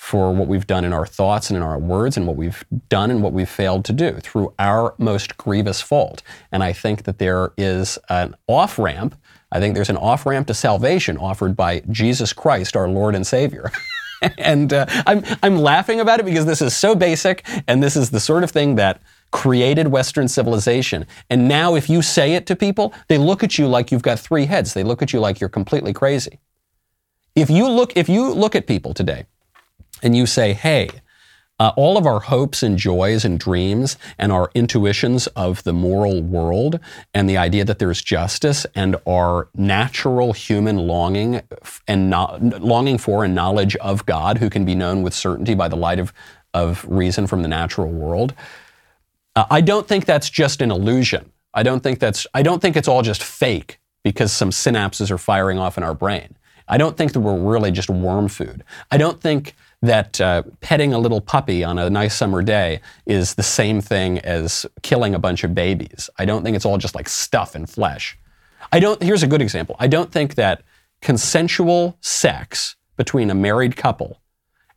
for 0.00 0.32
what 0.32 0.48
we've 0.48 0.66
done 0.66 0.82
in 0.82 0.94
our 0.94 1.04
thoughts 1.04 1.50
and 1.50 1.58
in 1.58 1.62
our 1.62 1.78
words 1.78 2.16
and 2.16 2.26
what 2.26 2.34
we've 2.34 2.64
done 2.88 3.10
and 3.10 3.22
what 3.22 3.34
we've 3.34 3.50
failed 3.50 3.84
to 3.84 3.92
do 3.92 4.12
through 4.12 4.52
our 4.58 4.94
most 4.96 5.36
grievous 5.36 5.82
fault. 5.82 6.22
And 6.50 6.64
I 6.64 6.72
think 6.72 7.02
that 7.02 7.18
there 7.18 7.52
is 7.58 7.98
an 8.08 8.34
off 8.46 8.78
ramp. 8.78 9.14
I 9.52 9.60
think 9.60 9.74
there's 9.74 9.90
an 9.90 9.98
off 9.98 10.24
ramp 10.24 10.46
to 10.46 10.54
salvation 10.54 11.18
offered 11.18 11.54
by 11.54 11.80
Jesus 11.90 12.32
Christ, 12.32 12.76
our 12.76 12.88
Lord 12.88 13.14
and 13.14 13.26
Savior. 13.26 13.70
and 14.38 14.72
uh, 14.72 14.86
I'm, 15.06 15.22
I'm 15.42 15.58
laughing 15.58 16.00
about 16.00 16.18
it 16.18 16.24
because 16.24 16.46
this 16.46 16.62
is 16.62 16.74
so 16.74 16.94
basic 16.94 17.46
and 17.68 17.82
this 17.82 17.94
is 17.94 18.10
the 18.10 18.20
sort 18.20 18.42
of 18.42 18.50
thing 18.50 18.76
that 18.76 19.02
created 19.32 19.88
Western 19.88 20.28
civilization. 20.28 21.06
And 21.28 21.46
now, 21.46 21.74
if 21.74 21.90
you 21.90 22.00
say 22.00 22.32
it 22.32 22.46
to 22.46 22.56
people, 22.56 22.94
they 23.08 23.18
look 23.18 23.44
at 23.44 23.58
you 23.58 23.68
like 23.68 23.92
you've 23.92 24.02
got 24.02 24.18
three 24.18 24.46
heads. 24.46 24.72
They 24.72 24.82
look 24.82 25.02
at 25.02 25.12
you 25.12 25.20
like 25.20 25.40
you're 25.40 25.50
completely 25.50 25.92
crazy. 25.92 26.40
If 27.36 27.50
you 27.50 27.68
look, 27.68 27.94
if 27.98 28.08
you 28.08 28.32
look 28.32 28.56
at 28.56 28.66
people 28.66 28.94
today 28.94 29.26
and 30.02 30.16
you 30.16 30.26
say, 30.26 30.52
hey, 30.52 30.90
uh, 31.60 31.72
all 31.76 31.98
of 31.98 32.06
our 32.06 32.20
hopes 32.20 32.62
and 32.62 32.78
joys 32.78 33.22
and 33.22 33.38
dreams 33.38 33.98
and 34.16 34.32
our 34.32 34.50
intuitions 34.54 35.26
of 35.28 35.62
the 35.64 35.74
moral 35.74 36.22
world 36.22 36.80
and 37.12 37.28
the 37.28 37.36
idea 37.36 37.66
that 37.66 37.78
there's 37.78 38.00
justice 38.00 38.64
and 38.74 38.96
our 39.06 39.48
natural 39.54 40.32
human 40.32 40.78
longing 40.78 41.42
and 41.86 42.08
no, 42.08 42.38
longing 42.40 42.96
for 42.96 43.24
and 43.24 43.34
knowledge 43.34 43.76
of 43.76 44.06
God 44.06 44.38
who 44.38 44.48
can 44.48 44.64
be 44.64 44.74
known 44.74 45.02
with 45.02 45.12
certainty 45.12 45.54
by 45.54 45.68
the 45.68 45.76
light 45.76 45.98
of, 45.98 46.14
of 46.54 46.82
reason 46.88 47.26
from 47.26 47.42
the 47.42 47.48
natural 47.48 47.90
world. 47.90 48.32
Uh, 49.36 49.44
I 49.50 49.60
don't 49.60 49.86
think 49.86 50.06
that's 50.06 50.30
just 50.30 50.62
an 50.62 50.70
illusion. 50.70 51.30
I 51.52 51.62
don't 51.62 51.82
think 51.82 51.98
that's 51.98 52.26
I 52.32 52.42
don't 52.42 52.62
think 52.62 52.76
it's 52.76 52.88
all 52.88 53.02
just 53.02 53.22
fake 53.22 53.80
because 54.02 54.32
some 54.32 54.50
synapses 54.50 55.10
are 55.10 55.18
firing 55.18 55.58
off 55.58 55.76
in 55.76 55.84
our 55.84 55.94
brain. 55.94 56.36
I 56.68 56.78
don't 56.78 56.96
think 56.96 57.12
that 57.12 57.20
we're 57.20 57.38
really 57.38 57.70
just 57.70 57.90
worm 57.90 58.28
food. 58.28 58.64
I 58.90 58.96
don't 58.96 59.20
think 59.20 59.54
that 59.82 60.20
uh, 60.20 60.42
petting 60.60 60.92
a 60.92 60.98
little 60.98 61.20
puppy 61.20 61.64
on 61.64 61.78
a 61.78 61.88
nice 61.88 62.14
summer 62.14 62.42
day 62.42 62.80
is 63.06 63.34
the 63.34 63.42
same 63.42 63.80
thing 63.80 64.18
as 64.18 64.66
killing 64.82 65.14
a 65.14 65.18
bunch 65.18 65.42
of 65.42 65.54
babies. 65.54 66.10
I 66.18 66.26
don't 66.26 66.42
think 66.42 66.54
it's 66.54 66.66
all 66.66 66.78
just 66.78 66.94
like 66.94 67.08
stuff 67.08 67.54
and 67.54 67.68
flesh. 67.68 68.18
I 68.72 68.80
don't, 68.80 69.02
here's 69.02 69.22
a 69.22 69.26
good 69.26 69.40
example. 69.40 69.76
I 69.78 69.86
don't 69.86 70.12
think 70.12 70.34
that 70.34 70.62
consensual 71.00 71.96
sex 72.00 72.76
between 72.96 73.30
a 73.30 73.34
married 73.34 73.76
couple 73.76 74.20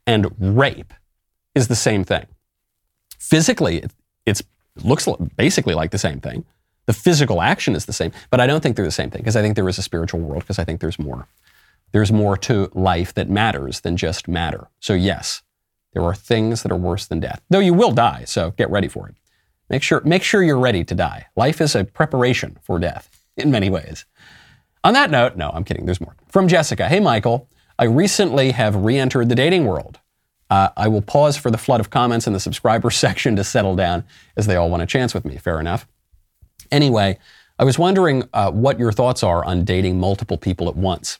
and 0.07 0.27
rape 0.39 0.93
is 1.53 1.67
the 1.67 1.75
same 1.75 2.03
thing. 2.05 2.25
Physically, 3.19 3.83
it 4.25 4.41
looks 4.83 5.07
basically 5.35 5.73
like 5.73 5.91
the 5.91 5.97
same 5.97 6.19
thing. 6.19 6.45
The 6.85 6.93
physical 6.93 7.41
action 7.41 7.75
is 7.75 7.85
the 7.85 7.93
same, 7.93 8.11
but 8.29 8.39
I 8.39 8.47
don't 8.47 8.61
think 8.61 8.75
they're 8.75 8.85
the 8.85 8.91
same 8.91 9.09
thing 9.09 9.21
because 9.21 9.35
I 9.35 9.41
think 9.41 9.55
there 9.55 9.67
is 9.69 9.77
a 9.77 9.81
spiritual 9.83 10.19
world 10.19 10.43
because 10.43 10.59
I 10.59 10.65
think 10.65 10.81
there's 10.81 10.99
more 10.99 11.27
there's 11.93 12.11
more 12.11 12.35
to 12.35 12.69
life 12.73 13.13
that 13.13 13.29
matters 13.29 13.81
than 13.81 13.95
just 13.95 14.27
matter. 14.27 14.67
So, 14.79 14.93
yes, 14.93 15.43
there 15.93 16.03
are 16.03 16.15
things 16.15 16.63
that 16.63 16.71
are 16.71 16.77
worse 16.77 17.05
than 17.05 17.21
death, 17.21 17.41
though 17.49 17.59
you 17.59 17.73
will 17.73 17.91
die, 17.91 18.25
so 18.25 18.51
get 18.51 18.69
ready 18.69 18.87
for 18.87 19.07
it. 19.07 19.15
Make 19.69 19.83
sure, 19.83 20.01
make 20.01 20.23
sure 20.23 20.43
you're 20.43 20.59
ready 20.59 20.83
to 20.83 20.95
die. 20.95 21.27
Life 21.35 21.61
is 21.61 21.75
a 21.75 21.85
preparation 21.85 22.57
for 22.63 22.79
death 22.79 23.23
in 23.37 23.51
many 23.51 23.69
ways. 23.69 24.05
On 24.83 24.93
that 24.93 25.11
note, 25.11 25.37
no, 25.37 25.49
I'm 25.51 25.63
kidding, 25.63 25.85
there's 25.85 26.01
more. 26.01 26.15
From 26.27 26.47
Jessica 26.47 26.89
Hey, 26.89 26.99
Michael, 26.99 27.47
I 27.79 27.85
recently 27.85 28.51
have 28.51 28.75
re 28.75 28.97
entered 28.97 29.29
the 29.29 29.35
dating 29.35 29.65
world. 29.65 29.99
Uh, 30.49 30.69
I 30.75 30.87
will 30.87 31.01
pause 31.01 31.37
for 31.37 31.49
the 31.49 31.57
flood 31.57 31.79
of 31.79 31.89
comments 31.89 32.27
in 32.27 32.33
the 32.33 32.39
subscriber 32.39 32.91
section 33.05 33.35
to 33.35 33.43
settle 33.43 33.75
down 33.75 34.03
as 34.35 34.47
they 34.47 34.55
all 34.55 34.69
want 34.69 34.83
a 34.83 34.87
chance 34.87 35.13
with 35.13 35.25
me. 35.25 35.37
Fair 35.37 35.59
enough. 35.59 35.87
Anyway, 36.71 37.17
I 37.57 37.63
was 37.63 37.77
wondering 37.77 38.27
uh, 38.33 38.51
what 38.51 38.79
your 38.79 38.91
thoughts 38.91 39.23
are 39.23 39.45
on 39.45 39.63
dating 39.63 39.99
multiple 39.99 40.37
people 40.37 40.67
at 40.67 40.75
once. 40.75 41.19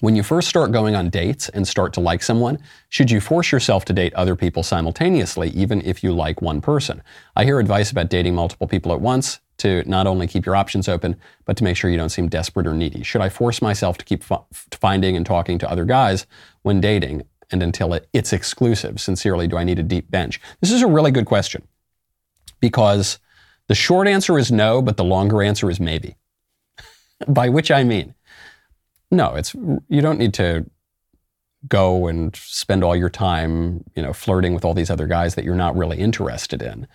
When 0.00 0.14
you 0.14 0.22
first 0.22 0.46
start 0.46 0.70
going 0.70 0.94
on 0.94 1.10
dates 1.10 1.48
and 1.48 1.66
start 1.66 1.92
to 1.94 2.00
like 2.00 2.22
someone, 2.22 2.58
should 2.88 3.10
you 3.10 3.20
force 3.20 3.50
yourself 3.50 3.84
to 3.86 3.92
date 3.92 4.14
other 4.14 4.36
people 4.36 4.62
simultaneously, 4.62 5.48
even 5.50 5.82
if 5.84 6.04
you 6.04 6.12
like 6.12 6.40
one 6.40 6.60
person? 6.60 7.02
I 7.34 7.44
hear 7.44 7.58
advice 7.58 7.90
about 7.90 8.08
dating 8.08 8.36
multiple 8.36 8.68
people 8.68 8.92
at 8.92 9.00
once 9.00 9.40
to 9.58 9.82
not 9.88 10.06
only 10.06 10.28
keep 10.28 10.46
your 10.46 10.54
options 10.54 10.88
open, 10.88 11.16
but 11.46 11.56
to 11.56 11.64
make 11.64 11.76
sure 11.76 11.90
you 11.90 11.96
don't 11.96 12.10
seem 12.10 12.28
desperate 12.28 12.68
or 12.68 12.74
needy. 12.74 13.02
Should 13.02 13.22
I 13.22 13.28
force 13.28 13.60
myself 13.60 13.98
to 13.98 14.04
keep 14.04 14.22
f- 14.30 14.44
finding 14.70 15.16
and 15.16 15.26
talking 15.26 15.58
to 15.58 15.70
other 15.70 15.84
guys 15.84 16.26
when 16.62 16.80
dating 16.80 17.24
and 17.50 17.60
until 17.60 17.92
it, 17.92 18.08
it's 18.12 18.32
exclusive? 18.32 19.00
Sincerely, 19.00 19.48
do 19.48 19.56
I 19.56 19.64
need 19.64 19.80
a 19.80 19.82
deep 19.82 20.12
bench? 20.12 20.40
This 20.60 20.70
is 20.70 20.82
a 20.82 20.86
really 20.86 21.10
good 21.10 21.26
question 21.26 21.66
because 22.60 23.18
the 23.66 23.74
short 23.74 24.06
answer 24.06 24.38
is 24.38 24.52
no, 24.52 24.80
but 24.80 24.96
the 24.96 25.02
longer 25.02 25.42
answer 25.42 25.68
is 25.68 25.80
maybe. 25.80 26.14
By 27.26 27.48
which 27.48 27.72
I 27.72 27.82
mean, 27.82 28.14
no, 29.10 29.34
it's 29.34 29.54
you 29.54 30.00
don't 30.00 30.18
need 30.18 30.34
to 30.34 30.66
go 31.66 32.06
and 32.06 32.34
spend 32.36 32.84
all 32.84 32.94
your 32.94 33.10
time, 33.10 33.84
you 33.96 34.02
know, 34.02 34.12
flirting 34.12 34.54
with 34.54 34.64
all 34.64 34.74
these 34.74 34.90
other 34.90 35.06
guys 35.06 35.34
that 35.34 35.44
you're 35.44 35.54
not 35.54 35.76
really 35.76 35.98
interested 35.98 36.62
in. 36.62 36.86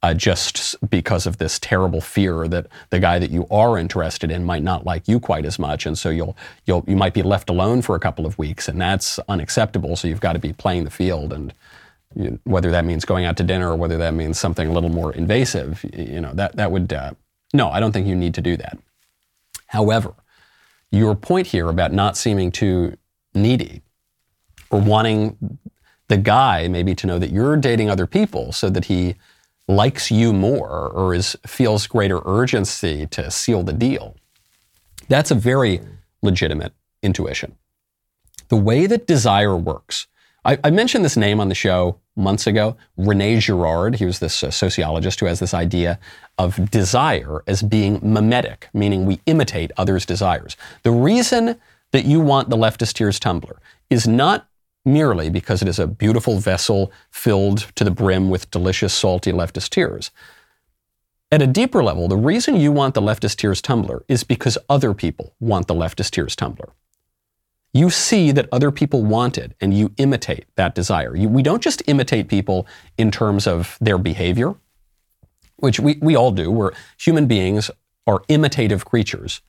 Uh, 0.00 0.14
just 0.14 0.76
because 0.88 1.26
of 1.26 1.38
this 1.38 1.58
terrible 1.58 2.00
fear 2.00 2.46
that 2.46 2.68
the 2.90 3.00
guy 3.00 3.18
that 3.18 3.32
you 3.32 3.44
are 3.50 3.76
interested 3.76 4.30
in 4.30 4.44
might 4.44 4.62
not 4.62 4.86
like 4.86 5.08
you 5.08 5.18
quite 5.18 5.44
as 5.44 5.58
much, 5.58 5.86
and 5.86 5.98
so 5.98 6.08
you'll 6.08 6.36
you'll 6.66 6.84
you 6.86 6.94
might 6.94 7.12
be 7.12 7.22
left 7.22 7.50
alone 7.50 7.82
for 7.82 7.96
a 7.96 7.98
couple 7.98 8.24
of 8.24 8.38
weeks, 8.38 8.68
and 8.68 8.80
that's 8.80 9.18
unacceptable. 9.28 9.96
So 9.96 10.06
you've 10.06 10.20
got 10.20 10.34
to 10.34 10.38
be 10.38 10.52
playing 10.52 10.84
the 10.84 10.90
field, 10.90 11.32
and 11.32 11.52
you, 12.14 12.38
whether 12.44 12.70
that 12.70 12.84
means 12.84 13.04
going 13.04 13.24
out 13.24 13.36
to 13.38 13.42
dinner 13.42 13.70
or 13.70 13.76
whether 13.76 13.98
that 13.98 14.14
means 14.14 14.38
something 14.38 14.68
a 14.68 14.72
little 14.72 14.88
more 14.88 15.12
invasive, 15.12 15.84
you 15.92 16.20
know, 16.20 16.32
that 16.34 16.54
that 16.54 16.70
would 16.70 16.92
uh, 16.92 17.14
no, 17.52 17.68
I 17.68 17.80
don't 17.80 17.90
think 17.90 18.06
you 18.06 18.14
need 18.14 18.34
to 18.34 18.40
do 18.40 18.56
that. 18.56 18.78
However, 19.66 20.14
your 20.90 21.14
point 21.14 21.48
here 21.48 21.68
about 21.68 21.92
not 21.92 22.16
seeming 22.16 22.50
too 22.50 22.96
needy 23.34 23.82
or 24.70 24.80
wanting 24.80 25.58
the 26.08 26.16
guy 26.16 26.68
maybe 26.68 26.94
to 26.94 27.06
know 27.06 27.18
that 27.18 27.30
you're 27.30 27.56
dating 27.56 27.90
other 27.90 28.06
people 28.06 28.52
so 28.52 28.70
that 28.70 28.86
he 28.86 29.14
likes 29.68 30.10
you 30.10 30.32
more 30.32 30.88
or 30.88 31.14
is, 31.14 31.36
feels 31.46 31.86
greater 31.86 32.20
urgency 32.24 33.06
to 33.06 33.30
seal 33.30 33.62
the 33.62 33.72
deal. 33.72 34.16
That's 35.08 35.30
a 35.30 35.34
very 35.34 35.80
legitimate 36.22 36.72
intuition. 37.02 37.56
The 38.48 38.56
way 38.56 38.86
that 38.86 39.06
desire 39.06 39.56
works, 39.56 40.06
I, 40.44 40.58
I 40.64 40.70
mentioned 40.70 41.04
this 41.04 41.16
name 41.16 41.38
on 41.40 41.50
the 41.50 41.54
show 41.54 42.00
months 42.18 42.46
ago, 42.46 42.76
Rene 42.96 43.38
Girard. 43.38 43.96
He 43.96 44.04
was 44.04 44.18
this 44.18 44.42
uh, 44.42 44.50
sociologist 44.50 45.20
who 45.20 45.26
has 45.26 45.40
this 45.40 45.54
idea 45.54 45.98
of 46.36 46.70
desire 46.70 47.42
as 47.46 47.62
being 47.62 48.00
mimetic, 48.02 48.68
meaning 48.74 49.06
we 49.06 49.20
imitate 49.26 49.70
others' 49.76 50.04
desires. 50.04 50.56
The 50.82 50.90
reason 50.90 51.58
that 51.92 52.04
you 52.04 52.20
want 52.20 52.50
the 52.50 52.56
leftist 52.56 52.94
tears 52.94 53.18
tumbler 53.18 53.60
is 53.88 54.06
not 54.06 54.48
merely 54.84 55.30
because 55.30 55.62
it 55.62 55.68
is 55.68 55.78
a 55.78 55.86
beautiful 55.86 56.38
vessel 56.38 56.92
filled 57.10 57.58
to 57.74 57.84
the 57.84 57.90
brim 57.90 58.30
with 58.30 58.50
delicious, 58.50 58.92
salty 58.92 59.32
leftist 59.32 59.70
tears. 59.70 60.10
At 61.30 61.42
a 61.42 61.46
deeper 61.46 61.84
level, 61.84 62.08
the 62.08 62.16
reason 62.16 62.56
you 62.56 62.72
want 62.72 62.94
the 62.94 63.02
leftist 63.02 63.36
tears 63.36 63.60
tumbler 63.60 64.02
is 64.08 64.24
because 64.24 64.56
other 64.68 64.94
people 64.94 65.34
want 65.40 65.66
the 65.66 65.74
leftist 65.74 66.10
tears 66.10 66.34
tumbler. 66.34 66.70
You 67.78 67.90
see 67.90 68.32
that 68.32 68.48
other 68.50 68.72
people 68.72 69.04
want 69.04 69.38
it 69.38 69.52
and 69.60 69.72
you 69.72 69.92
imitate 69.98 70.46
that 70.56 70.74
desire. 70.74 71.14
You, 71.14 71.28
we 71.28 71.44
don't 71.44 71.62
just 71.62 71.80
imitate 71.86 72.26
people 72.26 72.66
in 72.96 73.12
terms 73.12 73.46
of 73.46 73.78
their 73.80 73.98
behavior, 73.98 74.56
which 75.58 75.78
we, 75.78 75.96
we 76.02 76.16
all 76.16 76.32
do. 76.32 76.50
We're 76.50 76.72
human 76.98 77.26
beings 77.26 77.70
are 78.04 78.22
imitative 78.26 78.84
creatures 78.84 79.42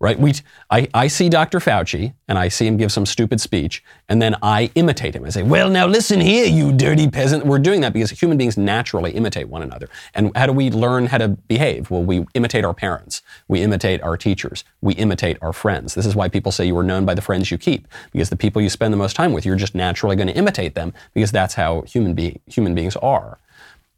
right? 0.00 0.18
We, 0.18 0.32
I, 0.70 0.88
I 0.94 1.08
see 1.08 1.28
Dr. 1.28 1.58
Fauci 1.60 2.14
and 2.26 2.38
I 2.38 2.48
see 2.48 2.66
him 2.66 2.78
give 2.78 2.90
some 2.90 3.04
stupid 3.04 3.40
speech, 3.40 3.84
and 4.08 4.20
then 4.20 4.34
I 4.42 4.70
imitate 4.74 5.14
him. 5.14 5.24
I 5.24 5.28
say, 5.28 5.42
well, 5.42 5.68
now 5.68 5.86
listen 5.86 6.20
here, 6.20 6.46
you 6.46 6.72
dirty 6.72 7.08
peasant. 7.08 7.44
We're 7.44 7.58
doing 7.58 7.82
that 7.82 7.92
because 7.92 8.10
human 8.10 8.38
beings 8.38 8.56
naturally 8.56 9.12
imitate 9.12 9.48
one 9.48 9.62
another. 9.62 9.88
And 10.14 10.34
how 10.34 10.46
do 10.46 10.52
we 10.52 10.70
learn 10.70 11.06
how 11.06 11.18
to 11.18 11.28
behave? 11.28 11.90
Well, 11.90 12.02
we 12.02 12.26
imitate 12.32 12.64
our 12.64 12.72
parents, 12.72 13.20
we 13.46 13.60
imitate 13.60 14.02
our 14.02 14.16
teachers, 14.16 14.64
we 14.80 14.94
imitate 14.94 15.36
our 15.42 15.52
friends. 15.52 15.94
This 15.94 16.06
is 16.06 16.16
why 16.16 16.28
people 16.28 16.50
say 16.50 16.64
you 16.64 16.78
are 16.78 16.82
known 16.82 17.04
by 17.04 17.14
the 17.14 17.22
friends 17.22 17.50
you 17.50 17.58
keep, 17.58 17.86
because 18.12 18.30
the 18.30 18.36
people 18.36 18.62
you 18.62 18.70
spend 18.70 18.94
the 18.94 18.98
most 18.98 19.14
time 19.14 19.34
with, 19.34 19.44
you're 19.44 19.56
just 19.56 19.74
naturally 19.74 20.16
going 20.16 20.28
to 20.28 20.36
imitate 20.36 20.74
them 20.74 20.94
because 21.12 21.30
that's 21.30 21.54
how 21.54 21.82
human, 21.82 22.14
be- 22.14 22.40
human 22.46 22.74
beings 22.74 22.96
are. 22.96 23.38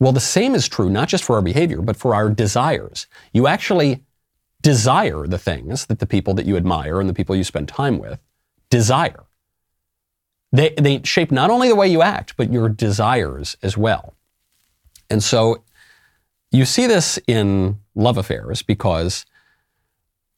Well, 0.00 0.12
the 0.12 0.18
same 0.18 0.56
is 0.56 0.66
true 0.66 0.90
not 0.90 1.06
just 1.06 1.22
for 1.22 1.36
our 1.36 1.42
behavior, 1.42 1.80
but 1.80 1.96
for 1.96 2.12
our 2.12 2.28
desires. 2.28 3.06
You 3.32 3.46
actually 3.46 4.02
desire 4.62 5.26
the 5.26 5.38
things 5.38 5.86
that 5.86 5.98
the 5.98 6.06
people 6.06 6.34
that 6.34 6.46
you 6.46 6.56
admire 6.56 7.00
and 7.00 7.08
the 7.08 7.14
people 7.14 7.36
you 7.36 7.44
spend 7.44 7.68
time 7.68 7.98
with 7.98 8.20
desire. 8.70 9.24
They, 10.52 10.70
they 10.70 11.02
shape 11.04 11.30
not 11.30 11.50
only 11.50 11.68
the 11.68 11.74
way 11.74 11.88
you 11.88 12.02
act, 12.02 12.36
but 12.36 12.52
your 12.52 12.68
desires 12.68 13.56
as 13.62 13.76
well. 13.76 14.14
And 15.10 15.22
so 15.22 15.64
you 16.50 16.64
see 16.64 16.86
this 16.86 17.18
in 17.26 17.80
love 17.94 18.18
affairs 18.18 18.62
because, 18.62 19.26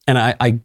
and 0.07 0.17
I, 0.17 0.35
I, 0.39 0.59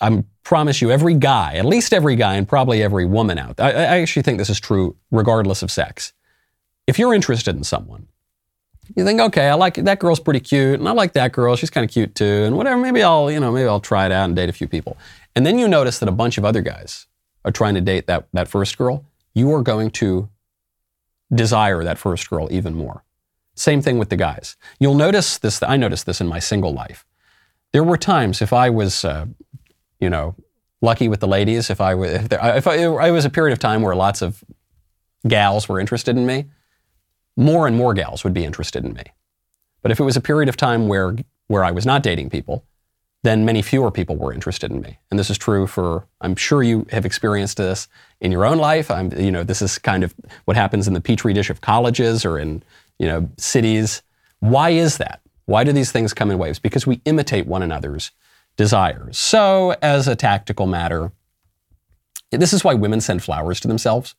I 0.00 0.24
promise 0.42 0.80
you, 0.80 0.90
every 0.90 1.14
guy, 1.14 1.54
at 1.54 1.64
least 1.64 1.92
every 1.92 2.16
guy, 2.16 2.34
and 2.34 2.46
probably 2.46 2.82
every 2.82 3.06
woman 3.06 3.38
out 3.38 3.56
there, 3.56 3.66
I, 3.66 3.96
I 3.96 4.00
actually 4.00 4.22
think 4.22 4.38
this 4.38 4.50
is 4.50 4.60
true 4.60 4.96
regardless 5.10 5.62
of 5.62 5.70
sex. 5.70 6.12
If 6.86 6.98
you're 6.98 7.14
interested 7.14 7.56
in 7.56 7.64
someone, 7.64 8.08
you 8.94 9.04
think, 9.04 9.20
okay, 9.20 9.48
I 9.48 9.54
like 9.54 9.74
that 9.74 9.98
girl's 9.98 10.20
pretty 10.20 10.40
cute, 10.40 10.78
and 10.78 10.88
I 10.88 10.92
like 10.92 11.14
that 11.14 11.32
girl. 11.32 11.56
She's 11.56 11.70
kind 11.70 11.84
of 11.84 11.90
cute 11.90 12.14
too, 12.14 12.44
and 12.44 12.56
whatever. 12.56 12.80
Maybe 12.80 13.02
I'll, 13.02 13.30
you 13.30 13.40
know, 13.40 13.50
maybe 13.52 13.68
I'll 13.68 13.80
try 13.80 14.06
it 14.06 14.12
out 14.12 14.26
and 14.26 14.36
date 14.36 14.48
a 14.48 14.52
few 14.52 14.68
people. 14.68 14.96
And 15.34 15.44
then 15.44 15.58
you 15.58 15.68
notice 15.68 15.98
that 15.98 16.08
a 16.08 16.12
bunch 16.12 16.38
of 16.38 16.44
other 16.44 16.62
guys 16.62 17.06
are 17.44 17.50
trying 17.50 17.74
to 17.74 17.80
date 17.80 18.06
that 18.06 18.26
that 18.32 18.48
first 18.48 18.78
girl. 18.78 19.04
You 19.34 19.52
are 19.54 19.62
going 19.62 19.90
to 19.92 20.28
desire 21.34 21.82
that 21.84 21.98
first 21.98 22.30
girl 22.30 22.48
even 22.50 22.74
more. 22.74 23.02
Same 23.54 23.82
thing 23.82 23.98
with 23.98 24.10
the 24.10 24.16
guys. 24.16 24.56
You'll 24.78 24.94
notice 24.94 25.38
this. 25.38 25.62
I 25.62 25.76
noticed 25.76 26.06
this 26.06 26.20
in 26.20 26.28
my 26.28 26.38
single 26.38 26.72
life. 26.72 27.04
There 27.72 27.84
were 27.84 27.96
times 27.96 28.40
if 28.40 28.52
I 28.52 28.70
was, 28.70 29.04
uh, 29.04 29.26
you 29.98 30.08
know, 30.08 30.34
lucky 30.80 31.08
with 31.08 31.20
the 31.20 31.28
ladies, 31.28 31.70
if 31.70 31.80
I 31.80 31.94
was, 31.94 32.10
if, 32.12 32.28
there, 32.28 32.56
if 32.56 32.66
I, 32.66 32.76
it 32.76 33.10
was 33.10 33.24
a 33.24 33.30
period 33.30 33.52
of 33.52 33.58
time 33.58 33.82
where 33.82 33.94
lots 33.94 34.22
of 34.22 34.44
gals 35.26 35.68
were 35.68 35.80
interested 35.80 36.16
in 36.16 36.26
me 36.26 36.46
more 37.36 37.66
and 37.66 37.76
more 37.76 37.94
gals 37.94 38.24
would 38.24 38.34
be 38.34 38.44
interested 38.44 38.84
in 38.84 38.92
me. 38.94 39.04
But 39.82 39.92
if 39.92 40.00
it 40.00 40.04
was 40.04 40.16
a 40.16 40.20
period 40.20 40.48
of 40.48 40.56
time 40.56 40.88
where, 40.88 41.16
where 41.48 41.64
I 41.64 41.70
was 41.70 41.86
not 41.86 42.02
dating 42.02 42.30
people, 42.30 42.64
then 43.22 43.44
many 43.44 43.60
fewer 43.60 43.90
people 43.90 44.16
were 44.16 44.32
interested 44.32 44.70
in 44.70 44.80
me. 44.80 44.98
And 45.10 45.18
this 45.18 45.30
is 45.30 45.38
true 45.38 45.66
for, 45.66 46.06
I'm 46.20 46.36
sure 46.36 46.62
you 46.62 46.86
have 46.90 47.04
experienced 47.04 47.56
this 47.56 47.88
in 48.20 48.30
your 48.30 48.44
own 48.44 48.58
life. 48.58 48.90
I'm, 48.90 49.12
you 49.18 49.32
know, 49.32 49.42
this 49.42 49.60
is 49.60 49.78
kind 49.78 50.04
of 50.04 50.14
what 50.44 50.56
happens 50.56 50.86
in 50.86 50.94
the 50.94 51.00
petri 51.00 51.32
dish 51.32 51.50
of 51.50 51.60
colleges 51.60 52.24
or 52.24 52.38
in, 52.38 52.62
you 52.98 53.06
know, 53.06 53.28
cities. 53.36 54.02
Why 54.40 54.70
is 54.70 54.98
that? 54.98 55.20
Why 55.46 55.64
do 55.64 55.72
these 55.72 55.92
things 55.92 56.14
come 56.14 56.30
in 56.30 56.38
waves? 56.38 56.58
Because 56.58 56.86
we 56.86 57.00
imitate 57.04 57.46
one 57.46 57.62
another's 57.62 58.12
desires. 58.56 59.18
So, 59.18 59.76
as 59.82 60.08
a 60.08 60.16
tactical 60.16 60.66
matter, 60.66 61.12
this 62.30 62.52
is 62.52 62.64
why 62.64 62.74
women 62.74 63.00
send 63.00 63.22
flowers 63.22 63.60
to 63.60 63.68
themselves. 63.68 64.14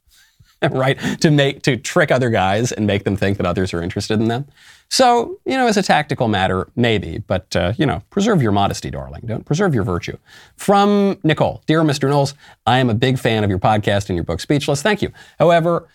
right? 0.72 0.97
To 1.22 1.32
make 1.32 1.62
to 1.64 1.78
trick 1.78 2.12
other 2.12 2.30
guys 2.30 2.72
and 2.72 2.88
make 2.88 3.03
them 3.03 3.16
think 3.16 3.38
that 3.38 3.45
others 3.45 3.74
are 3.74 3.82
interested 3.82 4.20
in 4.20 4.28
them. 4.28 4.45
So, 4.89 5.39
you 5.45 5.58
know, 5.58 5.68
as 5.68 5.78
a 5.78 5.84
tactical 5.84 6.28
matter, 6.28 6.70
maybe, 6.76 7.20
but 7.20 7.55
uh, 7.55 7.74
you 7.78 7.86
know, 7.86 8.01
preserve 8.10 8.41
your 8.41 8.51
modesty, 8.51 8.89
darling. 8.89 9.24
Don't 9.26 9.45
preserve 9.45 9.76
your 9.76 9.84
virtue. 9.84 10.18
From 10.55 11.20
Nicole, 11.24 11.62
dear 11.68 11.82
Mr. 11.82 12.10
Knowles, 12.10 12.34
I 12.66 12.80
am 12.80 12.89
a 12.89 12.93
big 12.93 13.20
fan 13.20 13.43
of 13.43 13.49
your 13.49 13.60
podcast 13.60 14.10
and 14.10 14.16
your 14.16 14.24
book, 14.24 14.39
Speechless. 14.39 14.82
Thank 14.82 15.01
you. 15.01 15.12
However, 15.39 15.88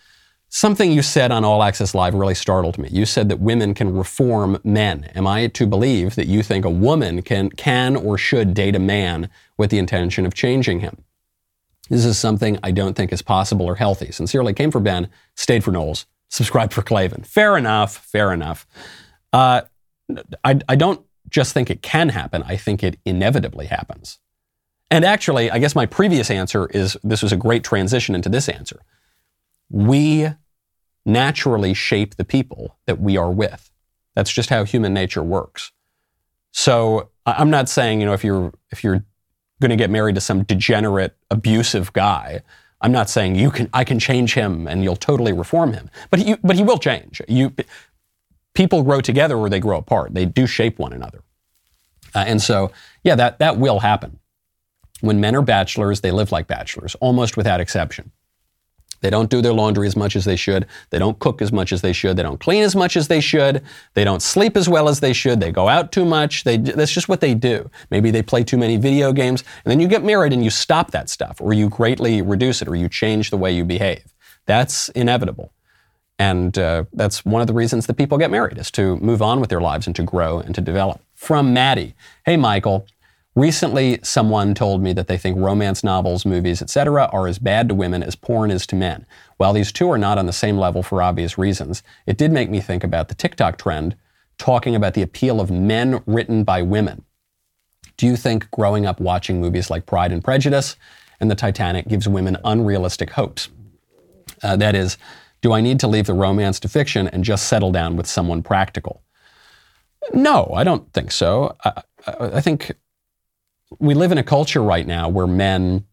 something 0.49 0.91
you 0.91 1.01
said 1.01 1.31
on 1.31 1.43
All 1.43 1.63
Access 1.63 1.95
Live 1.95 2.13
really 2.13 2.35
startled 2.35 2.77
me. 2.77 2.87
You 2.91 3.05
said 3.05 3.29
that 3.29 3.39
women 3.39 3.73
can 3.73 3.97
reform 3.97 4.59
men. 4.63 5.05
Am 5.15 5.25
I 5.25 5.47
to 5.47 5.65
believe 5.65 6.15
that 6.15 6.27
you 6.27 6.43
think 6.43 6.63
a 6.63 6.69
woman 6.69 7.23
can 7.23 7.49
can 7.49 7.95
or 7.95 8.17
should 8.17 8.53
date 8.53 8.75
a 8.75 8.79
man 8.79 9.29
with 9.57 9.71
the 9.71 9.79
intention 9.79 10.25
of 10.25 10.35
changing 10.35 10.81
him? 10.81 11.03
This 11.89 12.05
is 12.05 12.17
something 12.17 12.57
I 12.63 12.71
don't 12.71 12.95
think 12.95 13.11
is 13.11 13.21
possible 13.21 13.65
or 13.65 13.75
healthy. 13.75 14.11
Sincerely, 14.11 14.53
came 14.53 14.71
for 14.71 14.79
Ben, 14.79 15.09
stayed 15.35 15.63
for 15.63 15.71
Knowles, 15.71 16.05
subscribed 16.29 16.73
for 16.73 16.81
Klavan. 16.81 17.23
Fair 17.23 17.57
enough, 17.57 17.97
fair 17.97 18.31
enough. 18.31 18.65
Uh, 19.31 19.61
I, 20.43 20.59
I 20.69 20.75
don't 20.75 21.05
just 21.29 21.53
think 21.53 21.69
it 21.69 21.81
can 21.81 22.09
happen, 22.09 22.43
I 22.43 22.55
think 22.57 22.83
it 22.83 22.99
inevitably 23.05 23.65
happens. 23.65 24.19
And 24.91 25.03
actually, 25.03 25.49
I 25.49 25.57
guess 25.57 25.75
my 25.75 25.87
previous 25.87 26.29
answer 26.29 26.67
is 26.67 26.97
this 27.03 27.23
was 27.23 27.31
a 27.31 27.37
great 27.37 27.63
transition 27.63 28.13
into 28.13 28.29
this 28.29 28.47
answer. 28.47 28.79
We 29.69 30.29
naturally 31.05 31.73
shape 31.73 32.15
the 32.15 32.25
people 32.25 32.77
that 32.85 32.99
we 32.99 33.17
are 33.17 33.31
with. 33.31 33.71
That's 34.15 34.31
just 34.31 34.49
how 34.49 34.63
human 34.63 34.93
nature 34.93 35.23
works. 35.23 35.71
So 36.51 37.09
I'm 37.25 37.49
not 37.49 37.69
saying, 37.69 37.99
you 37.99 38.05
know, 38.05 38.13
if 38.13 38.23
you're 38.23 38.53
if 38.69 38.83
you're 38.83 39.03
going 39.63 39.77
to 39.77 39.83
get 39.83 39.89
married 39.89 40.15
to 40.15 40.21
some 40.21 40.43
degenerate, 40.43 41.15
abusive 41.31 41.91
guy. 41.93 42.43
I'm 42.81 42.91
not 42.91 43.09
saying 43.09 43.35
you 43.35 43.49
can. 43.49 43.69
I 43.73 43.83
can 43.85 43.97
change 43.97 44.33
him, 44.33 44.67
and 44.67 44.83
you'll 44.83 44.97
totally 44.97 45.31
reform 45.31 45.71
him. 45.73 45.89
But 46.11 46.19
he, 46.19 46.35
but 46.43 46.57
he 46.57 46.63
will 46.63 46.77
change. 46.77 47.21
You, 47.29 47.55
people 48.53 48.83
grow 48.83 48.99
together 48.99 49.37
or 49.37 49.49
they 49.49 49.61
grow 49.61 49.77
apart. 49.77 50.13
They 50.13 50.25
do 50.25 50.45
shape 50.45 50.79
one 50.79 50.91
another. 50.91 51.23
Uh, 52.13 52.25
and 52.27 52.41
so, 52.41 52.71
yeah, 53.03 53.15
that 53.15 53.39
that 53.39 53.57
will 53.57 53.79
happen. 53.79 54.19
When 54.99 55.21
men 55.21 55.35
are 55.35 55.41
bachelors, 55.41 56.01
they 56.01 56.11
live 56.11 56.31
like 56.31 56.47
bachelors, 56.47 56.95
almost 56.95 57.37
without 57.37 57.61
exception. 57.61 58.11
They 59.03 59.09
don't 59.09 59.29
do 59.29 59.41
their 59.41 59.51
laundry 59.51 59.85
as 59.85 59.97
much 59.97 60.15
as 60.15 60.23
they 60.23 60.37
should. 60.37 60.65
They 60.89 60.97
don't 60.97 61.19
cook 61.19 61.41
as 61.41 61.51
much 61.51 61.73
as 61.73 61.81
they 61.81 61.91
should. 61.91 62.15
They 62.15 62.23
don't 62.23 62.39
clean 62.39 62.63
as 62.63 62.73
much 62.73 62.95
as 62.95 63.09
they 63.09 63.19
should. 63.19 63.61
They 63.95 64.05
don't 64.05 64.21
sleep 64.21 64.55
as 64.55 64.69
well 64.69 64.87
as 64.87 65.01
they 65.01 65.11
should. 65.11 65.41
They 65.41 65.51
go 65.51 65.67
out 65.67 65.91
too 65.91 66.05
much. 66.05 66.45
They, 66.45 66.55
that's 66.55 66.93
just 66.93 67.09
what 67.09 67.19
they 67.19 67.33
do. 67.33 67.69
Maybe 67.91 68.11
they 68.11 68.21
play 68.21 68.45
too 68.45 68.57
many 68.57 68.77
video 68.77 69.11
games. 69.11 69.43
And 69.65 69.71
then 69.71 69.81
you 69.81 69.89
get 69.89 70.05
married 70.05 70.31
and 70.31 70.41
you 70.41 70.49
stop 70.49 70.91
that 70.91 71.09
stuff, 71.09 71.41
or 71.41 71.51
you 71.51 71.67
greatly 71.67 72.21
reduce 72.21 72.61
it, 72.61 72.69
or 72.69 72.77
you 72.77 72.87
change 72.87 73.29
the 73.29 73.37
way 73.37 73.51
you 73.51 73.65
behave. 73.65 74.13
That's 74.45 74.87
inevitable. 74.89 75.51
And 76.17 76.57
uh, 76.57 76.85
that's 76.93 77.25
one 77.25 77.41
of 77.41 77.47
the 77.47 77.53
reasons 77.53 77.87
that 77.87 77.95
people 77.95 78.17
get 78.17 78.31
married, 78.31 78.57
is 78.57 78.71
to 78.71 78.95
move 78.97 79.21
on 79.21 79.41
with 79.41 79.49
their 79.49 79.59
lives 79.59 79.85
and 79.85 79.95
to 79.97 80.03
grow 80.03 80.39
and 80.39 80.55
to 80.55 80.61
develop. 80.61 81.01
From 81.13 81.53
Maddie 81.53 81.93
Hey, 82.25 82.37
Michael. 82.37 82.87
Recently, 83.35 83.99
someone 84.03 84.53
told 84.53 84.83
me 84.83 84.93
that 84.93 85.07
they 85.07 85.17
think 85.17 85.39
romance 85.39 85.83
novels, 85.83 86.23
movies, 86.23 86.61
etc., 86.61 87.09
are 87.11 87.27
as 87.27 87.39
bad 87.39 87.67
to 87.69 87.75
women 87.75 88.03
as 88.03 88.15
porn 88.15 88.51
is 88.51 88.67
to 88.67 88.75
men. 88.75 89.07
While 89.37 89.53
these 89.53 89.71
two 89.71 89.89
are 89.91 89.97
not 89.97 90.19
on 90.19 90.27
the 90.27 90.33
same 90.33 90.57
level 90.57 90.83
for 90.83 91.01
obvious 91.01 91.35
reasons, 91.35 91.81
it 92.05 92.17
did 92.17 92.31
make 92.31 92.51
me 92.51 92.61
think 92.61 92.83
about 92.83 93.07
the 93.07 93.15
TikTok 93.15 93.57
trend 93.57 93.95
talking 94.37 94.75
about 94.75 94.93
the 94.93 95.01
appeal 95.01 95.41
of 95.41 95.49
men 95.49 96.03
written 96.05 96.43
by 96.43 96.61
women. 96.61 97.05
Do 97.97 98.05
you 98.05 98.15
think 98.15 98.49
growing 98.51 98.85
up 98.85 98.99
watching 98.99 99.41
movies 99.41 99.69
like 99.69 99.85
Pride 99.85 100.11
and 100.11 100.23
Prejudice 100.23 100.75
and 101.19 101.29
The 101.29 101.35
Titanic 101.35 101.87
gives 101.87 102.07
women 102.07 102.37
unrealistic 102.43 103.11
hopes? 103.11 103.49
Uh, 104.43 104.55
that 104.57 104.75
is, 104.75 104.97
do 105.41 105.53
I 105.53 105.61
need 105.61 105.79
to 105.79 105.87
leave 105.87 106.05
the 106.05 106.13
romance 106.13 106.59
to 106.61 106.69
fiction 106.69 107.07
and 107.07 107.23
just 107.23 107.47
settle 107.47 107.71
down 107.71 107.95
with 107.95 108.07
someone 108.07 108.43
practical? 108.43 109.03
No, 110.13 110.51
I 110.53 110.63
don't 110.63 110.91
think 110.93 111.11
so. 111.11 111.55
I, 111.63 111.83
I 112.07 112.41
think 112.41 112.71
we 113.79 113.93
live 113.93 114.11
in 114.11 114.17
a 114.17 114.23
culture 114.23 114.61
right 114.61 114.85
now 114.85 115.09
where 115.09 115.27
men 115.27 115.85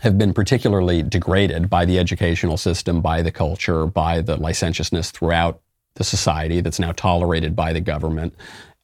have 0.00 0.16
been 0.16 0.32
particularly 0.32 1.02
degraded 1.02 1.68
by 1.68 1.84
the 1.84 1.98
educational 1.98 2.56
system, 2.56 3.00
by 3.00 3.22
the 3.22 3.30
culture, 3.30 3.86
by 3.86 4.20
the 4.20 4.36
licentiousness 4.36 5.10
throughout 5.10 5.60
the 5.94 6.04
society 6.04 6.60
that's 6.60 6.78
now 6.78 6.92
tolerated 6.92 7.54
by 7.54 7.72
the 7.72 7.80
government, 7.80 8.34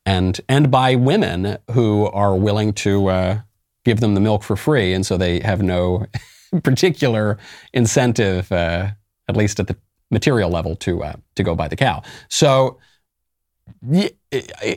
and 0.05 0.41
and 0.49 0.71
by 0.71 0.95
women 0.95 1.57
who 1.73 2.07
are 2.07 2.37
willing 2.37 2.73
to 2.73 3.09
uh, 3.09 3.41
give 3.85 4.01
them 4.01 4.15
the 4.15 4.21
milk 4.21 4.43
for 4.43 4.57
free, 4.57 4.93
and 4.93 5.07
so 5.07 5.17
they 5.17 5.41
have 5.41 5.63
no 5.63 6.07
particular 6.63 7.39
incentive, 7.73 8.51
uh, 8.53 8.89
at 9.29 9.37
least 9.37 9.59
at 9.59 9.69
the 9.69 9.77
material 10.11 10.51
level, 10.51 10.77
to 10.77 11.03
uh, 11.03 11.15
to 11.37 11.43
go 11.43 11.55
buy 11.55 11.69
the 11.69 11.77
cow. 11.77 12.03
So 12.29 12.79
Eh, 13.93 14.11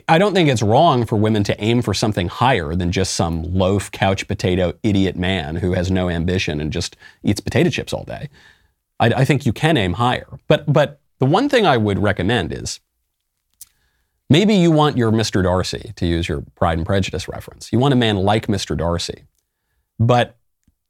I 0.08 0.18
don't 0.18 0.34
think 0.34 0.48
it's 0.48 0.62
wrong 0.62 1.06
for 1.06 1.16
women 1.16 1.42
to 1.44 1.60
aim 1.62 1.82
for 1.82 1.94
something 1.94 2.28
higher 2.28 2.74
than 2.74 2.92
just 2.92 3.14
some 3.14 3.42
loaf, 3.42 3.90
couch 3.90 4.26
potato, 4.28 4.72
idiot 4.82 5.16
man 5.16 5.56
who 5.56 5.72
has 5.72 5.90
no 5.90 6.08
ambition 6.08 6.60
and 6.60 6.72
just 6.72 6.96
eats 7.22 7.40
potato 7.40 7.70
chips 7.70 7.92
all 7.92 8.04
day. 8.04 8.28
I, 8.98 9.06
I 9.08 9.24
think 9.24 9.46
you 9.46 9.52
can 9.52 9.76
aim 9.76 9.94
higher. 9.94 10.26
But, 10.48 10.72
but 10.72 11.00
the 11.18 11.26
one 11.26 11.48
thing 11.48 11.66
I 11.66 11.76
would 11.76 11.98
recommend 11.98 12.52
is 12.52 12.80
maybe 14.28 14.54
you 14.54 14.70
want 14.70 14.96
your 14.96 15.10
Mr. 15.10 15.42
Darcy, 15.42 15.92
to 15.96 16.06
use 16.06 16.28
your 16.28 16.44
Pride 16.54 16.78
and 16.78 16.86
Prejudice 16.86 17.28
reference. 17.28 17.72
You 17.72 17.78
want 17.78 17.94
a 17.94 17.96
man 17.96 18.16
like 18.16 18.46
Mr. 18.46 18.76
Darcy. 18.76 19.24
But 19.98 20.36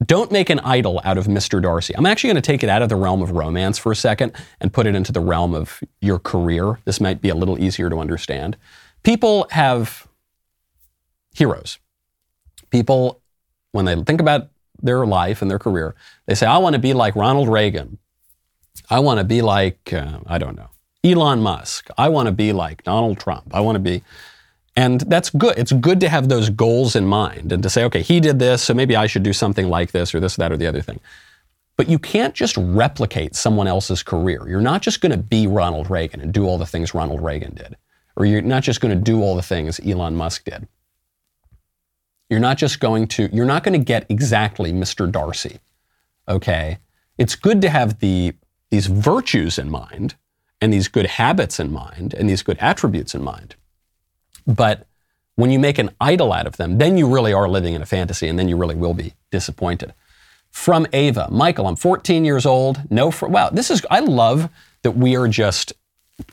don't 0.05 0.31
make 0.31 0.49
an 0.49 0.59
idol 0.61 0.99
out 1.03 1.17
of 1.17 1.27
Mr. 1.27 1.61
Darcy. 1.61 1.95
I'm 1.95 2.05
actually 2.05 2.29
going 2.29 2.41
to 2.41 2.41
take 2.41 2.63
it 2.63 2.69
out 2.69 2.81
of 2.81 2.89
the 2.89 2.95
realm 2.95 3.21
of 3.21 3.31
romance 3.31 3.77
for 3.77 3.91
a 3.91 3.95
second 3.95 4.33
and 4.59 4.73
put 4.73 4.87
it 4.87 4.95
into 4.95 5.11
the 5.11 5.19
realm 5.19 5.53
of 5.53 5.79
your 5.99 6.17
career. 6.17 6.79
This 6.85 6.99
might 6.99 7.21
be 7.21 7.29
a 7.29 7.35
little 7.35 7.61
easier 7.61 7.89
to 7.89 7.97
understand. 7.97 8.57
People 9.03 9.47
have 9.51 10.07
heroes. 11.33 11.77
People, 12.71 13.21
when 13.71 13.85
they 13.85 13.95
think 14.03 14.21
about 14.21 14.49
their 14.81 15.05
life 15.05 15.41
and 15.41 15.51
their 15.51 15.59
career, 15.59 15.95
they 16.25 16.35
say, 16.35 16.47
I 16.47 16.57
want 16.57 16.73
to 16.73 16.79
be 16.79 16.93
like 16.93 17.15
Ronald 17.15 17.49
Reagan. 17.49 17.99
I 18.89 18.99
want 18.99 19.19
to 19.19 19.23
be 19.23 19.41
like, 19.41 19.93
uh, 19.93 20.19
I 20.25 20.37
don't 20.37 20.55
know, 20.55 20.69
Elon 21.03 21.41
Musk. 21.41 21.89
I 21.97 22.09
want 22.09 22.27
to 22.27 22.31
be 22.31 22.53
like 22.53 22.83
Donald 22.83 23.19
Trump. 23.19 23.53
I 23.53 23.59
want 23.61 23.75
to 23.75 23.79
be. 23.79 24.03
And 24.75 25.01
that's 25.01 25.29
good. 25.29 25.57
It's 25.57 25.73
good 25.73 25.99
to 25.99 26.09
have 26.09 26.29
those 26.29 26.49
goals 26.49 26.95
in 26.95 27.05
mind 27.05 27.51
and 27.51 27.61
to 27.63 27.69
say, 27.69 27.83
okay, 27.85 28.01
he 28.01 28.19
did 28.19 28.39
this, 28.39 28.63
so 28.63 28.73
maybe 28.73 28.95
I 28.95 29.05
should 29.07 29.23
do 29.23 29.33
something 29.33 29.67
like 29.69 29.91
this 29.91 30.15
or 30.15 30.19
this, 30.19 30.37
that, 30.37 30.51
or 30.51 30.57
the 30.57 30.67
other 30.67 30.81
thing. 30.81 30.99
But 31.75 31.89
you 31.89 31.99
can't 31.99 32.33
just 32.33 32.55
replicate 32.57 33.35
someone 33.35 33.67
else's 33.67 34.03
career. 34.03 34.47
You're 34.47 34.61
not 34.61 34.81
just 34.81 35.01
going 35.01 35.11
to 35.11 35.17
be 35.17 35.47
Ronald 35.47 35.89
Reagan 35.89 36.21
and 36.21 36.33
do 36.33 36.45
all 36.45 36.57
the 36.57 36.65
things 36.65 36.93
Ronald 36.93 37.21
Reagan 37.21 37.55
did. 37.55 37.75
Or 38.15 38.25
you're 38.25 38.41
not 38.41 38.63
just 38.63 38.81
going 38.81 38.95
to 38.95 39.01
do 39.01 39.21
all 39.21 39.35
the 39.35 39.41
things 39.41 39.79
Elon 39.85 40.15
Musk 40.15 40.45
did. 40.45 40.67
You're 42.29 42.39
not 42.39 42.57
just 42.57 42.79
going 42.79 43.07
to, 43.09 43.29
you're 43.33 43.45
not 43.45 43.63
going 43.63 43.77
to 43.77 43.83
get 43.83 44.05
exactly 44.09 44.71
Mr. 44.71 45.11
Darcy. 45.11 45.59
Okay? 46.29 46.77
It's 47.17 47.35
good 47.35 47.61
to 47.61 47.69
have 47.69 47.99
the, 47.99 48.33
these 48.69 48.87
virtues 48.87 49.57
in 49.59 49.69
mind 49.69 50.15
and 50.61 50.71
these 50.71 50.87
good 50.87 51.07
habits 51.07 51.59
in 51.59 51.73
mind 51.73 52.13
and 52.13 52.29
these 52.29 52.43
good 52.43 52.57
attributes 52.59 53.13
in 53.13 53.23
mind. 53.23 53.55
But 54.47 54.87
when 55.35 55.51
you 55.51 55.59
make 55.59 55.77
an 55.77 55.91
idol 55.99 56.33
out 56.33 56.47
of 56.47 56.57
them, 56.57 56.77
then 56.77 56.97
you 56.97 57.07
really 57.07 57.33
are 57.33 57.47
living 57.47 57.73
in 57.73 57.81
a 57.81 57.85
fantasy 57.85 58.27
and 58.27 58.37
then 58.37 58.47
you 58.47 58.57
really 58.57 58.75
will 58.75 58.93
be 58.93 59.13
disappointed. 59.31 59.93
From 60.51 60.85
Ava, 60.91 61.29
Michael, 61.31 61.67
I'm 61.67 61.77
14 61.77 62.25
years 62.25 62.45
old. 62.45 62.81
No, 62.91 63.09
fr- 63.09 63.27
wow, 63.27 63.49
this 63.49 63.71
is, 63.71 63.85
I 63.89 63.99
love 63.99 64.49
that 64.83 64.91
we 64.91 65.15
are 65.15 65.27
just 65.27 65.73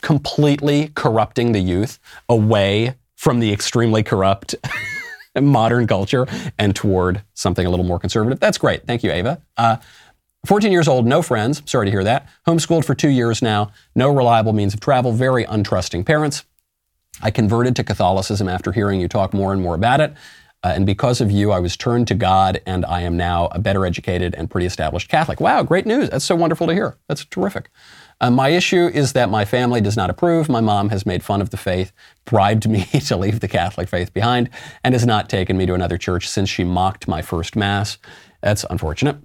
completely 0.01 0.91
corrupting 0.95 1.53
the 1.53 1.59
youth 1.59 1.99
away 2.27 2.95
from 3.15 3.39
the 3.39 3.51
extremely 3.51 4.03
corrupt 4.03 4.55
modern 5.41 5.87
culture 5.87 6.27
and 6.57 6.75
toward 6.75 7.23
something 7.33 7.65
a 7.65 7.69
little 7.69 7.85
more 7.85 7.99
conservative. 7.99 8.39
That's 8.39 8.57
great. 8.57 8.85
Thank 8.85 9.03
you, 9.03 9.11
Ava. 9.11 9.41
Uh, 9.57 9.77
14 10.45 10.71
years 10.71 10.87
old, 10.87 11.05
no 11.05 11.21
friends. 11.21 11.61
Sorry 11.65 11.85
to 11.85 11.91
hear 11.91 12.03
that. 12.03 12.27
Homeschooled 12.47 12.85
for 12.85 12.95
two 12.95 13.09
years 13.09 13.41
now. 13.41 13.71
No 13.95 14.13
reliable 14.13 14.53
means 14.53 14.73
of 14.73 14.79
travel. 14.79 15.11
Very 15.11 15.45
untrusting 15.45 16.05
parents. 16.05 16.45
I 17.21 17.31
converted 17.31 17.75
to 17.77 17.83
Catholicism 17.83 18.47
after 18.47 18.71
hearing 18.71 18.99
you 18.99 19.07
talk 19.07 19.33
more 19.33 19.53
and 19.53 19.61
more 19.61 19.75
about 19.75 19.99
it. 19.99 20.13
Uh, 20.61 20.73
and 20.75 20.85
because 20.85 21.21
of 21.21 21.31
you, 21.31 21.51
I 21.51 21.59
was 21.59 21.77
turned 21.77 22.07
to 22.09 22.15
God, 22.15 22.61
and 22.65 22.85
I 22.85 23.01
am 23.01 23.15
now 23.15 23.47
a 23.53 23.59
better 23.59 23.85
educated 23.85 24.35
and 24.35 24.49
pretty 24.49 24.67
established 24.67 25.07
Catholic. 25.07 25.39
Wow, 25.39 25.63
great 25.63 25.85
news. 25.85 26.09
That's 26.09 26.25
so 26.25 26.35
wonderful 26.35 26.67
to 26.67 26.73
hear. 26.73 26.97
That's 27.07 27.23
terrific. 27.23 27.69
Uh, 28.19 28.29
my 28.29 28.49
issue 28.49 28.87
is 28.93 29.13
that 29.13 29.29
my 29.29 29.45
family 29.45 29.79
does 29.79 29.95
not 29.95 30.09
approve. 30.09 30.49
My 30.49 30.59
mom 30.59 30.89
has 30.89 31.05
made 31.05 31.23
fun 31.23 31.41
of 31.41 31.51
the 31.51 31.57
faith, 31.57 31.93
bribed 32.25 32.67
me 32.67 32.83
to 33.07 33.15
leave 33.15 33.39
the 33.39 33.47
Catholic 33.47 33.87
faith 33.87 34.13
behind, 34.13 34.49
and 34.83 34.93
has 34.93 35.05
not 35.05 35.29
taken 35.29 35.57
me 35.57 35.65
to 35.65 35.73
another 35.73 35.97
church 35.97 36.27
since 36.27 36.49
she 36.49 36.65
mocked 36.65 37.07
my 37.07 37.21
first 37.21 37.55
Mass. 37.55 37.97
That's 38.41 38.65
unfortunate. 38.69 39.17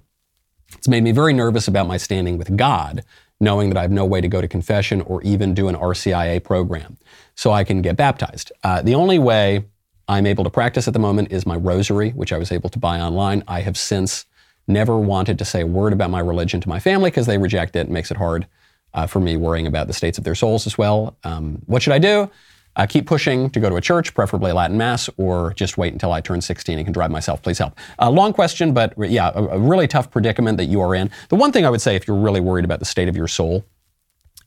It's 0.77 0.87
made 0.87 1.03
me 1.03 1.11
very 1.11 1.33
nervous 1.33 1.67
about 1.67 1.87
my 1.87 1.97
standing 1.97 2.37
with 2.37 2.55
God, 2.55 3.03
knowing 3.39 3.69
that 3.69 3.77
I 3.77 3.81
have 3.81 3.91
no 3.91 4.05
way 4.05 4.21
to 4.21 4.27
go 4.27 4.41
to 4.41 4.47
confession 4.47 5.01
or 5.01 5.21
even 5.23 5.53
do 5.53 5.67
an 5.67 5.75
RCIA 5.75 6.43
program 6.43 6.97
so 7.35 7.51
I 7.51 7.63
can 7.63 7.81
get 7.81 7.97
baptized. 7.97 8.51
Uh, 8.63 8.81
the 8.81 8.95
only 8.95 9.19
way 9.19 9.65
I'm 10.07 10.25
able 10.25 10.43
to 10.43 10.49
practice 10.49 10.87
at 10.87 10.93
the 10.93 10.99
moment 10.99 11.31
is 11.31 11.45
my 11.45 11.55
rosary, 11.55 12.11
which 12.11 12.31
I 12.31 12.37
was 12.37 12.51
able 12.51 12.69
to 12.69 12.79
buy 12.79 12.99
online. 12.99 13.43
I 13.47 13.61
have 13.61 13.77
since 13.77 14.25
never 14.67 14.97
wanted 14.97 15.37
to 15.39 15.45
say 15.45 15.61
a 15.61 15.67
word 15.67 15.93
about 15.93 16.09
my 16.09 16.19
religion 16.19 16.61
to 16.61 16.69
my 16.69 16.79
family 16.79 17.09
because 17.09 17.25
they 17.25 17.37
reject 17.37 17.75
it. 17.75 17.81
It 17.81 17.89
makes 17.89 18.11
it 18.11 18.17
hard 18.17 18.47
uh, 18.93 19.07
for 19.07 19.19
me 19.19 19.35
worrying 19.35 19.67
about 19.67 19.87
the 19.87 19.93
states 19.93 20.17
of 20.17 20.23
their 20.23 20.35
souls 20.35 20.65
as 20.65 20.77
well. 20.77 21.17
Um, 21.23 21.61
what 21.65 21.81
should 21.81 21.93
I 21.93 21.99
do? 21.99 22.29
Uh, 22.75 22.85
keep 22.85 23.07
pushing 23.07 23.49
to 23.49 23.59
go 23.59 23.69
to 23.69 23.75
a 23.75 23.81
church, 23.81 24.13
preferably 24.13 24.51
Latin 24.51 24.77
Mass, 24.77 25.09
or 25.17 25.53
just 25.53 25.77
wait 25.77 25.93
until 25.93 26.11
I 26.11 26.19
turn 26.19 26.41
16 26.41 26.77
and 26.77 26.85
can 26.85 26.93
drive 26.93 27.09
myself. 27.09 27.41
Please 27.41 27.57
help. 27.57 27.77
A 27.99 28.11
long 28.11 28.33
question, 28.33 28.73
but 28.73 28.93
yeah, 28.97 29.31
a, 29.33 29.43
a 29.43 29.59
really 29.59 29.87
tough 29.87 30.11
predicament 30.11 30.57
that 30.57 30.65
you 30.65 30.81
are 30.81 30.93
in. 30.93 31.09
The 31.29 31.35
one 31.35 31.51
thing 31.51 31.65
I 31.65 31.69
would 31.69 31.81
say, 31.81 31.95
if 31.95 32.07
you're 32.07 32.17
really 32.17 32.41
worried 32.41 32.65
about 32.65 32.79
the 32.79 32.85
state 32.85 33.07
of 33.07 33.15
your 33.15 33.27
soul, 33.27 33.63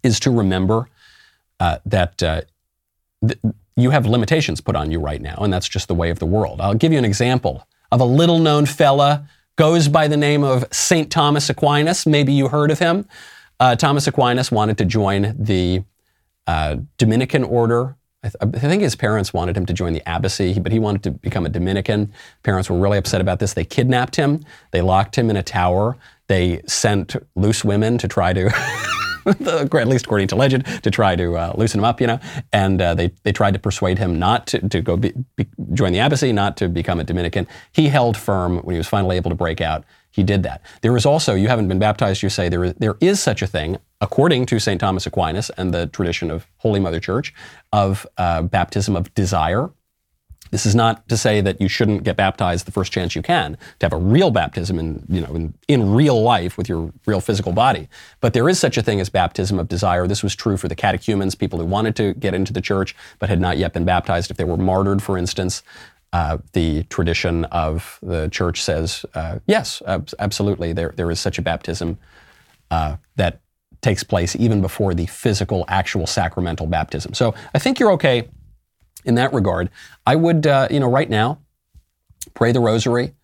is 0.03 0.21
to 0.21 0.31
remember 0.31 0.89
uh, 1.61 1.79
that 1.87 2.23
uh, 2.23 2.43
th- 3.27 3.41
you 3.77 3.91
have 3.91 4.07
limitations 4.07 4.61
put 4.61 4.77
on 4.77 4.91
you 4.91 4.99
right 4.99 5.21
now, 5.21 5.37
and 5.39 5.53
that's 5.53 5.69
just 5.69 5.89
the 5.89 5.95
way 5.95 6.11
of 6.11 6.19
the 6.19 6.27
world. 6.27 6.61
I'll 6.61 6.75
give 6.75 6.93
you 6.93 6.99
an 6.99 7.05
example 7.05 7.67
of 7.91 8.01
a 8.01 8.05
little 8.05 8.39
known 8.39 8.67
fella, 8.67 9.29
goes 9.57 9.89
by 9.89 10.09
the 10.09 10.17
name 10.17 10.45
of 10.45 10.65
St. 10.73 11.11
Thomas 11.11 11.49
Aquinas. 11.49 12.07
Maybe 12.07 12.33
you 12.33 12.49
heard 12.49 12.71
of 12.71 12.79
him. 12.79 13.07
Uh, 13.61 13.75
Thomas 13.75 14.07
Aquinas 14.07 14.53
wanted 14.53 14.79
to 14.79 14.85
join 14.85 15.35
the 15.39 15.83
uh, 16.47 16.77
Dominican 16.97 17.45
order. 17.45 17.97
I, 18.23 18.29
th- 18.29 18.55
I, 18.57 18.69
think 18.69 18.83
his 18.83 18.97
parents 18.97 19.33
wanted 19.33 19.57
him 19.57 19.65
to 19.67 19.73
join 19.73 19.93
the 19.93 20.01
abbacy, 20.01 20.61
but 20.61 20.73
he 20.73 20.81
wanted 20.81 21.05
to 21.05 21.13
become 21.13 21.47
a 21.47 21.49
Dominican. 21.49 22.13
Parents 22.43 22.69
were 22.69 22.77
really 22.77 22.99
upset 22.99 23.21
about 23.21 23.39
this. 23.39 23.55
They 23.55 23.65
kidnapped 23.65 24.17
him. 24.17 24.45
They 24.73 24.83
locked 24.83 25.17
him 25.17 25.31
in 25.31 25.37
a 25.37 25.43
tower. 25.43 25.97
They 26.27 26.63
sent 26.67 27.15
loose 27.37 27.65
women 27.65 27.97
to 27.99 28.09
try 28.09 28.33
to 28.33 28.47
at 29.29 29.89
least 29.89 30.07
according 30.07 30.29
to 30.29 30.37
legend, 30.37 30.65
to 30.83 30.91
try 30.91 31.15
to 31.15 31.37
uh, 31.37 31.53
loosen 31.57 31.81
him 31.81 31.85
up, 31.85 32.01
you 32.01 32.07
know. 32.07 32.19
And 32.53 32.81
uh, 32.81 32.95
they, 32.95 33.13
they 33.23 33.33
tried 33.33 33.53
to 33.55 33.61
persuade 33.61 33.99
him 33.99 34.19
not 34.19 34.47
to, 34.49 34.69
to 34.69 34.81
go 34.81 34.97
be, 34.97 35.13
be, 35.37 35.47
join 35.73 35.93
the 35.93 36.01
embassy, 36.01 36.33
not 36.33 36.57
to 36.59 36.69
become 36.69 36.99
a 36.99 37.05
Dominican. 37.05 37.47
He 37.73 37.89
held 37.89 38.17
firm 38.17 38.59
when 38.59 38.75
he 38.75 38.79
was 38.79 38.89
finally 38.89 39.17
able 39.17 39.31
to 39.31 39.37
break 39.37 39.61
out. 39.61 39.85
He 40.11 40.23
did 40.23 40.43
that. 40.43 40.63
There 40.81 40.97
is 40.97 41.07
also, 41.07 41.35
you 41.35 41.49
haven't 41.49 41.69
been 41.69 41.79
baptized, 41.79 42.23
you 42.23 42.31
say, 42.31 42.49
there 42.49 42.65
is, 42.65 42.75
there 42.75 42.97
is 43.01 43.21
such 43.21 43.43
a 43.43 43.47
thing, 43.47 43.79
according 44.01 44.47
to 44.47 44.59
St. 44.59 44.81
Thomas 44.81 45.07
Aquinas 45.07 45.51
and 45.51 45.73
the 45.75 45.87
tradition 45.89 46.31
of 46.31 46.47
Holy 46.59 46.81
Mother 46.81 47.01
Church, 47.01 47.35
of 47.73 48.07
uh, 48.17 48.43
baptism 48.43 48.97
of 48.97 49.13
desire. 49.15 49.71
This 50.51 50.65
is 50.65 50.75
not 50.75 51.07
to 51.09 51.17
say 51.17 51.43
that 51.43 51.61
you 51.61 51.69
shouldn't 51.69 52.05
get 52.05 52.17
baptized 52.17 52.67
the 52.67 52.73
first 52.73 52.91
chance 52.91 53.15
you 53.15 53.21
can 53.21 53.59
to 53.81 53.87
have 53.87 53.93
a 53.93 53.99
real 53.99 54.31
baptism 54.31 54.79
in, 54.79 55.05
you 55.09 55.21
know, 55.21 55.35
in, 55.35 55.55
in 55.67 55.93
real 55.93 56.23
life 56.23 56.57
with 56.57 56.69
your 56.71 56.91
real 57.05 57.21
physical 57.21 57.53
body. 57.53 57.89
But 58.21 58.33
there 58.33 58.49
is 58.49 58.59
such 58.59 58.79
a 58.79 58.83
thing 58.83 58.99
as 58.99 59.11
baptism 59.11 59.59
of 59.59 59.69
desire. 59.69 60.07
This 60.07 60.23
was 60.23 60.35
true 60.35 60.57
for 60.57 60.69
the 60.69 60.75
catechumens, 60.75 61.35
people 61.35 61.59
who 61.59 61.67
wanted 61.67 61.97
to 61.97 62.15
get 62.15 62.33
into 62.35 62.53
the 62.53 62.63
church 62.63 62.97
but 63.19 63.29
had 63.29 63.41
not 63.41 63.59
yet 63.59 63.75
been 63.75 63.85
baptized. 63.85 64.31
If 64.31 64.39
they 64.39 64.45
were 64.45 64.57
martyred, 64.57 65.03
for 65.03 65.19
instance, 65.19 65.63
uh, 66.15 66.39
the 66.55 66.85
tradition 66.85 67.45
of 67.47 67.99
the 68.03 68.29
church 68.31 68.63
says, 68.63 69.05
uh, 69.15 69.41
yes, 69.47 69.83
ab- 69.87 70.09
absolutely, 70.19 70.73
there, 70.73 70.95
there 70.97 71.11
is 71.11 71.21
such 71.21 71.39
a 71.39 71.43
baptism 71.43 71.99
uh, 72.71 72.97
that 73.17 73.41
takes 73.81 74.03
place 74.03 74.35
even 74.37 74.61
before 74.61 74.95
the 74.95 75.07
physical, 75.07 75.65
actual 75.69 76.07
sacramental 76.07 76.67
baptism. 76.67 77.15
So 77.15 77.35
I 77.55 77.59
think 77.59 77.79
you're 77.79 77.93
okay 77.93 78.29
in 79.05 79.15
that 79.15 79.33
regard. 79.33 79.71
I 80.07 80.17
would, 80.17 80.47
uh, 80.47 80.69
you 80.71 80.81
know, 80.81 80.91
right 80.91 81.09
now, 81.09 81.39
pray 82.35 82.53
the 82.53 82.61
rosary. 82.61 83.15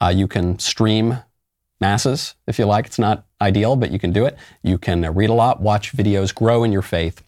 Uh, 0.00 0.08
you 0.08 0.26
can 0.26 0.58
stream 0.58 1.18
masses 1.80 2.34
if 2.46 2.58
you 2.58 2.66
like. 2.66 2.86
It's 2.86 2.98
not 2.98 3.24
ideal, 3.40 3.76
but 3.76 3.90
you 3.90 3.98
can 3.98 4.12
do 4.12 4.26
it. 4.26 4.36
You 4.62 4.78
can 4.78 5.04
uh, 5.04 5.12
read 5.12 5.30
a 5.30 5.34
lot, 5.34 5.60
watch 5.60 5.96
videos, 5.96 6.34
grow 6.34 6.64
in 6.64 6.72
your 6.72 6.82
faith, 6.82 7.22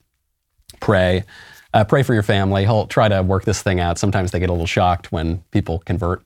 pray. 0.81 1.25
Uh, 1.73 1.85
pray 1.85 2.03
for 2.03 2.14
your 2.14 2.23
family. 2.23 2.64
He'll 2.64 2.87
try 2.87 3.09
to 3.09 3.23
work 3.23 3.45
this 3.45 3.62
thing 3.62 3.81
out. 3.81 3.99
Sometimes 3.99 4.31
they 4.31 4.41
get 4.41 4.49
a 4.49 4.53
little 4.53 4.67
shocked 4.67 5.12
when 5.12 5.43
people 5.51 5.81
convert. 5.81 6.26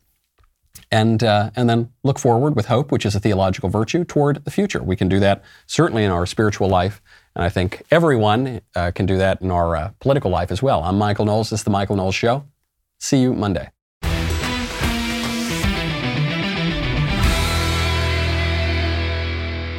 And, 0.91 1.23
uh, 1.23 1.51
and 1.57 1.69
then 1.69 1.93
look 2.03 2.19
forward 2.19 2.57
with 2.57 2.67
hope, 2.67 2.91
which 2.93 3.07
is 3.07 3.15
a 3.15 3.21
theological 3.21 3.69
virtue, 3.69 4.05
toward 4.05 4.45
the 4.45 4.51
future. 4.51 4.83
We 4.83 4.97
can 4.97 5.09
do 5.09 5.21
that 5.21 5.43
certainly 5.67 6.05
in 6.05 6.11
our 6.11 6.27
spiritual 6.27 6.69
life. 6.69 7.01
And 7.35 7.45
I 7.45 7.49
think 7.49 7.83
everyone 7.91 8.61
uh, 8.75 8.91
can 8.93 9.07
do 9.07 9.17
that 9.19 9.41
in 9.41 9.51
our 9.51 9.77
uh, 9.77 9.91
political 10.01 10.31
life 10.31 10.51
as 10.51 10.63
well. 10.63 10.83
I'm 10.83 10.99
Michael 10.99 11.25
Knowles. 11.25 11.51
This 11.51 11.61
is 11.61 11.65
The 11.65 11.71
Michael 11.71 11.97
Knowles 11.97 12.15
Show. 12.15 12.45
See 12.99 13.19
you 13.19 13.33
Monday. 13.35 13.71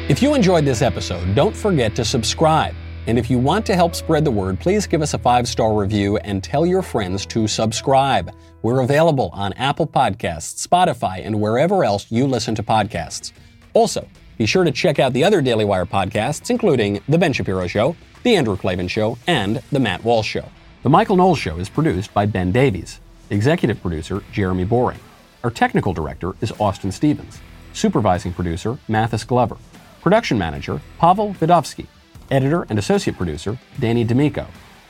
If 0.08 0.20
you 0.20 0.34
enjoyed 0.34 0.64
this 0.64 0.82
episode, 0.82 1.34
don't 1.34 1.56
forget 1.56 1.94
to 1.96 2.04
subscribe. 2.04 2.74
And 3.06 3.18
if 3.18 3.30
you 3.30 3.38
want 3.38 3.64
to 3.66 3.74
help 3.74 3.94
spread 3.94 4.24
the 4.24 4.30
word, 4.30 4.60
please 4.60 4.86
give 4.86 5.00
us 5.00 5.14
a 5.14 5.18
five 5.18 5.48
star 5.48 5.74
review 5.74 6.18
and 6.18 6.42
tell 6.42 6.66
your 6.66 6.82
friends 6.82 7.24
to 7.26 7.48
subscribe. 7.48 8.30
We're 8.62 8.80
available 8.80 9.30
on 9.32 9.52
Apple 9.54 9.88
Podcasts, 9.88 10.64
Spotify, 10.64 11.26
and 11.26 11.40
wherever 11.40 11.84
else 11.84 12.06
you 12.10 12.28
listen 12.28 12.54
to 12.54 12.62
podcasts. 12.62 13.32
Also, 13.74 14.06
be 14.38 14.46
sure 14.46 14.62
to 14.62 14.70
check 14.70 15.00
out 15.00 15.12
the 15.12 15.24
other 15.24 15.42
Daily 15.42 15.64
Wire 15.64 15.84
podcasts, 15.84 16.48
including 16.48 17.00
The 17.08 17.18
Ben 17.18 17.32
Shapiro 17.32 17.66
Show, 17.66 17.96
The 18.22 18.36
Andrew 18.36 18.56
Klavan 18.56 18.86
Show, 18.86 19.18
and 19.26 19.60
The 19.72 19.80
Matt 19.80 20.04
Walsh 20.04 20.28
Show. 20.28 20.48
The 20.84 20.90
Michael 20.90 21.16
Knowles 21.16 21.40
Show 21.40 21.58
is 21.58 21.68
produced 21.68 22.14
by 22.14 22.24
Ben 22.26 22.52
Davies, 22.52 23.00
executive 23.30 23.82
producer 23.82 24.22
Jeremy 24.30 24.64
Boring. 24.64 25.00
Our 25.42 25.50
technical 25.50 25.92
director 25.92 26.36
is 26.40 26.52
Austin 26.60 26.92
Stevens, 26.92 27.40
supervising 27.72 28.32
producer 28.32 28.78
Mathis 28.86 29.24
Glover, 29.24 29.56
production 30.02 30.38
manager 30.38 30.80
Pavel 30.98 31.34
Vidovsky, 31.34 31.86
editor 32.30 32.64
and 32.68 32.78
associate 32.78 33.16
producer 33.16 33.58
Danny 33.80 34.04
D'Amico, 34.04 34.46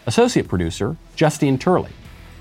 associate 0.06 0.46
producer 0.46 0.98
Justine 1.16 1.58
Turley, 1.58 1.92